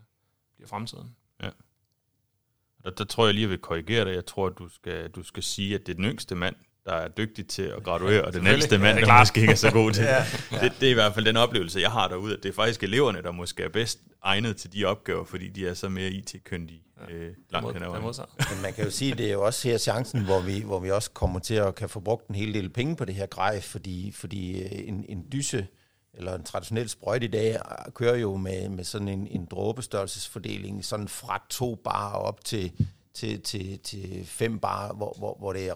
bliver 0.54 0.68
fremtiden. 0.68 1.16
Ja. 1.42 1.50
Der, 2.84 2.90
der 2.90 3.04
tror 3.04 3.24
jeg 3.24 3.34
lige, 3.34 3.42
at 3.42 3.46
jeg 3.46 3.50
vil 3.50 3.58
korrigere 3.58 4.04
dig. 4.04 4.14
Jeg 4.14 4.26
tror, 4.26 4.46
at 4.46 4.58
du 4.58 4.68
skal, 4.68 5.10
du 5.10 5.22
skal 5.22 5.42
sige, 5.42 5.74
at 5.74 5.86
det 5.86 5.92
er 5.92 5.96
den 5.96 6.04
yngste 6.04 6.34
mand, 6.34 6.56
der 6.88 6.94
er 6.94 7.08
dygtig 7.08 7.46
til 7.46 7.62
at 7.62 7.82
graduere, 7.82 8.24
og 8.24 8.32
den 8.32 8.46
ældste 8.46 8.78
mand, 8.78 8.98
ja, 8.98 9.04
der 9.04 9.18
måske 9.18 9.40
ikke 9.40 9.52
er 9.52 9.56
så 9.56 9.70
god 9.70 9.92
til 9.92 10.04
ja, 10.12 10.24
det. 10.60 10.72
Det 10.80 10.86
er 10.86 10.90
i 10.90 10.94
hvert 10.94 11.14
fald 11.14 11.24
den 11.24 11.36
oplevelse, 11.36 11.80
jeg 11.80 11.90
har 11.90 12.08
derude, 12.08 12.34
at 12.36 12.42
det 12.42 12.48
er 12.48 12.52
faktisk 12.52 12.82
eleverne, 12.82 13.22
der 13.22 13.32
måske 13.32 13.62
er 13.62 13.68
bedst 13.68 13.98
egnet 14.22 14.56
til 14.56 14.72
de 14.72 14.84
opgaver, 14.84 15.24
fordi 15.24 15.48
de 15.48 15.68
er 15.68 15.74
så 15.74 15.88
mere 15.88 16.08
IT-kyndige 16.10 16.82
ja. 17.08 17.14
øh, 17.14 17.34
langt 17.50 17.72
hen 17.72 17.82
ad 17.82 17.88
Men 18.52 18.62
man 18.62 18.72
kan 18.72 18.84
jo 18.84 18.90
sige, 18.90 19.12
at 19.12 19.18
det 19.18 19.28
er 19.28 19.32
jo 19.32 19.44
også 19.44 19.68
her 19.68 19.78
chancen, 19.78 20.24
hvor 20.24 20.40
vi, 20.40 20.60
hvor 20.60 20.80
vi 20.80 20.90
også 20.90 21.10
kommer 21.10 21.38
til 21.38 21.54
at 21.54 21.74
kan 21.74 21.88
få 21.88 22.00
brugt 22.00 22.28
en 22.28 22.34
hel 22.34 22.54
del 22.54 22.70
penge 22.70 22.96
på 22.96 23.04
det 23.04 23.14
her 23.14 23.26
grej, 23.26 23.60
fordi, 23.60 24.12
fordi 24.14 24.62
øh, 24.62 24.88
en, 24.88 25.04
en 25.08 25.24
dyse 25.32 25.66
eller 26.14 26.34
en 26.34 26.44
traditionel 26.44 26.88
sprøjt 26.88 27.22
i 27.22 27.26
dag 27.26 27.54
øh, 27.54 27.92
kører 27.92 28.16
jo 28.16 28.36
med, 28.36 28.68
med 28.68 28.84
sådan 28.84 29.08
en, 29.08 29.26
en 29.26 29.44
dråbestørrelsesfordeling, 29.50 30.84
sådan 30.84 31.08
fra 31.08 31.42
to 31.50 31.74
bar 31.74 32.12
op 32.12 32.44
til, 32.44 32.72
til, 33.14 33.40
til, 33.40 33.78
til 33.78 34.26
fem 34.26 34.58
bar, 34.58 34.92
hvor, 34.92 35.14
hvor, 35.18 35.36
hvor 35.38 35.52
det 35.52 35.68
er 35.68 35.74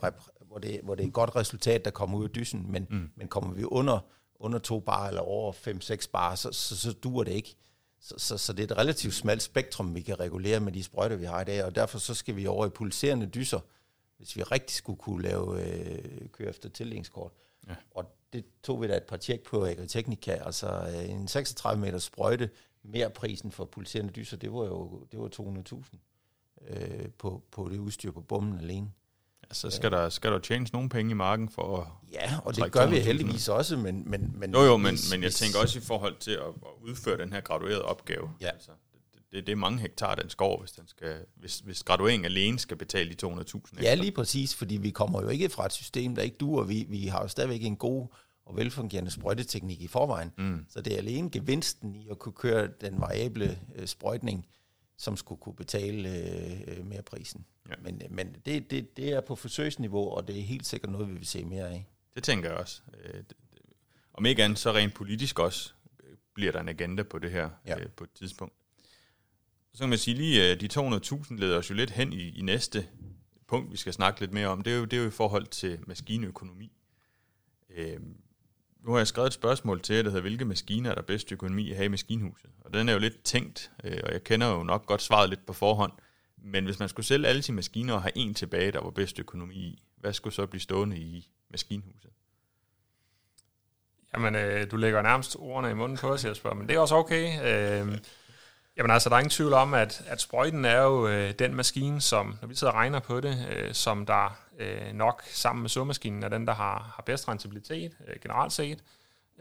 hvor 0.52 0.58
det, 0.58 0.80
hvor 0.82 0.94
det 0.94 1.02
er 1.02 1.06
et 1.06 1.12
godt 1.12 1.36
resultat, 1.36 1.84
der 1.84 1.90
kommer 1.90 2.18
ud 2.18 2.24
af 2.24 2.30
dysen, 2.30 2.72
men, 2.72 2.86
mm. 2.90 3.10
men 3.16 3.28
kommer 3.28 3.54
vi 3.54 3.64
under, 3.64 3.98
under 4.34 4.58
to 4.58 4.80
bar 4.80 5.08
eller 5.08 5.20
over 5.20 5.52
5-6 5.52 6.10
bar, 6.12 6.34
så, 6.34 6.52
så, 6.52 6.76
så 6.76 6.92
duer 6.92 7.24
det 7.24 7.32
ikke. 7.32 7.56
Så, 8.00 8.14
så, 8.18 8.38
så 8.38 8.52
det 8.52 8.60
er 8.60 8.74
et 8.74 8.78
relativt 8.78 9.14
smalt 9.14 9.42
spektrum, 9.42 9.94
vi 9.94 10.00
kan 10.00 10.20
regulere 10.20 10.60
med 10.60 10.72
de 10.72 10.82
sprøjter, 10.82 11.16
vi 11.16 11.24
har 11.24 11.40
i 11.40 11.44
dag, 11.44 11.64
og 11.64 11.74
derfor 11.74 11.98
så 11.98 12.14
skal 12.14 12.36
vi 12.36 12.46
over 12.46 12.66
i 12.66 12.68
pulserende 12.68 13.26
dyser, 13.26 13.60
hvis 14.16 14.36
vi 14.36 14.42
rigtig 14.42 14.76
skulle 14.76 14.98
kunne 14.98 15.22
lave 15.22 15.62
øh, 15.62 16.28
køre 16.32 16.48
efter 16.48 16.68
tildelingskort. 16.68 17.32
Ja. 17.68 17.74
Og 17.90 18.04
det 18.32 18.44
tog 18.62 18.82
vi 18.82 18.88
da 18.88 18.96
et 18.96 19.02
par 19.02 19.16
tjek 19.16 19.42
på 19.42 19.66
Agriteknika, 19.66 20.32
altså 20.32 20.68
øh, 20.68 21.10
en 21.10 21.28
36 21.28 21.80
meter 21.80 21.98
sprøjte, 21.98 22.50
mere 22.82 23.10
prisen 23.10 23.52
for 23.52 23.64
pulserende 23.64 24.12
dyser, 24.12 24.36
det 24.36 24.52
var 24.52 24.64
jo 24.64 25.06
det 25.12 25.20
var 25.20 25.28
200.000 25.28 25.96
øh, 26.68 27.08
på, 27.18 27.42
på 27.50 27.68
det 27.68 27.78
udstyr 27.78 28.10
på 28.10 28.20
bommen 28.20 28.58
alene 28.58 28.90
så 29.52 29.70
skal, 29.70 29.90
der, 29.90 30.08
skal 30.08 30.32
der 30.32 30.38
tjenes 30.38 30.72
nogle 30.72 30.88
penge 30.88 31.10
i 31.10 31.14
marken 31.14 31.48
for 31.48 31.80
at 31.80 31.86
Ja, 32.12 32.38
og 32.44 32.56
det 32.56 32.72
gør 32.72 32.86
vi 32.86 33.00
heldigvis 33.00 33.48
også, 33.48 33.76
men... 33.76 34.10
men, 34.10 34.34
men 34.38 34.52
jo, 34.52 34.60
jo, 34.60 34.76
men, 34.76 34.90
hvis, 34.90 35.10
men 35.10 35.22
jeg 35.22 35.32
tænker 35.32 35.58
også 35.58 35.78
i 35.78 35.82
forhold 35.82 36.16
til 36.20 36.30
at, 36.30 36.46
at 36.46 36.82
udføre 36.82 37.18
den 37.18 37.32
her 37.32 37.40
graduerede 37.40 37.82
opgave. 37.82 38.30
Ja. 38.40 38.48
Altså, 38.48 38.70
det, 39.32 39.46
det 39.46 39.52
er 39.52 39.56
mange 39.56 39.78
hektar, 39.78 40.14
den 40.14 40.30
skov, 40.30 40.60
hvis, 40.60 40.70
den 40.72 40.88
skal, 40.88 41.16
hvis, 41.36 41.58
hvis 41.58 41.82
gradueringen 41.82 42.24
alene 42.24 42.58
skal 42.58 42.76
betale 42.76 43.14
de 43.14 43.26
200.000 43.26 43.82
Ja, 43.82 43.94
lige 43.94 44.12
præcis, 44.12 44.54
fordi 44.54 44.76
vi 44.76 44.90
kommer 44.90 45.22
jo 45.22 45.28
ikke 45.28 45.48
fra 45.48 45.66
et 45.66 45.72
system, 45.72 46.14
der 46.14 46.22
ikke 46.22 46.36
duer. 46.36 46.64
Vi, 46.64 46.86
vi 46.88 47.06
har 47.06 47.22
jo 47.22 47.28
stadigvæk 47.28 47.64
en 47.64 47.76
god 47.76 48.06
og 48.46 48.56
velfungerende 48.56 49.10
sprøjteteknik 49.10 49.80
i 49.82 49.88
forvejen. 49.88 50.32
Mm. 50.38 50.66
Så 50.68 50.80
det 50.80 50.92
er 50.92 50.98
alene 50.98 51.30
gevinsten 51.30 51.94
i 51.94 52.08
at 52.10 52.18
kunne 52.18 52.32
køre 52.32 52.68
den 52.80 53.00
variable 53.00 53.58
øh, 53.74 53.86
sprøjtning, 53.86 54.46
som 55.02 55.16
skulle 55.16 55.40
kunne 55.40 55.54
betale 55.54 56.08
øh, 56.68 56.86
mere 56.86 57.02
prisen. 57.02 57.44
Ja. 57.68 57.74
Men, 57.82 58.02
men 58.10 58.36
det, 58.46 58.70
det, 58.70 58.96
det 58.96 59.12
er 59.12 59.20
på 59.20 59.36
forsøgsniveau, 59.36 60.08
og 60.08 60.28
det 60.28 60.38
er 60.38 60.42
helt 60.42 60.66
sikkert 60.66 60.92
noget, 60.92 61.08
vi 61.08 61.12
vil 61.12 61.26
se 61.26 61.44
mere 61.44 61.68
af. 61.68 61.86
Det 62.14 62.22
tænker 62.22 62.48
jeg 62.50 62.58
også. 62.58 62.82
Øh, 63.04 63.22
om 64.14 64.26
ikke 64.26 64.44
andet, 64.44 64.58
så 64.58 64.72
rent 64.72 64.94
politisk 64.94 65.38
også 65.38 65.72
øh, 66.04 66.16
bliver 66.34 66.52
der 66.52 66.60
en 66.60 66.68
agenda 66.68 67.02
på 67.02 67.18
det 67.18 67.30
her 67.30 67.50
ja. 67.66 67.80
øh, 67.80 67.90
på 67.90 68.04
et 68.04 68.10
tidspunkt. 68.12 68.54
Så 69.72 69.78
kan 69.78 69.88
man 69.88 69.98
sige 69.98 70.16
lige, 70.16 70.54
de 70.54 70.68
200.000 70.72 71.34
leder 71.34 71.58
os 71.58 71.70
jo 71.70 71.74
lidt 71.74 71.90
hen 71.90 72.12
i, 72.12 72.38
i 72.38 72.42
næste 72.42 72.88
punkt, 73.46 73.72
vi 73.72 73.76
skal 73.76 73.92
snakke 73.92 74.20
lidt 74.20 74.32
mere 74.32 74.48
om. 74.48 74.62
Det 74.62 74.72
er 74.72 74.76
jo, 74.76 74.84
det 74.84 74.96
er 74.96 75.02
jo 75.02 75.08
i 75.08 75.10
forhold 75.10 75.46
til 75.46 75.78
maskinøkonomi. 75.86 76.72
Øh, 77.70 78.00
nu 78.84 78.90
har 78.90 78.98
jeg 78.98 79.06
skrevet 79.06 79.26
et 79.26 79.32
spørgsmål 79.32 79.80
til 79.80 79.96
jer, 79.96 80.02
der 80.02 80.10
hedder, 80.10 80.22
hvilke 80.22 80.44
maskiner 80.44 80.90
er 80.90 80.94
der 80.94 81.02
bedst 81.02 81.32
økonomi 81.32 81.70
at 81.70 81.76
have 81.76 81.84
i 81.84 81.88
maskinhuset? 81.88 82.50
Og 82.60 82.74
den 82.74 82.88
er 82.88 82.92
jo 82.92 82.98
lidt 82.98 83.22
tænkt, 83.24 83.70
øh, 83.84 84.00
og 84.04 84.12
jeg 84.12 84.24
kender 84.24 84.48
jo 84.48 84.62
nok 84.62 84.86
godt 84.86 85.02
svaret 85.02 85.28
lidt 85.28 85.46
på 85.46 85.52
forhånd. 85.52 85.92
Men 86.36 86.64
hvis 86.64 86.78
man 86.78 86.88
skulle 86.88 87.06
sælge 87.06 87.28
alle 87.28 87.42
sine 87.42 87.56
maskiner 87.56 87.94
og 87.94 88.02
have 88.02 88.12
en 88.16 88.34
tilbage, 88.34 88.72
der 88.72 88.80
var 88.80 88.90
bedst 88.90 89.18
økonomi 89.18 89.54
i, 89.54 89.82
hvad 89.96 90.12
skulle 90.12 90.34
så 90.34 90.46
blive 90.46 90.60
stående 90.60 90.96
i 90.96 91.28
maskinhuset? 91.50 92.10
Jamen, 94.14 94.34
øh, 94.34 94.70
du 94.70 94.76
lægger 94.76 95.02
nærmest 95.02 95.36
ordene 95.38 95.70
i 95.70 95.74
munden 95.74 95.98
på 95.98 96.08
os, 96.08 96.24
Jesper, 96.24 96.54
men 96.54 96.68
det 96.68 96.76
er 96.76 96.80
også 96.80 96.94
okay. 96.94 97.24
Øh, 97.82 97.98
jamen 98.76 98.90
altså, 98.90 99.08
der 99.08 99.16
er 99.16 99.20
ingen 99.20 99.30
tvivl 99.30 99.52
om, 99.52 99.74
at, 99.74 100.02
at 100.06 100.20
sprøjten 100.20 100.64
er 100.64 100.82
jo 100.82 101.08
øh, 101.08 101.32
den 101.38 101.54
maskine, 101.54 102.00
som, 102.00 102.38
når 102.40 102.48
vi 102.48 102.54
sidder 102.54 102.72
og 102.72 102.78
regner 102.78 103.00
på 103.00 103.20
det, 103.20 103.46
øh, 103.50 103.74
som 103.74 104.06
der 104.06 104.38
øh, 104.58 104.92
nok 104.94 105.22
sammen 105.26 105.62
med 105.62 105.70
såmaskinen 105.70 106.22
er 106.22 106.28
den, 106.28 106.46
der 106.46 106.54
har, 106.54 106.92
har 106.96 107.02
bedst 107.06 107.28
rentabilitet 107.28 107.96
øh, 108.08 108.16
generelt 108.22 108.52
set. 108.52 108.78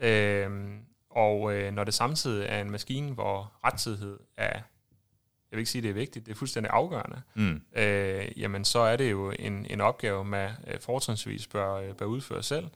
Øh, 0.02 0.50
og 1.10 1.54
øh, 1.54 1.72
når 1.72 1.84
det 1.84 1.94
samtidig 1.94 2.46
er 2.48 2.60
en 2.60 2.70
maskine, 2.70 3.12
hvor 3.12 3.52
rettidighed 3.64 4.18
er 4.36 4.60
jeg 5.52 5.56
vil 5.56 5.60
ikke 5.60 5.70
sige, 5.70 5.82
det 5.82 5.90
er 5.90 5.94
vigtigt, 5.94 6.26
det 6.26 6.32
er 6.32 6.36
fuldstændig 6.36 6.72
afgørende, 6.72 7.22
mm. 7.34 7.62
øh, 7.76 8.24
jamen 8.36 8.64
så 8.64 8.78
er 8.78 8.96
det 8.96 9.10
jo 9.10 9.32
en, 9.38 9.66
en 9.70 9.80
opgave, 9.80 10.24
man 10.24 10.50
øh, 10.66 10.80
fortrinsvis 10.80 11.46
bør, 11.46 11.74
øh, 11.74 11.94
bør 11.94 12.06
udføre 12.06 12.42
selv. 12.42 12.66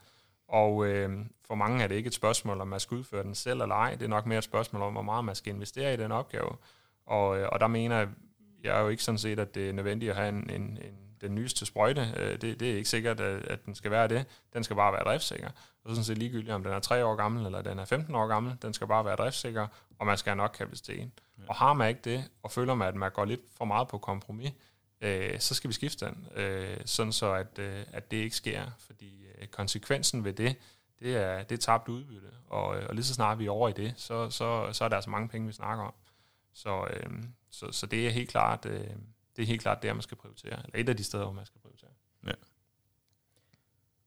Og 0.48 0.86
øh, 0.86 1.26
for 1.46 1.54
mange 1.54 1.84
er 1.84 1.88
det 1.88 1.94
ikke 1.94 2.06
et 2.06 2.14
spørgsmål, 2.14 2.60
om 2.60 2.68
man 2.68 2.80
skal 2.80 2.96
udføre 2.96 3.22
den 3.22 3.34
selv 3.34 3.60
eller 3.60 3.74
ej. 3.74 3.94
Det 3.94 4.02
er 4.02 4.08
nok 4.08 4.26
mere 4.26 4.38
et 4.38 4.44
spørgsmål 4.44 4.82
om, 4.82 4.92
hvor 4.92 5.02
meget 5.02 5.24
man 5.24 5.34
skal 5.34 5.54
investere 5.54 5.94
i 5.94 5.96
den 5.96 6.12
opgave. 6.12 6.56
Og, 7.06 7.38
øh, 7.38 7.48
og 7.52 7.60
der 7.60 7.66
mener 7.66 8.06
jeg 8.64 8.80
jo 8.80 8.88
ikke 8.88 9.02
sådan 9.02 9.18
set, 9.18 9.38
at 9.38 9.54
det 9.54 9.68
er 9.68 9.72
nødvendigt 9.72 10.10
at 10.10 10.16
have 10.16 10.28
en, 10.28 10.50
en, 10.50 10.62
en 10.62 11.06
den 11.20 11.34
nyeste 11.34 11.66
sprøjte. 11.66 12.14
Øh, 12.16 12.40
det, 12.40 12.60
det 12.60 12.70
er 12.70 12.76
ikke 12.76 12.88
sikkert, 12.88 13.20
at, 13.20 13.46
at 13.46 13.66
den 13.66 13.74
skal 13.74 13.90
være 13.90 14.08
det. 14.08 14.26
Den 14.52 14.64
skal 14.64 14.76
bare 14.76 14.92
være 14.92 15.04
driftssikker. 15.04 15.48
Og 15.84 15.90
sådan 15.90 16.04
set 16.04 16.18
ligegyldigt, 16.18 16.50
om 16.50 16.62
den 16.62 16.72
er 16.72 16.80
3 16.80 17.04
år 17.04 17.14
gammel 17.14 17.46
eller 17.46 17.62
den 17.62 17.78
er 17.78 17.84
15 17.84 18.14
år 18.14 18.26
gammel. 18.26 18.56
Den 18.62 18.74
skal 18.74 18.86
bare 18.86 19.04
være 19.04 19.16
driftssikker, 19.16 19.66
og 19.98 20.06
man 20.06 20.18
skal 20.18 20.30
have 20.30 20.36
nok 20.36 20.54
kapacitet. 20.58 21.10
Ja. 21.38 21.42
Og 21.48 21.54
har 21.54 21.72
man 21.72 21.88
ikke 21.88 22.00
det, 22.04 22.24
og 22.42 22.50
føler 22.50 22.74
man, 22.74 22.88
at 22.88 22.94
man 22.94 23.10
går 23.10 23.24
lidt 23.24 23.40
for 23.56 23.64
meget 23.64 23.88
på 23.88 23.98
kompromis, 23.98 24.52
øh, 25.00 25.40
så 25.40 25.54
skal 25.54 25.68
vi 25.68 25.74
skifte 25.74 26.06
den, 26.06 26.26
øh, 26.36 26.76
sådan 26.84 27.12
så 27.12 27.32
at, 27.32 27.58
øh, 27.58 27.82
at 27.92 28.10
det 28.10 28.16
ikke 28.16 28.36
sker. 28.36 28.62
Fordi 28.78 29.15
konsekvensen 29.50 30.24
ved 30.24 30.32
det, 30.32 30.56
det 31.00 31.16
er, 31.16 31.42
det 31.42 31.54
er 31.54 31.60
tabt 31.60 31.88
udbytte. 31.88 32.28
Og, 32.46 32.76
øh, 32.76 32.86
og 32.88 32.94
lige 32.94 33.04
så 33.04 33.14
snart 33.14 33.38
vi 33.38 33.46
er 33.46 33.50
over 33.50 33.68
i 33.68 33.72
det, 33.72 33.94
så, 33.96 34.30
så, 34.30 34.72
så 34.72 34.84
er 34.84 34.88
der 34.88 34.96
altså 34.96 35.10
mange 35.10 35.28
penge, 35.28 35.46
vi 35.46 35.52
snakker 35.52 35.84
om. 35.84 35.94
Så, 36.54 36.86
øh, 36.90 37.10
så, 37.50 37.72
så 37.72 37.86
det 37.86 38.06
er 38.06 38.10
helt 38.10 38.30
klart... 38.30 38.66
Øh, 38.66 38.90
det 39.36 39.42
er 39.42 39.46
helt 39.46 39.62
klart 39.62 39.82
der, 39.82 39.92
man 39.92 40.02
skal 40.02 40.16
prioritere. 40.16 40.62
Eller 40.64 40.80
et 40.80 40.88
af 40.88 40.96
de 40.96 41.04
steder, 41.04 41.24
hvor 41.24 41.32
man 41.32 41.46
skal 41.46 41.60
prioritere. 41.60 41.90
Ja. 42.26 42.32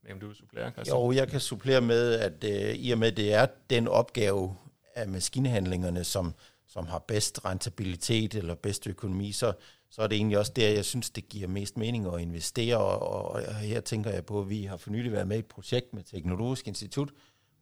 Jamen, 0.07 0.21
du 0.21 0.27
vil 0.27 0.35
supplere, 0.35 0.71
Christian? 0.71 0.97
Jo, 0.97 1.11
jeg 1.11 1.27
kan 1.27 1.39
supplere 1.39 1.81
med, 1.81 2.13
at 2.13 2.43
øh, 2.43 2.75
i 2.75 2.91
og 2.91 2.97
med, 2.97 3.11
det 3.11 3.33
er 3.33 3.47
den 3.69 3.87
opgave 3.87 4.57
af 4.95 5.07
maskinhandlingerne, 5.07 6.03
som, 6.03 6.33
som 6.67 6.87
har 6.87 6.99
bedst 6.99 7.45
rentabilitet 7.45 8.35
eller 8.35 8.55
bedst 8.55 8.87
økonomi, 8.87 9.31
så, 9.31 9.53
så 9.91 10.02
er 10.02 10.08
det 10.08 10.15
egentlig 10.15 10.38
også 10.38 10.52
der, 10.56 10.69
jeg 10.69 10.86
synes, 10.86 11.10
det 11.10 11.30
giver 11.30 11.47
mest 11.47 11.78
mening 11.78 12.13
at 12.13 12.21
investere. 12.21 12.78
Og, 12.78 13.30
og 13.30 13.56
her 13.56 13.82
tænker 13.82 14.12
jeg 14.12 14.25
på, 14.25 14.41
at 14.41 14.49
vi 14.49 14.63
har 14.63 14.78
for 14.78 14.89
nylig 14.89 15.12
været 15.12 15.28
med 15.28 15.36
i 15.36 15.39
et 15.39 15.45
projekt 15.45 15.93
med 15.93 16.04
Teknologisk 16.04 16.67
Institut, 16.67 17.10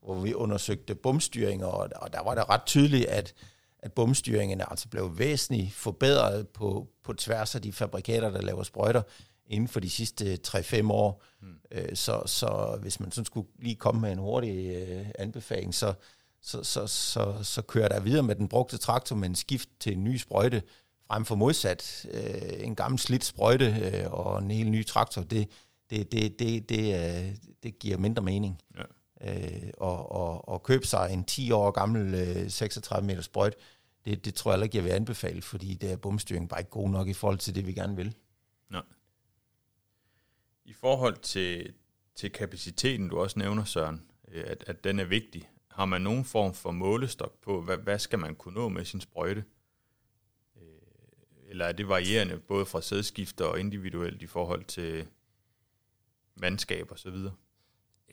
hvor 0.02 0.20
vi 0.20 0.34
undersøgte 0.34 0.96
bomstyringer, 0.96 1.66
og, 1.66 1.90
og 1.96 2.13
der 2.13 2.24
var 2.24 2.36
det 2.36 2.50
ret 2.50 2.66
tydeligt, 2.66 3.06
at, 3.06 3.34
at 3.80 3.94
bomstyringen 3.94 4.62
altså 4.62 4.88
blev 4.88 5.18
væsentligt 5.18 5.74
forbedret 5.74 6.48
på, 6.48 6.88
på 7.04 7.13
tværs 7.13 7.56
af 7.56 7.62
de 7.62 7.74
fabrikater, 7.74 8.30
der 8.30 8.42
laver 8.42 8.63
sprøjter 8.63 9.02
inden 9.50 9.68
for 9.68 9.80
de 9.80 9.90
sidste 9.90 10.40
3-5 10.48 10.92
år. 10.92 11.24
Mm. 11.42 11.96
Så, 11.96 12.22
så 12.26 12.78
hvis 12.82 13.00
man 13.00 13.12
sådan 13.12 13.26
skulle 13.26 13.48
lige 13.60 13.76
komme 13.76 14.02
med 14.02 14.12
en 14.12 14.18
hurtig 14.18 14.76
øh, 14.76 15.06
anbefaling, 15.20 15.76
så, 15.76 15.94
så, 16.42 16.63
så, 16.63 16.88
så, 16.88 17.44
så 17.44 17.62
kører 17.62 17.88
der 17.88 18.00
videre 18.00 18.24
med 18.24 18.36
den 18.36 18.48
brugte 18.48 18.78
traktor 18.78 19.16
med 19.16 19.30
en 19.30 19.36
skift 19.36 19.70
til 19.80 19.94
en 19.94 20.04
ny 20.04 20.18
sprøjte, 20.18 20.62
frem 21.08 21.26
for 21.26 21.36
modsat 21.36 22.06
øh, 22.12 22.65
en 22.65 22.76
gammel 22.76 23.00
slidt 23.00 23.24
sprøjte 23.24 23.65
øh, 23.65 24.12
og 24.12 24.39
en 24.39 24.52
helt 24.52 24.72
ny 24.72 24.86
traktor, 24.86 25.22
det, 25.22 25.50
det, 25.89 26.12
det, 26.12 26.39
det, 26.39 26.70
det, 26.70 26.96
øh, 26.96 27.36
det 27.63 27.80
giver 27.80 27.98
mindre 27.98 28.24
mening. 28.24 28.62
Ja. 28.78 28.84
Øh, 29.22 29.70
og, 29.78 30.12
og, 30.12 30.50
og 30.50 30.63
købe 30.63 30.88
sig 30.88 31.10
en 31.13 31.24
10 31.24 31.52
år 31.52 31.72
gammel 31.72 32.13
øh, 32.13 32.50
36 32.50 33.08
meter 33.08 33.22
sprøjt, 33.22 33.56
det, 34.06 34.26
det 34.26 34.34
tror 34.34 34.54
jeg 34.54 34.63
ikke, 34.63 34.78
jeg 34.78 34.84
vil 34.84 34.91
anbefale, 34.91 35.41
fordi 35.41 35.74
det 35.74 35.91
er 35.91 35.98
bomstyring 35.98 36.50
bare 36.50 36.60
ikke 36.60 36.72
god 36.72 36.89
nok 36.89 37.08
i 37.08 37.13
forhold 37.13 37.38
til 37.38 37.56
det, 37.56 37.67
vi 37.67 37.74
gerne 37.74 37.96
vil. 37.96 38.15
Nej. 38.70 38.82
I 40.65 40.74
forhold 40.74 41.17
til, 41.17 41.74
til 42.15 42.32
kapaciteten, 42.32 43.10
du 43.10 43.20
også 43.20 43.39
nævner, 43.39 43.63
Søren, 43.63 44.02
øh, 44.28 44.43
at, 44.48 44.63
at 44.67 44.84
den 44.84 45.00
er 45.00 45.06
vigtig, 45.06 45.50
har 45.72 45.86
man 45.86 46.02
nogen 46.02 46.26
form 46.26 46.54
for 46.54 46.72
målestok 46.72 47.41
på, 47.41 47.62
hvad, 47.62 47.78
hvad 47.78 48.00
skal 48.00 48.20
man 48.20 48.36
kunne 48.36 48.54
nå 48.54 48.70
med 48.70 48.86
sin 48.86 49.02
sprøjte? 49.02 49.43
Eller 51.49 51.65
er 51.65 51.71
det 51.71 51.89
varierende 51.89 52.38
både 52.38 52.65
fra 52.65 52.81
sædskifter 52.81 53.45
og 53.45 53.60
individuelt 53.60 54.21
i 54.21 54.27
forhold 54.27 54.65
til 54.65 55.07
mandskab 56.36 56.91
og 56.91 56.99
så 56.99 57.10
videre? 57.10 57.33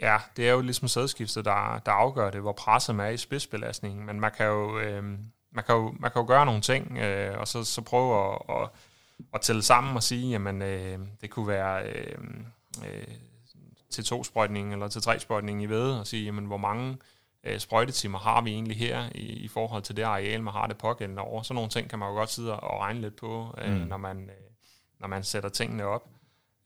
Ja, 0.00 0.18
det 0.36 0.48
er 0.48 0.52
jo 0.52 0.60
ligesom 0.60 0.88
sædskiftet, 0.88 1.44
der, 1.44 1.78
der 1.78 1.92
afgør 1.92 2.30
det, 2.30 2.40
hvor 2.40 2.52
presset 2.52 2.94
man 2.94 3.06
er 3.06 3.10
i 3.10 3.16
spidsbelastningen. 3.16 4.06
Men 4.06 4.20
man 4.20 4.32
kan 4.36 4.46
jo, 4.46 4.78
øh, 4.78 5.04
man 5.50 5.64
kan 5.64 5.74
jo, 5.74 5.94
man 6.00 6.10
kan 6.10 6.22
jo 6.22 6.26
gøre 6.26 6.46
nogle 6.46 6.60
ting, 6.60 6.98
øh, 6.98 7.38
og 7.38 7.48
så, 7.48 7.64
så 7.64 7.82
prøve 7.82 8.32
at, 8.32 8.62
at, 8.62 8.68
at 9.34 9.40
tælle 9.40 9.62
sammen 9.62 9.96
og 9.96 10.02
sige, 10.02 10.30
jamen 10.30 10.62
øh, 10.62 10.98
det 11.20 11.30
kunne 11.30 11.48
være 11.48 11.88
øh, 11.88 12.18
øh, 12.86 13.14
til 13.90 14.04
to 14.04 14.24
sprøjtning 14.24 14.72
eller 14.72 14.88
til 14.88 15.02
tre 15.02 15.20
sprøjtning 15.20 15.62
i 15.62 15.66
ved, 15.66 15.92
og 15.92 16.06
sige, 16.06 16.24
jamen 16.24 16.44
hvor 16.44 16.56
mange 16.56 16.90
øh, 16.90 16.96
sprøjtetimer 17.58 18.18
har 18.18 18.40
vi 18.40 18.50
egentlig 18.50 18.76
her 18.76 19.08
i, 19.14 19.26
i 19.26 19.48
forhold 19.48 19.82
til 19.82 19.96
det 19.96 20.02
areal, 20.02 20.42
man 20.42 20.52
har 20.52 20.66
det 20.66 20.78
pågældende 20.78 21.22
over. 21.22 21.42
Så 21.42 21.54
nogle 21.54 21.70
ting 21.70 21.90
kan 21.90 21.98
man 21.98 22.08
jo 22.08 22.14
godt 22.14 22.30
sidde 22.30 22.60
og 22.60 22.80
regne 22.80 23.00
lidt 23.00 23.16
på, 23.16 23.54
øh, 23.58 23.72
mm. 23.72 23.78
når, 23.78 23.96
man, 23.96 24.22
øh, 24.22 24.50
når 25.00 25.08
man 25.08 25.24
sætter 25.24 25.48
tingene 25.48 25.84
op. 25.84 26.08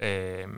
Øh, 0.00 0.48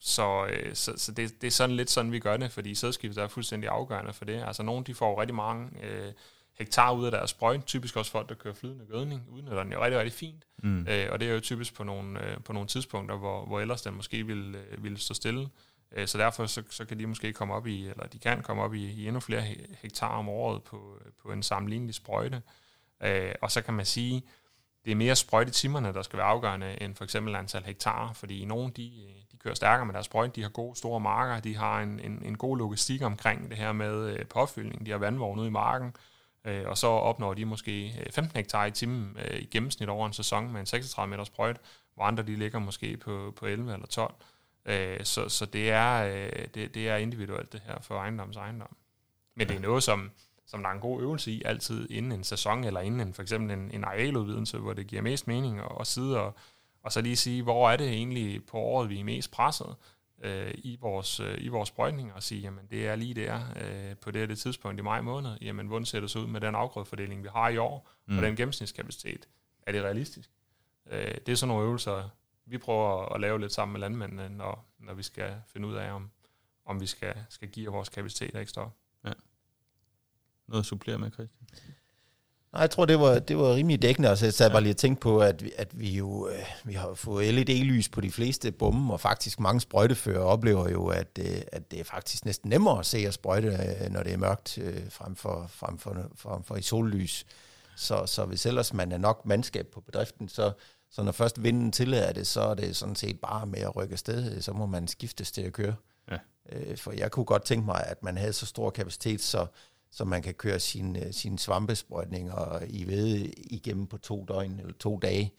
så, 0.00 0.46
øh, 0.46 0.74
så, 0.74 0.92
så 0.96 1.12
det, 1.12 1.40
det 1.40 1.46
er 1.46 1.50
sådan 1.50 1.76
lidt 1.76 1.90
sådan, 1.90 2.12
vi 2.12 2.18
gør 2.18 2.36
det, 2.36 2.52
fordi 2.52 2.74
sædskiftet 2.74 3.22
er 3.22 3.28
fuldstændig 3.28 3.70
afgørende 3.70 4.12
for 4.12 4.24
det. 4.24 4.44
Altså 4.46 4.62
nogle, 4.62 4.84
de 4.84 4.94
får 4.94 5.20
rigtig 5.20 5.34
mange 5.34 5.70
øh, 5.82 6.12
hektar 6.58 6.92
ud 6.92 7.04
af 7.04 7.10
deres 7.10 7.30
sprøjt, 7.30 7.66
typisk 7.66 7.96
også 7.96 8.10
folk, 8.10 8.28
der 8.28 8.34
kører 8.34 8.54
flydende 8.54 8.84
gødning, 8.86 9.22
udnytter 9.28 9.62
den 9.62 9.72
jo 9.72 9.84
rigtig, 9.84 9.98
rigtig 9.98 10.18
fint. 10.18 10.44
Mm. 10.62 10.86
Øh, 10.88 11.08
og 11.10 11.20
det 11.20 11.28
er 11.28 11.32
jo 11.34 11.40
typisk 11.40 11.74
på 11.74 11.84
nogle, 11.84 12.30
øh, 12.30 12.36
på 12.44 12.52
nogle 12.52 12.68
tidspunkter, 12.68 13.16
hvor, 13.16 13.46
hvor 13.46 13.60
ellers 13.60 13.82
den 13.82 13.94
måske 13.94 14.26
vil, 14.26 14.54
øh, 14.54 14.84
vil 14.84 14.98
stå 14.98 15.14
stille. 15.14 15.48
Øh, 15.94 16.08
så 16.08 16.18
derfor 16.18 16.46
så, 16.46 16.62
så 16.70 16.84
kan 16.84 16.98
de 16.98 17.06
måske 17.06 17.32
komme 17.32 17.54
op 17.54 17.66
i, 17.66 17.88
eller 17.88 18.06
de 18.06 18.18
kan 18.18 18.42
komme 18.42 18.62
op 18.62 18.74
i, 18.74 18.84
i 18.84 19.06
endnu 19.06 19.20
flere 19.20 19.42
hektar 19.82 20.08
om 20.08 20.28
året 20.28 20.62
på, 20.62 20.98
øh, 21.04 21.12
på 21.22 21.32
en 21.32 21.42
sammenlignelig 21.42 21.94
sprøjte. 21.94 22.42
Øh, 23.02 23.34
og 23.42 23.50
så 23.50 23.62
kan 23.62 23.74
man 23.74 23.86
sige, 23.86 24.22
det 24.84 24.90
er 24.90 24.96
mere 24.96 25.16
sprøjtetimerne, 25.16 25.92
der 25.92 26.02
skal 26.02 26.16
være 26.16 26.26
afgørende, 26.26 26.82
end 26.82 26.94
for 26.94 27.04
eksempel 27.04 27.34
antal 27.34 27.62
hektar, 27.62 28.12
fordi 28.12 28.44
nogle 28.44 28.72
de, 28.76 28.92
de 29.32 29.36
kører 29.36 29.54
stærkere 29.54 29.86
med 29.86 29.94
deres 29.94 30.06
sprøjt, 30.06 30.36
de 30.36 30.42
har 30.42 30.48
gode 30.48 30.76
store 30.76 31.00
marker, 31.00 31.40
de 31.40 31.56
har 31.56 31.80
en, 31.80 32.00
en, 32.00 32.22
en 32.24 32.38
god 32.38 32.58
logistik 32.58 33.02
omkring 33.02 33.50
det 33.50 33.58
her 33.58 33.72
med 33.72 34.24
påfyldning, 34.24 34.86
de 34.86 34.90
har 34.90 34.98
vandvogn 34.98 35.38
ude 35.38 35.48
i 35.48 35.50
marken, 35.50 35.96
øh, 36.44 36.64
og 36.66 36.78
så 36.78 36.86
opnår 36.86 37.34
de 37.34 37.44
måske 37.44 38.06
15 38.10 38.36
hektar 38.36 38.66
i 38.66 38.70
timen 38.70 39.16
øh, 39.24 39.38
i 39.38 39.44
gennemsnit 39.44 39.88
over 39.88 40.06
en 40.06 40.12
sæson 40.12 40.52
med 40.52 40.60
en 40.60 40.66
36 40.66 41.10
meter 41.10 41.24
sprøjt, 41.24 41.56
hvor 41.94 42.04
andre 42.04 42.22
de 42.22 42.36
ligger 42.36 42.58
måske 42.58 42.96
på, 42.96 43.32
på 43.36 43.46
11 43.46 43.72
eller 43.72 43.86
12. 43.86 44.14
Øh, 44.20 44.33
så 45.02 45.28
så 45.28 45.46
det, 45.46 45.70
er, 45.70 46.04
øh, 46.04 46.46
det, 46.54 46.74
det 46.74 46.88
er 46.88 46.96
individuelt 46.96 47.52
det 47.52 47.62
her 47.66 47.80
for 47.80 47.98
ejendoms 47.98 48.36
ejendom. 48.36 48.76
Men 49.34 49.48
det 49.48 49.56
er 49.56 49.60
noget, 49.60 49.82
som 49.82 50.10
som 50.46 50.62
der 50.62 50.68
er 50.68 50.72
en 50.72 50.80
god 50.80 51.02
øvelse 51.02 51.32
i, 51.32 51.42
altid 51.44 51.90
inden 51.90 52.12
en 52.12 52.24
sæson, 52.24 52.64
eller 52.64 52.80
inden 52.80 53.00
en, 53.00 53.14
for 53.14 53.22
eksempel 53.22 53.50
en, 53.50 53.70
en 53.70 53.84
arealudvidelse, 53.84 54.58
hvor 54.58 54.72
det 54.72 54.86
giver 54.86 55.02
mest 55.02 55.26
mening 55.26 55.58
at, 55.58 55.72
at 55.80 55.86
sidde 55.86 56.20
og, 56.20 56.34
og 56.82 56.92
så 56.92 57.00
lige 57.00 57.16
sige, 57.16 57.42
hvor 57.42 57.70
er 57.70 57.76
det 57.76 57.88
egentlig 57.88 58.46
på 58.46 58.58
året, 58.58 58.90
vi 58.90 59.00
er 59.00 59.04
mest 59.04 59.30
presset 59.30 59.76
øh, 60.22 60.54
i, 60.54 60.78
vores, 60.80 61.20
øh, 61.20 61.34
i 61.40 61.48
vores 61.48 61.68
sprøjtninger, 61.68 62.14
og 62.14 62.22
sige, 62.22 62.40
jamen 62.40 62.66
det 62.70 62.86
er 62.86 62.96
lige 62.96 63.14
der 63.14 63.40
øh, 63.56 63.96
på 63.96 64.10
det 64.10 64.20
her 64.20 64.26
det 64.26 64.38
tidspunkt 64.38 64.80
i 64.80 64.82
maj 64.82 65.00
måned, 65.00 65.30
jamen 65.40 65.66
hvordan 65.66 65.86
ser 65.86 66.00
det 66.00 66.10
så 66.10 66.18
ud 66.18 66.26
med 66.26 66.40
den 66.40 66.54
afgrødefordeling, 66.54 67.22
vi 67.22 67.28
har 67.32 67.48
i 67.48 67.56
år, 67.56 67.90
mm. 68.06 68.16
og 68.16 68.22
den 68.22 68.36
gennemsnitskapacitet, 68.36 69.28
er 69.66 69.72
det 69.72 69.82
realistisk? 69.82 70.30
Øh, 70.90 71.14
det 71.26 71.28
er 71.28 71.36
sådan 71.36 71.48
nogle 71.48 71.66
øvelser, 71.66 72.08
vi 72.46 72.58
prøver 72.58 73.14
at 73.14 73.20
lave 73.20 73.40
lidt 73.40 73.52
sammen 73.52 73.72
med 73.72 73.80
landmændene, 73.80 74.28
når, 74.28 74.66
når 74.78 74.94
vi 74.94 75.02
skal 75.02 75.34
finde 75.46 75.68
ud 75.68 75.74
af, 75.74 75.92
om, 75.92 76.10
om 76.66 76.80
vi 76.80 76.86
skal, 76.86 77.14
skal 77.28 77.48
give 77.48 77.70
vores 77.70 77.88
kapacitet 77.88 78.36
ekstra 78.36 78.70
Ja 79.04 79.12
noget 80.48 80.62
at 80.62 80.66
supplere 80.66 80.98
med, 80.98 81.10
Christian? 81.10 81.48
Nej, 82.52 82.60
jeg 82.60 82.70
tror, 82.70 82.84
det 82.84 83.00
var, 83.00 83.18
det 83.18 83.38
var 83.38 83.54
rimelig 83.54 83.82
dækkende, 83.82 84.10
og 84.10 84.18
så 84.18 84.26
jeg 84.26 84.34
sad 84.34 84.46
ja. 84.46 84.52
bare 84.52 84.62
lige 84.62 84.72
og 84.72 84.76
tænkte 84.76 85.00
på, 85.00 85.18
at 85.18 85.44
vi, 85.44 85.52
at 85.56 85.80
vi 85.80 85.90
jo 85.90 86.28
øh, 86.28 86.44
vi 86.64 86.72
har 86.72 86.94
fået 86.94 87.34
LED-lys 87.34 87.88
på 87.88 88.00
de 88.00 88.10
fleste 88.10 88.52
bomme, 88.52 88.92
og 88.92 89.00
faktisk 89.00 89.40
mange 89.40 89.60
sprøjtefører 89.60 90.20
oplever 90.20 90.68
jo, 90.68 90.86
at, 90.86 91.18
øh, 91.18 91.40
at 91.52 91.70
det 91.70 91.80
er 91.80 91.84
faktisk 91.84 92.24
næsten 92.24 92.50
nemmere 92.50 92.78
at 92.78 92.86
se 92.86 92.98
at 92.98 93.14
sprøjte, 93.14 93.48
øh, 93.48 93.90
når 93.90 94.02
det 94.02 94.12
er 94.12 94.16
mørkt, 94.16 94.58
frem 94.90 95.16
for, 95.16 95.46
frem 95.48 95.78
for, 95.78 96.10
frem 96.16 96.44
for 96.44 96.56
i 96.56 96.62
sollys. 96.62 97.26
Så, 97.76 98.06
så 98.06 98.24
hvis 98.24 98.46
ellers 98.46 98.72
man 98.72 98.92
er 98.92 98.98
nok 98.98 99.26
mandskab 99.26 99.66
på 99.66 99.80
bedriften, 99.80 100.28
så, 100.28 100.52
så 100.94 101.02
når 101.02 101.12
først 101.12 101.42
vinden 101.42 101.72
tillader 101.72 102.12
det, 102.12 102.26
så 102.26 102.40
er 102.40 102.54
det 102.54 102.76
sådan 102.76 102.96
set 102.96 103.20
bare 103.20 103.46
med 103.46 103.58
at 103.58 103.76
rykke 103.76 103.92
afsted, 103.92 104.42
så 104.42 104.52
må 104.52 104.66
man 104.66 104.88
skiftes 104.88 105.32
til 105.32 105.42
at 105.42 105.52
køre. 105.52 105.74
Ja. 106.10 106.18
For 106.76 106.92
jeg 106.92 107.10
kunne 107.10 107.24
godt 107.24 107.44
tænke 107.44 107.66
mig, 107.66 107.84
at 107.86 108.02
man 108.02 108.16
havde 108.16 108.32
så 108.32 108.46
stor 108.46 108.70
kapacitet, 108.70 109.20
så 109.22 109.46
så 109.94 110.04
man 110.04 110.22
kan 110.22 110.34
køre 110.34 110.60
sine, 110.60 111.12
sin 111.12 111.38
svampesprøjtninger 111.38 112.62
i 112.68 112.86
ved 112.86 113.32
igennem 113.36 113.86
på 113.86 113.98
to 113.98 114.24
døgn 114.28 114.60
eller 114.60 114.72
to 114.72 114.98
dage. 114.98 115.32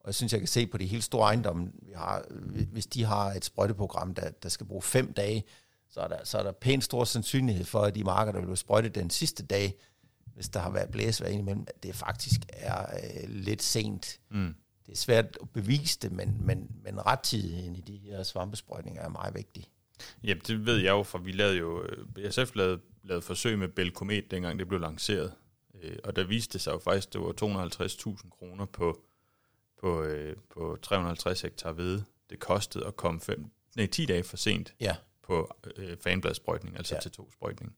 Og 0.00 0.06
jeg 0.06 0.14
synes, 0.14 0.32
jeg 0.32 0.40
kan 0.40 0.48
se 0.48 0.66
på 0.66 0.78
de 0.78 0.86
helt 0.86 1.04
store 1.04 1.26
ejendomme, 1.26 1.72
vi 1.82 1.92
har, 1.94 2.24
hvis 2.72 2.86
de 2.86 3.04
har 3.04 3.32
et 3.32 3.44
sprøjteprogram, 3.44 4.14
der, 4.14 4.30
der 4.30 4.48
skal 4.48 4.66
bruge 4.66 4.82
fem 4.82 5.12
dage, 5.12 5.44
så 5.88 6.00
er, 6.00 6.08
der, 6.08 6.18
så 6.24 6.38
er 6.38 6.42
der 6.42 6.52
pænt 6.52 6.84
stor 6.84 7.04
sandsynlighed 7.04 7.64
for, 7.64 7.80
at 7.80 7.94
de 7.94 8.04
marker, 8.04 8.32
der 8.32 8.46
vil 8.46 8.56
sprøjte 8.56 8.88
den 8.88 9.10
sidste 9.10 9.46
dag, 9.46 9.74
hvis 10.34 10.48
der 10.48 10.60
har 10.60 10.70
været 10.70 10.90
blæsvær 10.90 11.28
indimellem, 11.28 11.64
at 11.68 11.82
det 11.82 11.94
faktisk 11.94 12.40
er 12.48 12.82
øh, 12.82 13.28
lidt 13.28 13.62
sent. 13.62 14.20
Mm. 14.30 14.54
Det 14.86 14.92
er 14.92 14.96
svært 14.96 15.38
at 15.40 15.50
bevise 15.50 15.98
det, 16.02 16.12
men, 16.12 16.36
men, 16.40 16.70
men 16.84 17.06
rettidigheden 17.06 17.76
i 17.76 17.80
de 17.80 17.96
her 17.96 18.22
svampesprøjtninger 18.22 19.02
er 19.02 19.08
meget 19.08 19.34
vigtig. 19.34 19.68
Ja, 20.24 20.34
det 20.46 20.66
ved 20.66 20.76
jeg 20.76 20.90
jo, 20.90 21.02
for 21.02 21.18
vi 21.18 21.32
lavede 21.32 21.56
jo, 21.56 21.82
øh, 21.82 22.06
BSF 22.06 22.54
lavede 22.54 22.80
lavet 23.02 23.24
forsøg 23.24 23.58
med 23.58 23.68
Belcomet, 23.68 24.30
dengang 24.30 24.58
det 24.58 24.68
blev 24.68 24.80
lanceret. 24.80 25.34
Øh, 25.82 25.96
og 26.04 26.16
der 26.16 26.24
viste 26.24 26.52
det 26.52 26.60
sig 26.60 26.72
jo 26.72 26.78
faktisk, 26.78 27.08
at 27.08 27.12
det 27.12 27.20
var 27.20 27.32
250.000 28.22 28.30
kroner 28.30 28.64
på, 28.64 29.04
på, 29.80 30.02
øh, 30.02 30.36
på 30.50 30.78
350 30.82 31.40
hektar 31.40 31.72
hvede. 31.72 32.04
Det 32.30 32.38
kostede 32.38 32.86
at 32.86 32.96
komme 32.96 33.20
fem, 33.20 33.50
nej, 33.76 33.86
10 33.86 34.06
dage 34.06 34.24
for 34.24 34.36
sent 34.36 34.74
ja. 34.80 34.96
på 35.22 35.56
øh, 35.76 35.96
fanbladsprøjtning, 35.96 36.76
altså 36.76 36.94
ja. 36.94 37.00
til 37.00 37.10
to 37.10 37.32
sprøjtning. 37.32 37.76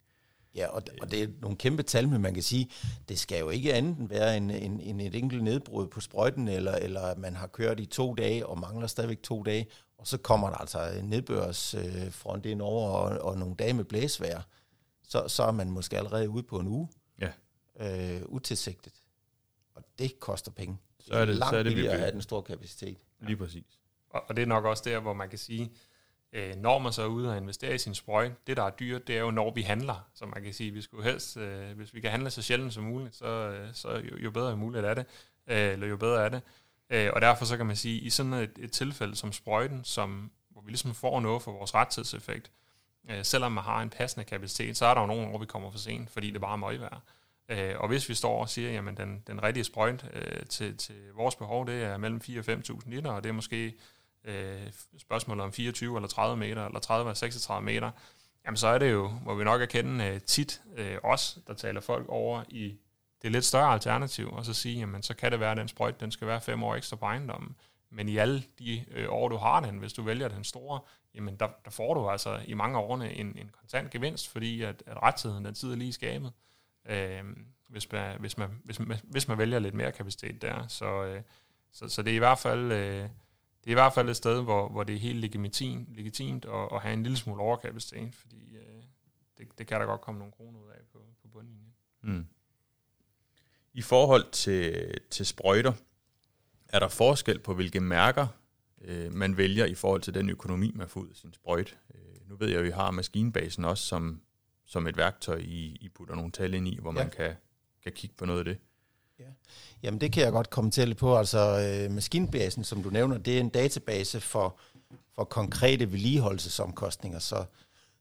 Ja, 0.54 0.66
og, 0.66 0.82
og 1.00 1.10
det 1.10 1.22
er 1.22 1.28
nogle 1.40 1.56
kæmpe 1.56 1.82
tal, 1.82 2.08
men 2.08 2.22
man 2.22 2.34
kan 2.34 2.42
sige, 2.42 2.70
det 3.08 3.18
skal 3.18 3.38
jo 3.38 3.50
ikke 3.50 3.74
andet 3.74 3.98
end 3.98 4.08
være 4.08 4.36
en, 4.36 4.50
en, 4.50 4.80
en 4.80 5.00
et 5.00 5.14
enkelt 5.14 5.44
nedbrud 5.44 5.86
på 5.86 6.00
sprøjten, 6.00 6.48
eller, 6.48 6.72
eller 6.72 7.16
man 7.16 7.36
har 7.36 7.46
kørt 7.46 7.80
i 7.80 7.86
to 7.86 8.14
dage 8.14 8.46
og 8.46 8.58
mangler 8.58 8.86
stadigvæk 8.86 9.22
to 9.22 9.42
dage, 9.42 9.66
og 9.98 10.06
så 10.06 10.18
kommer 10.18 10.50
der 10.50 10.56
altså 10.56 10.90
en 10.98 11.04
nedbørsfront 11.04 12.46
ind 12.46 12.62
over 12.62 12.90
og, 12.90 13.20
og 13.20 13.38
nogle 13.38 13.54
dage 13.54 13.72
med 13.72 13.84
blæsvær 13.84 14.40
så, 15.14 15.28
så 15.28 15.42
er 15.42 15.52
man 15.52 15.70
måske 15.70 15.98
allerede 15.98 16.28
ude 16.28 16.42
på 16.42 16.58
en 16.58 16.66
uge. 16.68 16.88
Ja. 17.20 17.30
Øh, 17.80 18.22
utilsigtet. 18.26 18.92
Og 19.74 19.82
det 19.98 20.20
koster 20.20 20.50
penge. 20.50 20.78
Så 21.00 21.14
er 21.14 21.24
det, 21.24 21.36
langt 21.36 21.52
så 21.52 21.56
er 21.56 21.62
det 21.62 21.70
billigere 21.70 21.94
at 21.94 22.00
have 22.00 22.12
den 22.12 22.22
store 22.22 22.42
kapacitet. 22.42 22.98
Lige 23.20 23.36
præcis. 23.36 23.80
Og, 24.10 24.22
og 24.28 24.36
det 24.36 24.42
er 24.42 24.46
nok 24.46 24.64
også 24.64 24.82
der, 24.86 25.00
hvor 25.00 25.12
man 25.12 25.28
kan 25.28 25.38
sige, 25.38 25.72
øh, 26.34 26.56
når 26.56 26.78
man 26.78 26.92
så 26.92 27.02
er 27.02 27.06
ude 27.06 27.30
og 27.30 27.36
investere 27.36 27.74
i 27.74 27.78
sin 27.78 27.94
sprøj, 27.94 28.30
det 28.46 28.56
der 28.56 28.62
er 28.62 28.70
dyrt, 28.70 29.06
det 29.06 29.16
er 29.16 29.20
jo 29.20 29.30
når 29.30 29.54
vi 29.54 29.62
handler. 29.62 30.08
Så 30.14 30.26
man 30.26 30.42
kan 30.42 30.52
sige, 30.52 30.70
vi 30.70 30.82
skulle 30.82 31.04
helst, 31.04 31.36
øh, 31.36 31.76
hvis 31.76 31.94
vi 31.94 32.00
kan 32.00 32.10
handle 32.10 32.30
så 32.30 32.42
sjældent 32.42 32.74
som 32.74 32.84
muligt, 32.84 33.16
så, 33.16 33.26
øh, 33.26 33.68
så 33.72 33.88
jo, 33.90 34.16
jo 34.18 34.30
bedre 34.30 34.56
muligt 34.56 34.84
er 34.84 34.94
det, 34.94 35.06
øh, 35.46 35.72
eller 35.72 35.86
jo 35.86 35.96
bedre 35.96 36.24
er 36.24 36.28
det. 36.28 36.42
Øh, 36.90 37.10
og 37.12 37.20
derfor 37.20 37.44
så 37.44 37.56
kan 37.56 37.66
man 37.66 37.76
sige, 37.76 38.00
i 38.00 38.10
sådan 38.10 38.32
et, 38.32 38.50
et 38.58 38.72
tilfælde 38.72 39.16
som 39.16 39.32
sprøjten, 39.32 39.84
som 39.84 40.30
hvor 40.50 40.62
vi 40.62 40.70
ligesom 40.70 40.94
får 40.94 41.20
noget 41.20 41.42
for 41.42 41.52
vores 41.52 41.74
rettidseffekt. 41.74 42.50
Øh, 43.10 43.24
selvom 43.24 43.52
man 43.52 43.64
har 43.64 43.82
en 43.82 43.90
passende 43.90 44.24
kapacitet, 44.24 44.76
så 44.76 44.86
er 44.86 44.94
der 44.94 45.00
jo 45.00 45.06
nogle 45.06 45.28
år, 45.28 45.38
vi 45.38 45.46
kommer 45.46 45.70
for 45.70 45.78
sent, 45.78 46.10
fordi 46.10 46.30
det 46.30 46.40
bare 46.40 46.52
er 46.52 46.56
møgvejr. 46.56 47.00
Øh, 47.48 47.74
og 47.78 47.88
hvis 47.88 48.08
vi 48.08 48.14
står 48.14 48.40
og 48.40 48.48
siger, 48.48 48.72
jamen 48.72 48.96
den, 48.96 49.22
den 49.26 49.42
rigtige 49.42 49.64
sprøjt 49.64 50.04
øh, 50.12 50.46
til, 50.46 50.76
til 50.76 50.94
vores 51.14 51.34
behov, 51.34 51.66
det 51.66 51.82
er 51.82 51.96
mellem 51.96 52.20
4 52.20 52.40
og 52.40 52.44
5.000 52.44 52.90
liter, 52.90 53.10
og 53.10 53.22
det 53.22 53.28
er 53.28 53.32
måske 53.32 53.74
øh, 54.24 54.72
spørgsmålet 54.98 55.44
om 55.44 55.52
24 55.52 55.96
eller 55.96 56.08
30 56.08 56.36
meter, 56.36 56.66
eller 56.66 56.80
30 56.80 57.08
eller 57.08 57.14
36 57.14 57.64
meter, 57.64 57.90
jamen 58.46 58.56
så 58.56 58.66
er 58.66 58.78
det 58.78 58.92
jo, 58.92 59.08
hvor 59.08 59.34
vi 59.34 59.44
nok 59.44 59.62
erkende 59.62 60.04
øh, 60.04 60.20
tit 60.20 60.62
øh, 60.76 60.98
os, 61.02 61.38
der 61.46 61.54
taler 61.54 61.80
folk 61.80 62.08
over 62.08 62.44
i 62.48 62.76
det 63.22 63.32
lidt 63.32 63.44
større 63.44 63.72
alternativ, 63.72 64.32
og 64.32 64.44
så 64.44 64.54
sige, 64.54 64.78
jamen 64.78 65.02
så 65.02 65.14
kan 65.14 65.32
det 65.32 65.40
være, 65.40 65.50
at 65.50 65.56
den 65.56 65.68
sprøjt, 65.68 66.00
den 66.00 66.10
skal 66.10 66.26
være 66.26 66.40
fem 66.40 66.62
år 66.62 66.74
ekstra 66.74 66.96
på 66.96 67.04
ejendommen. 67.04 67.56
Men 67.90 68.08
i 68.08 68.16
alle 68.16 68.44
de 68.58 68.84
øh, 68.90 69.06
år, 69.08 69.28
du 69.28 69.36
har 69.36 69.60
den, 69.60 69.78
hvis 69.78 69.92
du 69.92 70.02
vælger 70.02 70.28
den 70.28 70.44
store, 70.44 70.80
jamen 71.14 71.36
der, 71.36 71.48
der 71.64 71.70
får 71.70 71.94
du 71.94 72.08
altså 72.08 72.40
i 72.46 72.54
mange 72.54 72.78
årene 72.78 73.14
en, 73.14 73.26
en 73.26 73.50
kontant 73.60 73.90
gevinst, 73.90 74.28
fordi 74.28 74.62
at, 74.62 74.82
at 74.86 75.02
rettigheden, 75.02 75.44
den 75.44 75.54
tid 75.54 75.72
er 75.72 75.76
lige 75.76 75.92
skabet, 75.92 76.32
øh, 76.88 77.22
hvis, 77.68 77.92
man, 77.92 78.20
hvis, 78.20 78.38
man, 78.38 78.60
hvis, 78.64 78.78
man, 78.78 79.00
hvis 79.02 79.28
man 79.28 79.38
vælger 79.38 79.58
lidt 79.58 79.74
mere 79.74 79.92
kapacitet 79.92 80.42
der. 80.42 80.66
Så, 80.68 81.04
øh, 81.04 81.22
så, 81.72 81.88
så 81.88 82.02
det 82.02 82.10
er 82.10 82.16
i 82.16 82.18
hvert 82.18 82.38
fald... 82.38 82.72
Øh, 82.72 83.08
det 83.64 83.70
er 83.70 83.72
i 83.72 83.74
hvert 83.74 83.94
fald 83.94 84.08
et 84.08 84.16
sted, 84.16 84.42
hvor, 84.42 84.68
hvor 84.68 84.84
det 84.84 84.94
er 84.94 84.98
helt 84.98 85.20
legitimt, 85.20 85.96
legitimt 85.96 86.44
at, 86.44 86.68
at 86.72 86.80
have 86.80 86.92
en 86.92 87.02
lille 87.02 87.18
smule 87.18 87.42
overkapacitet, 87.42 88.14
fordi 88.14 88.56
øh, 88.56 88.82
det, 89.38 89.58
det 89.58 89.66
kan 89.66 89.80
der 89.80 89.86
godt 89.86 90.00
komme 90.00 90.18
nogle 90.18 90.32
kroner 90.32 90.58
ud 90.58 90.70
af 90.70 90.80
på, 90.92 90.98
på 91.22 91.28
bundlinjen. 91.28 91.72
Mm. 92.02 92.26
I 93.72 93.82
forhold 93.82 94.30
til, 94.32 94.94
til 95.10 95.26
sprøjter, 95.26 95.72
er 96.68 96.78
der 96.78 96.88
forskel 96.88 97.38
på, 97.38 97.54
hvilke 97.54 97.80
mærker 97.80 98.26
øh, 98.80 99.12
man 99.12 99.36
vælger 99.36 99.64
i 99.64 99.74
forhold 99.74 100.00
til 100.00 100.14
den 100.14 100.30
økonomi, 100.30 100.72
man 100.74 100.88
får 100.88 101.00
ud 101.00 101.08
af 101.08 101.16
sin 101.16 101.32
sprøjt? 101.32 101.78
Øh, 101.94 102.28
nu 102.28 102.36
ved 102.36 102.48
jeg, 102.48 102.58
at 102.58 102.64
vi 102.64 102.70
har 102.70 102.90
maskinbasen 102.90 103.64
også 103.64 103.84
som, 103.84 104.20
som 104.64 104.86
et 104.86 104.96
værktøj, 104.96 105.38
I, 105.38 105.78
I 105.80 105.88
putter 105.88 106.14
nogle 106.14 106.32
tal 106.32 106.54
ind 106.54 106.68
i, 106.68 106.78
hvor 106.80 106.92
ja. 106.92 106.98
man 106.98 107.10
kan, 107.10 107.34
kan 107.82 107.92
kigge 107.92 108.16
på 108.16 108.26
noget 108.26 108.38
af 108.38 108.44
det. 108.44 108.58
Ja. 109.18 109.24
Jamen 109.82 110.00
det 110.00 110.12
kan 110.12 110.22
jeg 110.22 110.32
godt 110.32 110.50
kommentere 110.50 110.86
lidt 110.86 110.98
på. 110.98 111.16
Altså 111.16 111.38
øh, 111.38 111.90
maskinbasen, 111.90 112.64
som 112.64 112.82
du 112.82 112.90
nævner, 112.90 113.18
det 113.18 113.36
er 113.36 113.40
en 113.40 113.48
database 113.48 114.20
for, 114.20 114.58
for 115.14 115.24
konkrete 115.24 115.92
vedligeholdelsesomkostninger. 115.92 117.18
Så, 117.18 117.44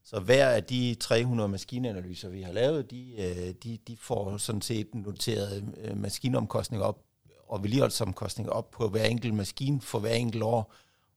så 0.04 0.20
hver 0.20 0.50
af 0.50 0.64
de 0.64 0.96
300 1.00 1.50
maskinanalyser, 1.50 2.30
vi 2.30 2.42
har 2.42 2.52
lavet, 2.52 2.92
de, 2.92 3.14
øh, 3.18 3.54
de, 3.64 3.78
de 3.88 3.98
får 3.98 4.38
sådan 4.38 4.62
set 4.62 4.96
noteret 4.96 5.74
øh, 5.78 5.98
maskinomkostninger 5.98 6.86
op 6.86 7.00
og 7.48 7.64
vedligeholdelsesomkostninger 7.64 8.52
op 8.52 8.72
på 8.72 8.88
hver 8.88 9.04
enkelt 9.04 9.34
maskine 9.34 9.82
for 9.82 10.00
hver 10.00 10.14
enkelt 10.14 10.44
år. 10.44 10.74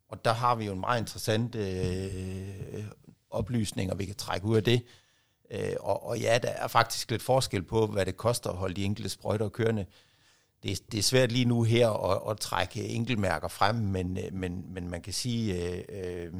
Og 0.08 0.24
der 0.24 0.32
har 0.32 0.54
vi 0.54 0.64
jo 0.64 0.72
en 0.72 0.80
meget 0.80 1.00
interessant 1.00 1.54
øh, 1.54 2.84
oplysninger, 3.30 3.94
vi 3.94 4.04
kan 4.04 4.14
trække 4.14 4.46
ud 4.46 4.56
af 4.56 4.64
det. 4.64 4.82
Øh, 5.50 5.72
og, 5.80 6.06
og 6.06 6.18
ja, 6.18 6.38
der 6.42 6.48
er 6.48 6.68
faktisk 6.68 7.10
lidt 7.10 7.22
forskel 7.22 7.62
på, 7.62 7.86
hvad 7.86 8.06
det 8.06 8.16
koster 8.16 8.50
at 8.50 8.56
holde 8.56 8.74
de 8.74 8.84
enkelte 8.84 9.08
sprøjter 9.08 9.48
kørende. 9.48 9.86
Det, 10.62 10.92
det 10.92 10.98
er 10.98 11.02
svært 11.02 11.32
lige 11.32 11.44
nu 11.44 11.62
her 11.62 11.90
at, 11.90 12.30
at 12.30 12.38
trække 12.38 12.84
enkeltmærker 12.84 13.48
frem, 13.48 13.74
men, 13.74 14.18
øh, 14.18 14.32
men, 14.32 14.74
men 14.74 14.90
man 14.90 15.02
kan 15.02 15.12
sige, 15.12 15.70
øh, 15.90 16.34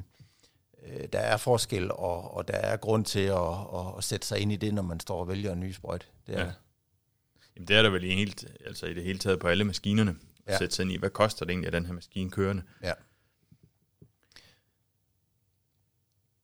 øh, 0.87 1.09
der 1.13 1.19
er 1.19 1.37
forskel, 1.37 1.93
og, 1.93 2.35
og 2.35 2.49
der 2.49 2.55
er 2.55 2.77
grund 2.77 3.05
til 3.05 3.21
at, 3.21 3.51
at, 3.75 3.99
at 3.99 4.05
sætte 4.05 4.27
sig 4.27 4.39
ind 4.39 4.53
i 4.53 4.57
det, 4.57 4.75
når 4.75 4.83
man 4.83 5.01
står 5.01 5.21
og 5.21 5.29
vælger 5.29 5.53
en 5.53 5.61
ny 5.61 5.73
sprøjt. 5.73 6.09
Det 6.27 6.35
er 6.35 6.45
ja. 6.45 6.53
Jamen, 7.57 7.69
det 7.69 7.77
er 7.77 7.83
der 7.83 7.91
vel 7.91 8.05
i, 8.05 8.15
helt, 8.15 8.45
altså 8.67 8.87
i 8.87 8.95
det 8.95 9.05
hele 9.05 9.19
taget 9.19 9.41
på 9.41 9.49
alle 9.49 9.65
maskinerne. 9.65 10.17
At 10.47 10.53
ja. 10.53 10.59
sætte 10.59 10.75
sig 10.75 10.83
ind 10.83 10.93
i, 10.93 10.97
hvad 10.97 11.11
koster 11.11 11.45
det 11.45 11.53
egentlig, 11.53 11.67
at 11.67 11.73
den 11.73 11.87
her 11.87 11.93
maskine 11.93 12.31
kørende? 12.31 12.63
Ja. 12.83 12.93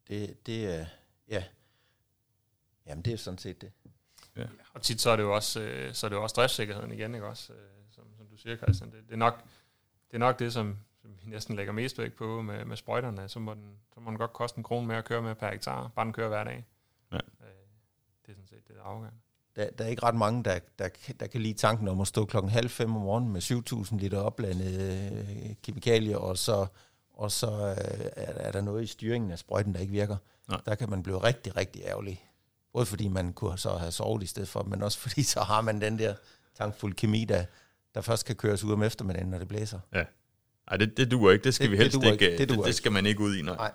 Det, 0.09 0.47
det 0.47 0.75
er, 0.75 0.87
ja. 1.29 1.45
Jamen, 2.93 3.03
det 3.03 3.13
er 3.13 3.17
sådan 3.17 3.39
set 3.39 3.61
det. 3.61 3.73
Ja. 4.37 4.45
Og 4.75 4.83
tit 4.83 5.01
så 5.01 5.11
er 5.11 5.17
det 5.17 5.23
jo 5.23 5.35
også, 5.35 5.61
øh, 5.61 5.95
så 5.95 6.07
er 6.07 6.09
det 6.09 6.17
jo 6.17 6.23
også 6.23 6.35
driftssikkerheden 6.35 6.93
igen, 6.93 7.15
ikke 7.15 7.27
også? 7.27 7.53
Øh, 7.53 7.59
som, 7.91 8.05
som 8.17 8.27
du 8.27 8.37
siger, 8.37 8.57
Christian. 8.57 8.91
Det, 8.91 8.99
det, 9.07 9.13
er 9.13 9.17
nok, 9.17 9.43
det 10.11 10.15
er 10.15 10.19
nok 10.19 10.39
det, 10.39 10.53
som, 10.53 10.79
som 11.03 11.11
vi 11.23 11.31
næsten 11.31 11.57
lægger 11.57 11.73
mest 11.73 11.99
vægt 11.99 12.17
på 12.17 12.43
med, 12.43 12.65
med 12.65 12.77
sprøjterne. 12.77 13.29
Så 13.29 13.39
må, 13.39 13.55
den, 13.55 13.79
så 13.95 14.01
må 14.01 14.11
den 14.11 14.19
godt 14.19 14.33
koste 14.33 14.59
en 14.59 14.65
krone 14.65 14.87
mere 14.87 14.99
at 14.99 15.05
køre 15.05 15.23
med 15.23 15.35
per 15.35 15.51
hektar, 15.51 15.89
bare 15.89 16.05
den 16.05 16.13
kører 16.13 16.29
hver 16.29 16.45
dag. 16.45 16.65
Ja. 17.13 17.17
Øh, 17.17 17.23
det 18.27 18.33
er 18.33 18.35
sådan 18.35 18.47
set 18.47 18.69
det, 18.69 18.77
der 18.77 18.83
afgørende. 18.83 19.19
Der, 19.57 19.71
der 19.71 19.85
er 19.85 19.89
ikke 19.89 20.03
ret 20.03 20.15
mange, 20.15 20.45
der, 20.45 20.59
der, 20.79 20.89
der 21.21 21.27
kan 21.27 21.41
lide 21.41 21.55
tanken 21.59 21.89
om 21.89 22.01
at 22.01 22.07
stå 22.07 22.25
klokken 22.25 22.53
halv 22.53 22.69
fem 22.71 22.97
om 22.97 23.03
morgenen 23.03 23.33
med 23.33 23.43
7.000 23.43 23.97
liter 23.97 24.19
opblandet 24.19 24.81
øh, 24.81 25.55
kemikalier, 25.63 26.17
og 26.17 26.39
så, 26.39 26.67
og 27.11 27.33
så 27.33 27.51
øh, 27.51 28.07
er, 28.17 28.33
er 28.33 28.53
der 28.53 28.61
noget 28.61 28.83
i 28.83 28.87
styringen 28.87 29.31
af 29.31 29.39
sprøjten, 29.39 29.75
der 29.75 29.81
ikke 29.81 29.93
virker. 29.93 30.17
Nej. 30.49 30.61
Der 30.67 30.75
kan 30.75 30.91
man 30.91 31.03
blive 31.03 31.19
rigtig, 31.19 31.57
rigtig 31.57 31.83
ærgerlig. 31.83 32.32
Både 32.73 32.87
fordi 32.87 33.09
man 33.09 33.33
kunne 33.33 33.59
så 33.59 33.77
have 33.77 33.93
sovet 33.93 34.23
i 34.23 34.27
stedet 34.27 34.49
for, 34.49 34.63
men 34.63 34.83
også 34.83 34.99
fordi 35.05 35.23
så 35.23 35.41
har 35.41 35.61
man 35.61 35.81
den 35.81 35.99
der 35.99 36.15
tankfuld 36.59 36.95
kemi, 36.95 37.25
der, 37.25 37.45
der 37.95 38.01
først 38.01 38.27
kan 38.27 38.37
køres 38.37 38.65
ud 38.65 38.73
om 38.73 38.83
eftermiddagen, 38.83 39.31
når 39.31 39.39
det 39.39 39.49
blæser. 39.49 39.81
Ja. 39.95 40.05
Nej, 40.71 40.77
det, 40.77 40.97
det 40.97 41.11
duer 41.11 41.33
ikke. 41.33 41.45
Det 41.45 41.55
skal 41.55 41.65
det, 41.65 41.73
vi 41.73 41.77
helst 41.77 42.01
det 42.01 42.13
ikke. 42.13 42.31
ikke. 42.31 42.39
Det, 42.39 42.49
det, 42.49 42.65
det 42.65 42.75
skal 42.75 42.93
man 42.93 43.07
ikke 43.07 43.21
ud 43.21 43.37
i, 43.37 43.43
nej. 43.43 43.57
nej. 43.57 43.73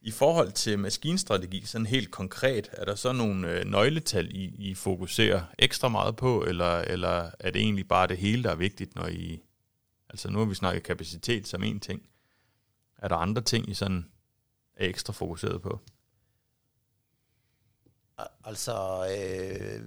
I 0.00 0.10
forhold 0.10 0.52
til 0.52 0.78
maskinstrategi, 0.78 1.66
sådan 1.66 1.86
helt 1.86 2.10
konkret, 2.10 2.70
er 2.72 2.84
der 2.84 2.94
så 2.94 3.12
nogle 3.12 3.50
øh, 3.50 3.64
nøgletal, 3.64 4.36
I, 4.36 4.70
I 4.70 4.74
fokuserer 4.74 5.42
ekstra 5.58 5.88
meget 5.88 6.16
på, 6.16 6.44
eller, 6.44 6.78
eller 6.78 7.30
er 7.40 7.50
det 7.50 7.62
egentlig 7.62 7.88
bare 7.88 8.06
det 8.06 8.16
hele, 8.18 8.42
der 8.42 8.50
er 8.50 8.54
vigtigt, 8.54 8.94
når 8.94 9.06
I... 9.06 9.42
Altså 10.10 10.30
nu 10.30 10.38
har 10.38 10.46
vi 10.46 10.54
snakket 10.54 10.82
kapacitet 10.82 11.48
som 11.48 11.62
en 11.62 11.80
ting. 11.80 12.02
Er 12.98 13.08
der 13.08 13.16
andre 13.16 13.42
ting, 13.42 13.70
I 13.70 13.74
sådan 13.74 14.06
er 14.76 14.88
ekstra 14.88 15.12
fokuseret 15.12 15.62
på? 15.62 15.80
Altså, 18.44 19.06
øh, 19.18 19.82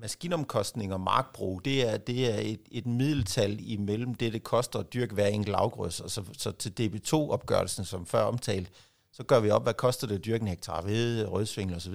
maskinomkostning 0.00 0.92
og 0.92 1.00
markbrug, 1.00 1.64
det 1.64 1.88
er, 1.88 1.96
det 1.96 2.34
er 2.34 2.38
et, 2.40 2.60
et 2.70 2.86
middeltal 2.86 3.56
imellem 3.60 4.14
det, 4.14 4.32
det 4.32 4.42
koster 4.42 4.78
at 4.78 4.92
dyrke 4.92 5.14
hver 5.14 5.26
enkelt 5.26 5.56
afgrøs. 5.56 6.00
Og 6.00 6.10
så 6.10 6.52
til 6.58 6.72
DB2-opgørelsen, 6.80 7.84
som 7.84 8.06
før 8.06 8.22
omtalt, 8.22 8.70
så 9.12 9.22
gør 9.22 9.40
vi 9.40 9.50
op, 9.50 9.62
hvad 9.62 9.74
koster 9.74 10.06
det 10.06 10.14
at 10.14 10.24
dyrke 10.24 10.42
en 10.42 10.48
hektar 10.48 10.82
hvede, 10.82 11.26
rødsvingel 11.26 11.76
osv. 11.76 11.94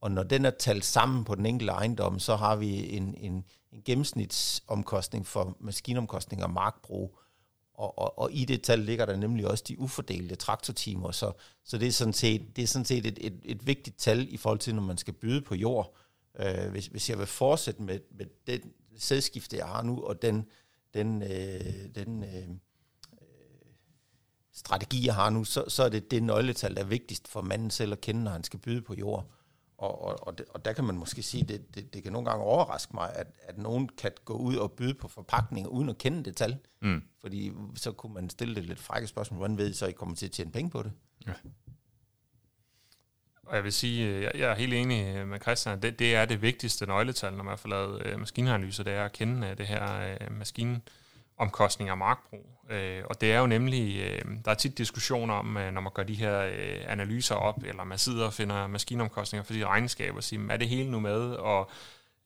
Og 0.00 0.10
når 0.10 0.22
den 0.22 0.44
er 0.44 0.50
talt 0.50 0.84
sammen 0.84 1.24
på 1.24 1.34
den 1.34 1.46
enkelte 1.46 1.72
ejendom, 1.72 2.18
så 2.18 2.36
har 2.36 2.56
vi 2.56 2.96
en, 2.96 3.14
en, 3.14 3.44
en 3.72 3.82
gennemsnitsomkostning 3.84 5.26
for 5.26 5.56
maskinomkostning 5.60 6.44
og 6.44 6.50
markbrug. 6.50 7.18
Og, 7.80 7.98
og, 7.98 8.18
og 8.18 8.32
i 8.32 8.44
det 8.44 8.62
tal 8.62 8.78
ligger 8.78 9.06
der 9.06 9.16
nemlig 9.16 9.46
også 9.46 9.64
de 9.68 9.78
ufordelte 9.78 10.34
traktortimer, 10.34 11.10
så, 11.10 11.32
så 11.64 11.78
det 11.78 11.88
er 11.88 11.92
sådan 11.92 12.12
set, 12.12 12.56
det 12.56 12.62
er 12.62 12.66
sådan 12.66 12.84
set 12.84 13.06
et, 13.06 13.18
et, 13.20 13.40
et 13.44 13.66
vigtigt 13.66 13.98
tal 13.98 14.34
i 14.34 14.36
forhold 14.36 14.58
til, 14.58 14.74
når 14.74 14.82
man 14.82 14.98
skal 14.98 15.14
byde 15.14 15.42
på 15.42 15.54
jord. 15.54 15.96
Øh, 16.40 16.70
hvis, 16.70 16.86
hvis 16.86 17.10
jeg 17.10 17.18
vil 17.18 17.26
fortsætte 17.26 17.82
med, 17.82 18.00
med 18.10 18.26
den 18.46 18.60
sædskifte, 18.96 19.56
jeg 19.56 19.66
har 19.66 19.82
nu, 19.82 20.02
og 20.02 20.22
den, 20.22 20.46
den, 20.94 21.22
øh, 21.22 21.94
den 21.94 22.24
øh, 22.24 22.48
øh 22.48 22.56
strategi, 24.52 25.06
jeg 25.06 25.14
har 25.14 25.30
nu, 25.30 25.44
så, 25.44 25.64
så 25.68 25.82
er 25.82 25.88
det 25.88 26.10
det 26.10 26.22
nøgletal, 26.22 26.74
der 26.74 26.80
er 26.80 26.86
vigtigst 26.86 27.28
for 27.28 27.42
manden 27.42 27.70
selv 27.70 27.92
at 27.92 28.00
kende, 28.00 28.24
når 28.24 28.30
han 28.30 28.44
skal 28.44 28.58
byde 28.58 28.82
på 28.82 28.94
jord. 28.94 29.30
Og, 29.80 30.02
og, 30.02 30.26
og, 30.26 30.38
det, 30.38 30.46
og 30.48 30.64
der 30.64 30.72
kan 30.72 30.84
man 30.84 30.98
måske 30.98 31.22
sige, 31.22 31.44
det, 31.44 31.74
det, 31.74 31.94
det 31.94 32.02
kan 32.02 32.12
nogle 32.12 32.30
gange 32.30 32.44
overraske 32.44 32.92
mig, 32.94 33.12
at, 33.14 33.26
at 33.42 33.58
nogen 33.58 33.88
kan 33.88 34.12
gå 34.24 34.34
ud 34.34 34.56
og 34.56 34.72
byde 34.72 34.94
på 34.94 35.08
forpakninger 35.08 35.70
uden 35.70 35.88
at 35.88 35.98
kende 35.98 36.24
det 36.24 36.36
tal. 36.36 36.58
Mm. 36.80 37.02
Fordi 37.20 37.52
så 37.74 37.92
kunne 37.92 38.14
man 38.14 38.30
stille 38.30 38.54
det 38.54 38.64
lidt 38.64 38.80
frække 38.80 39.08
spørgsmål, 39.08 39.38
hvordan 39.38 39.58
ved 39.58 39.70
I 39.70 39.72
så, 39.72 39.86
I 39.86 39.92
kommer 39.92 40.14
til 40.14 40.26
at 40.26 40.32
tjene 40.32 40.52
penge 40.52 40.70
på 40.70 40.82
det? 40.82 40.92
Ja. 41.26 41.32
Og 43.42 43.56
jeg 43.56 43.64
vil 43.64 43.72
sige, 43.72 44.06
øh, 44.08 44.22
jeg, 44.22 44.32
jeg 44.34 44.50
er 44.50 44.54
helt 44.54 44.74
enig 44.74 45.26
med 45.26 45.40
Christian, 45.40 45.82
det, 45.82 45.98
det 45.98 46.14
er 46.14 46.24
det 46.24 46.42
vigtigste 46.42 46.86
nøgletal, 46.86 47.34
når 47.34 47.44
man 47.44 47.58
får 47.58 47.68
lavet 47.68 48.06
øh, 48.06 48.18
maskinanalyser, 48.18 48.84
det 48.84 48.92
er 48.92 49.04
at 49.04 49.12
kende 49.12 49.48
øh, 49.48 49.58
det 49.58 49.66
her 49.66 50.16
øh, 50.20 50.32
maskinen 50.32 50.82
omkostninger 51.40 51.92
af 51.92 51.98
markbrug. 51.98 52.46
Øh, 52.70 53.02
og 53.04 53.20
det 53.20 53.32
er 53.32 53.38
jo 53.38 53.46
nemlig, 53.46 54.00
øh, 54.00 54.22
der 54.44 54.50
er 54.50 54.54
tit 54.54 54.78
diskussioner 54.78 55.34
om, 55.34 55.56
øh, 55.56 55.72
når 55.72 55.80
man 55.80 55.92
gør 55.94 56.02
de 56.02 56.14
her 56.14 56.40
øh, 56.40 56.84
analyser 56.86 57.34
op, 57.34 57.62
eller 57.64 57.84
man 57.84 57.98
sidder 57.98 58.26
og 58.26 58.32
finder 58.32 58.66
maskinomkostninger 58.66 59.44
for 59.44 59.52
de 59.52 59.66
regnskaber, 59.66 60.16
og 60.16 60.24
siger, 60.24 60.42
er 60.50 60.56
det 60.56 60.68
hele 60.68 60.90
nu 60.90 61.00
med, 61.00 61.32
og 61.32 61.70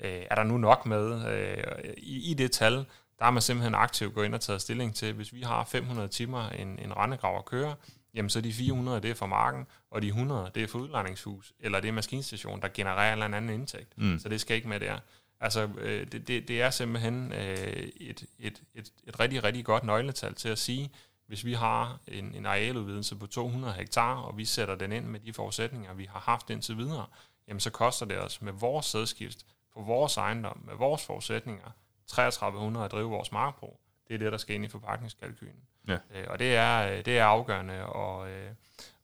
øh, 0.01 0.23
er 0.31 0.35
der 0.35 0.43
nu 0.43 0.59
nok 0.59 0.87
med? 0.87 1.33
Øh, 1.33 1.95
i, 1.97 2.31
I 2.31 2.35
det 2.35 2.53
tal, 2.53 2.75
der 3.19 3.27
er 3.27 3.31
man 3.31 3.43
simpelthen 3.43 3.75
aktivt 3.75 4.15
gået 4.15 4.25
ind 4.25 4.35
og 4.35 4.41
taget 4.41 4.61
stilling 4.61 4.95
til, 4.95 5.13
hvis 5.13 5.33
vi 5.33 5.43
har 5.43 5.65
500 5.65 6.09
timer 6.09 6.49
en, 6.49 6.79
en 6.79 6.97
rendegrav 6.97 7.39
at 7.39 7.45
køre, 7.45 7.75
jamen 8.15 8.31
så 8.31 8.41
de 8.41 8.53
400, 8.53 9.01
det 9.01 9.11
er 9.11 9.15
for 9.15 9.27
marken, 9.27 9.67
og 9.91 10.03
de 10.03 10.07
100, 10.07 10.51
det 10.55 10.63
er 10.63 10.67
for 10.67 10.79
udlejningshus, 10.79 11.53
eller 11.61 11.81
det 11.81 11.89
er 11.89 11.93
maskinstation, 11.93 12.61
der 12.61 12.69
genererer 12.75 13.13
en 13.13 13.23
eller 13.23 13.37
anden 13.37 13.55
indtægt. 13.55 13.99
Mm. 13.99 14.19
Så 14.19 14.29
det 14.29 14.41
skal 14.41 14.57
ikke 14.57 14.69
med 14.69 14.81
der. 14.81 14.99
Altså, 15.45 15.69
øh, 15.79 16.07
det, 16.13 16.29
det, 16.29 16.49
det 16.49 16.63
er 16.63 16.71
simpelthen 16.71 17.33
øh, 17.33 17.89
et, 17.97 18.25
et, 18.39 18.63
et, 18.75 18.93
et 19.05 19.21
rigtig, 19.21 19.45
rigtig 19.45 19.65
godt 19.65 19.85
nøgletal 19.85 20.35
til 20.35 20.49
at 20.49 20.59
sige, 20.59 20.91
hvis 21.27 21.45
vi 21.45 21.53
har 21.53 22.01
en, 22.09 22.35
en 22.35 22.47
arealudvidelse 22.47 23.17
på 23.17 23.27
200 23.27 23.75
hektar, 23.75 24.15
og 24.15 24.39
vi 24.39 24.45
sætter 24.45 24.75
den 24.75 24.93
ind 24.93 25.07
med 25.07 25.21
de 25.21 25.33
forudsætninger, 25.33 25.95
vi 25.95 26.05
har 26.05 26.19
haft 26.19 26.51
indtil 26.51 26.77
videre, 26.77 27.07
jamen 27.49 27.61
så 27.61 27.71
koster 27.71 28.07
det 28.07 28.19
os 28.19 28.43
med 28.43 28.53
vores 28.53 28.87
sædskift 28.87 29.47
på 29.75 29.83
vores 29.83 30.17
ejendom, 30.17 30.63
med 30.67 30.75
vores 30.75 31.07
forudsætninger, 31.07 31.71
3300 32.07 32.85
at 32.85 32.93
drive 32.93 33.11
vores 33.11 33.33
markbrug. 33.33 33.81
det 34.09 34.15
er 34.15 34.19
det, 34.19 34.33
der 34.33 34.39
skal 34.39 34.55
ind 34.55 34.65
i 34.65 34.69
forpakningskalkylen. 34.69 35.63
Ja. 35.89 35.99
Øh, 36.15 36.27
og 36.29 36.39
det 36.39 36.57
er, 36.57 37.03
det 37.03 37.19
er 37.19 37.25
afgørende 37.25 37.75
at, 37.75 38.29
øh, 38.29 38.51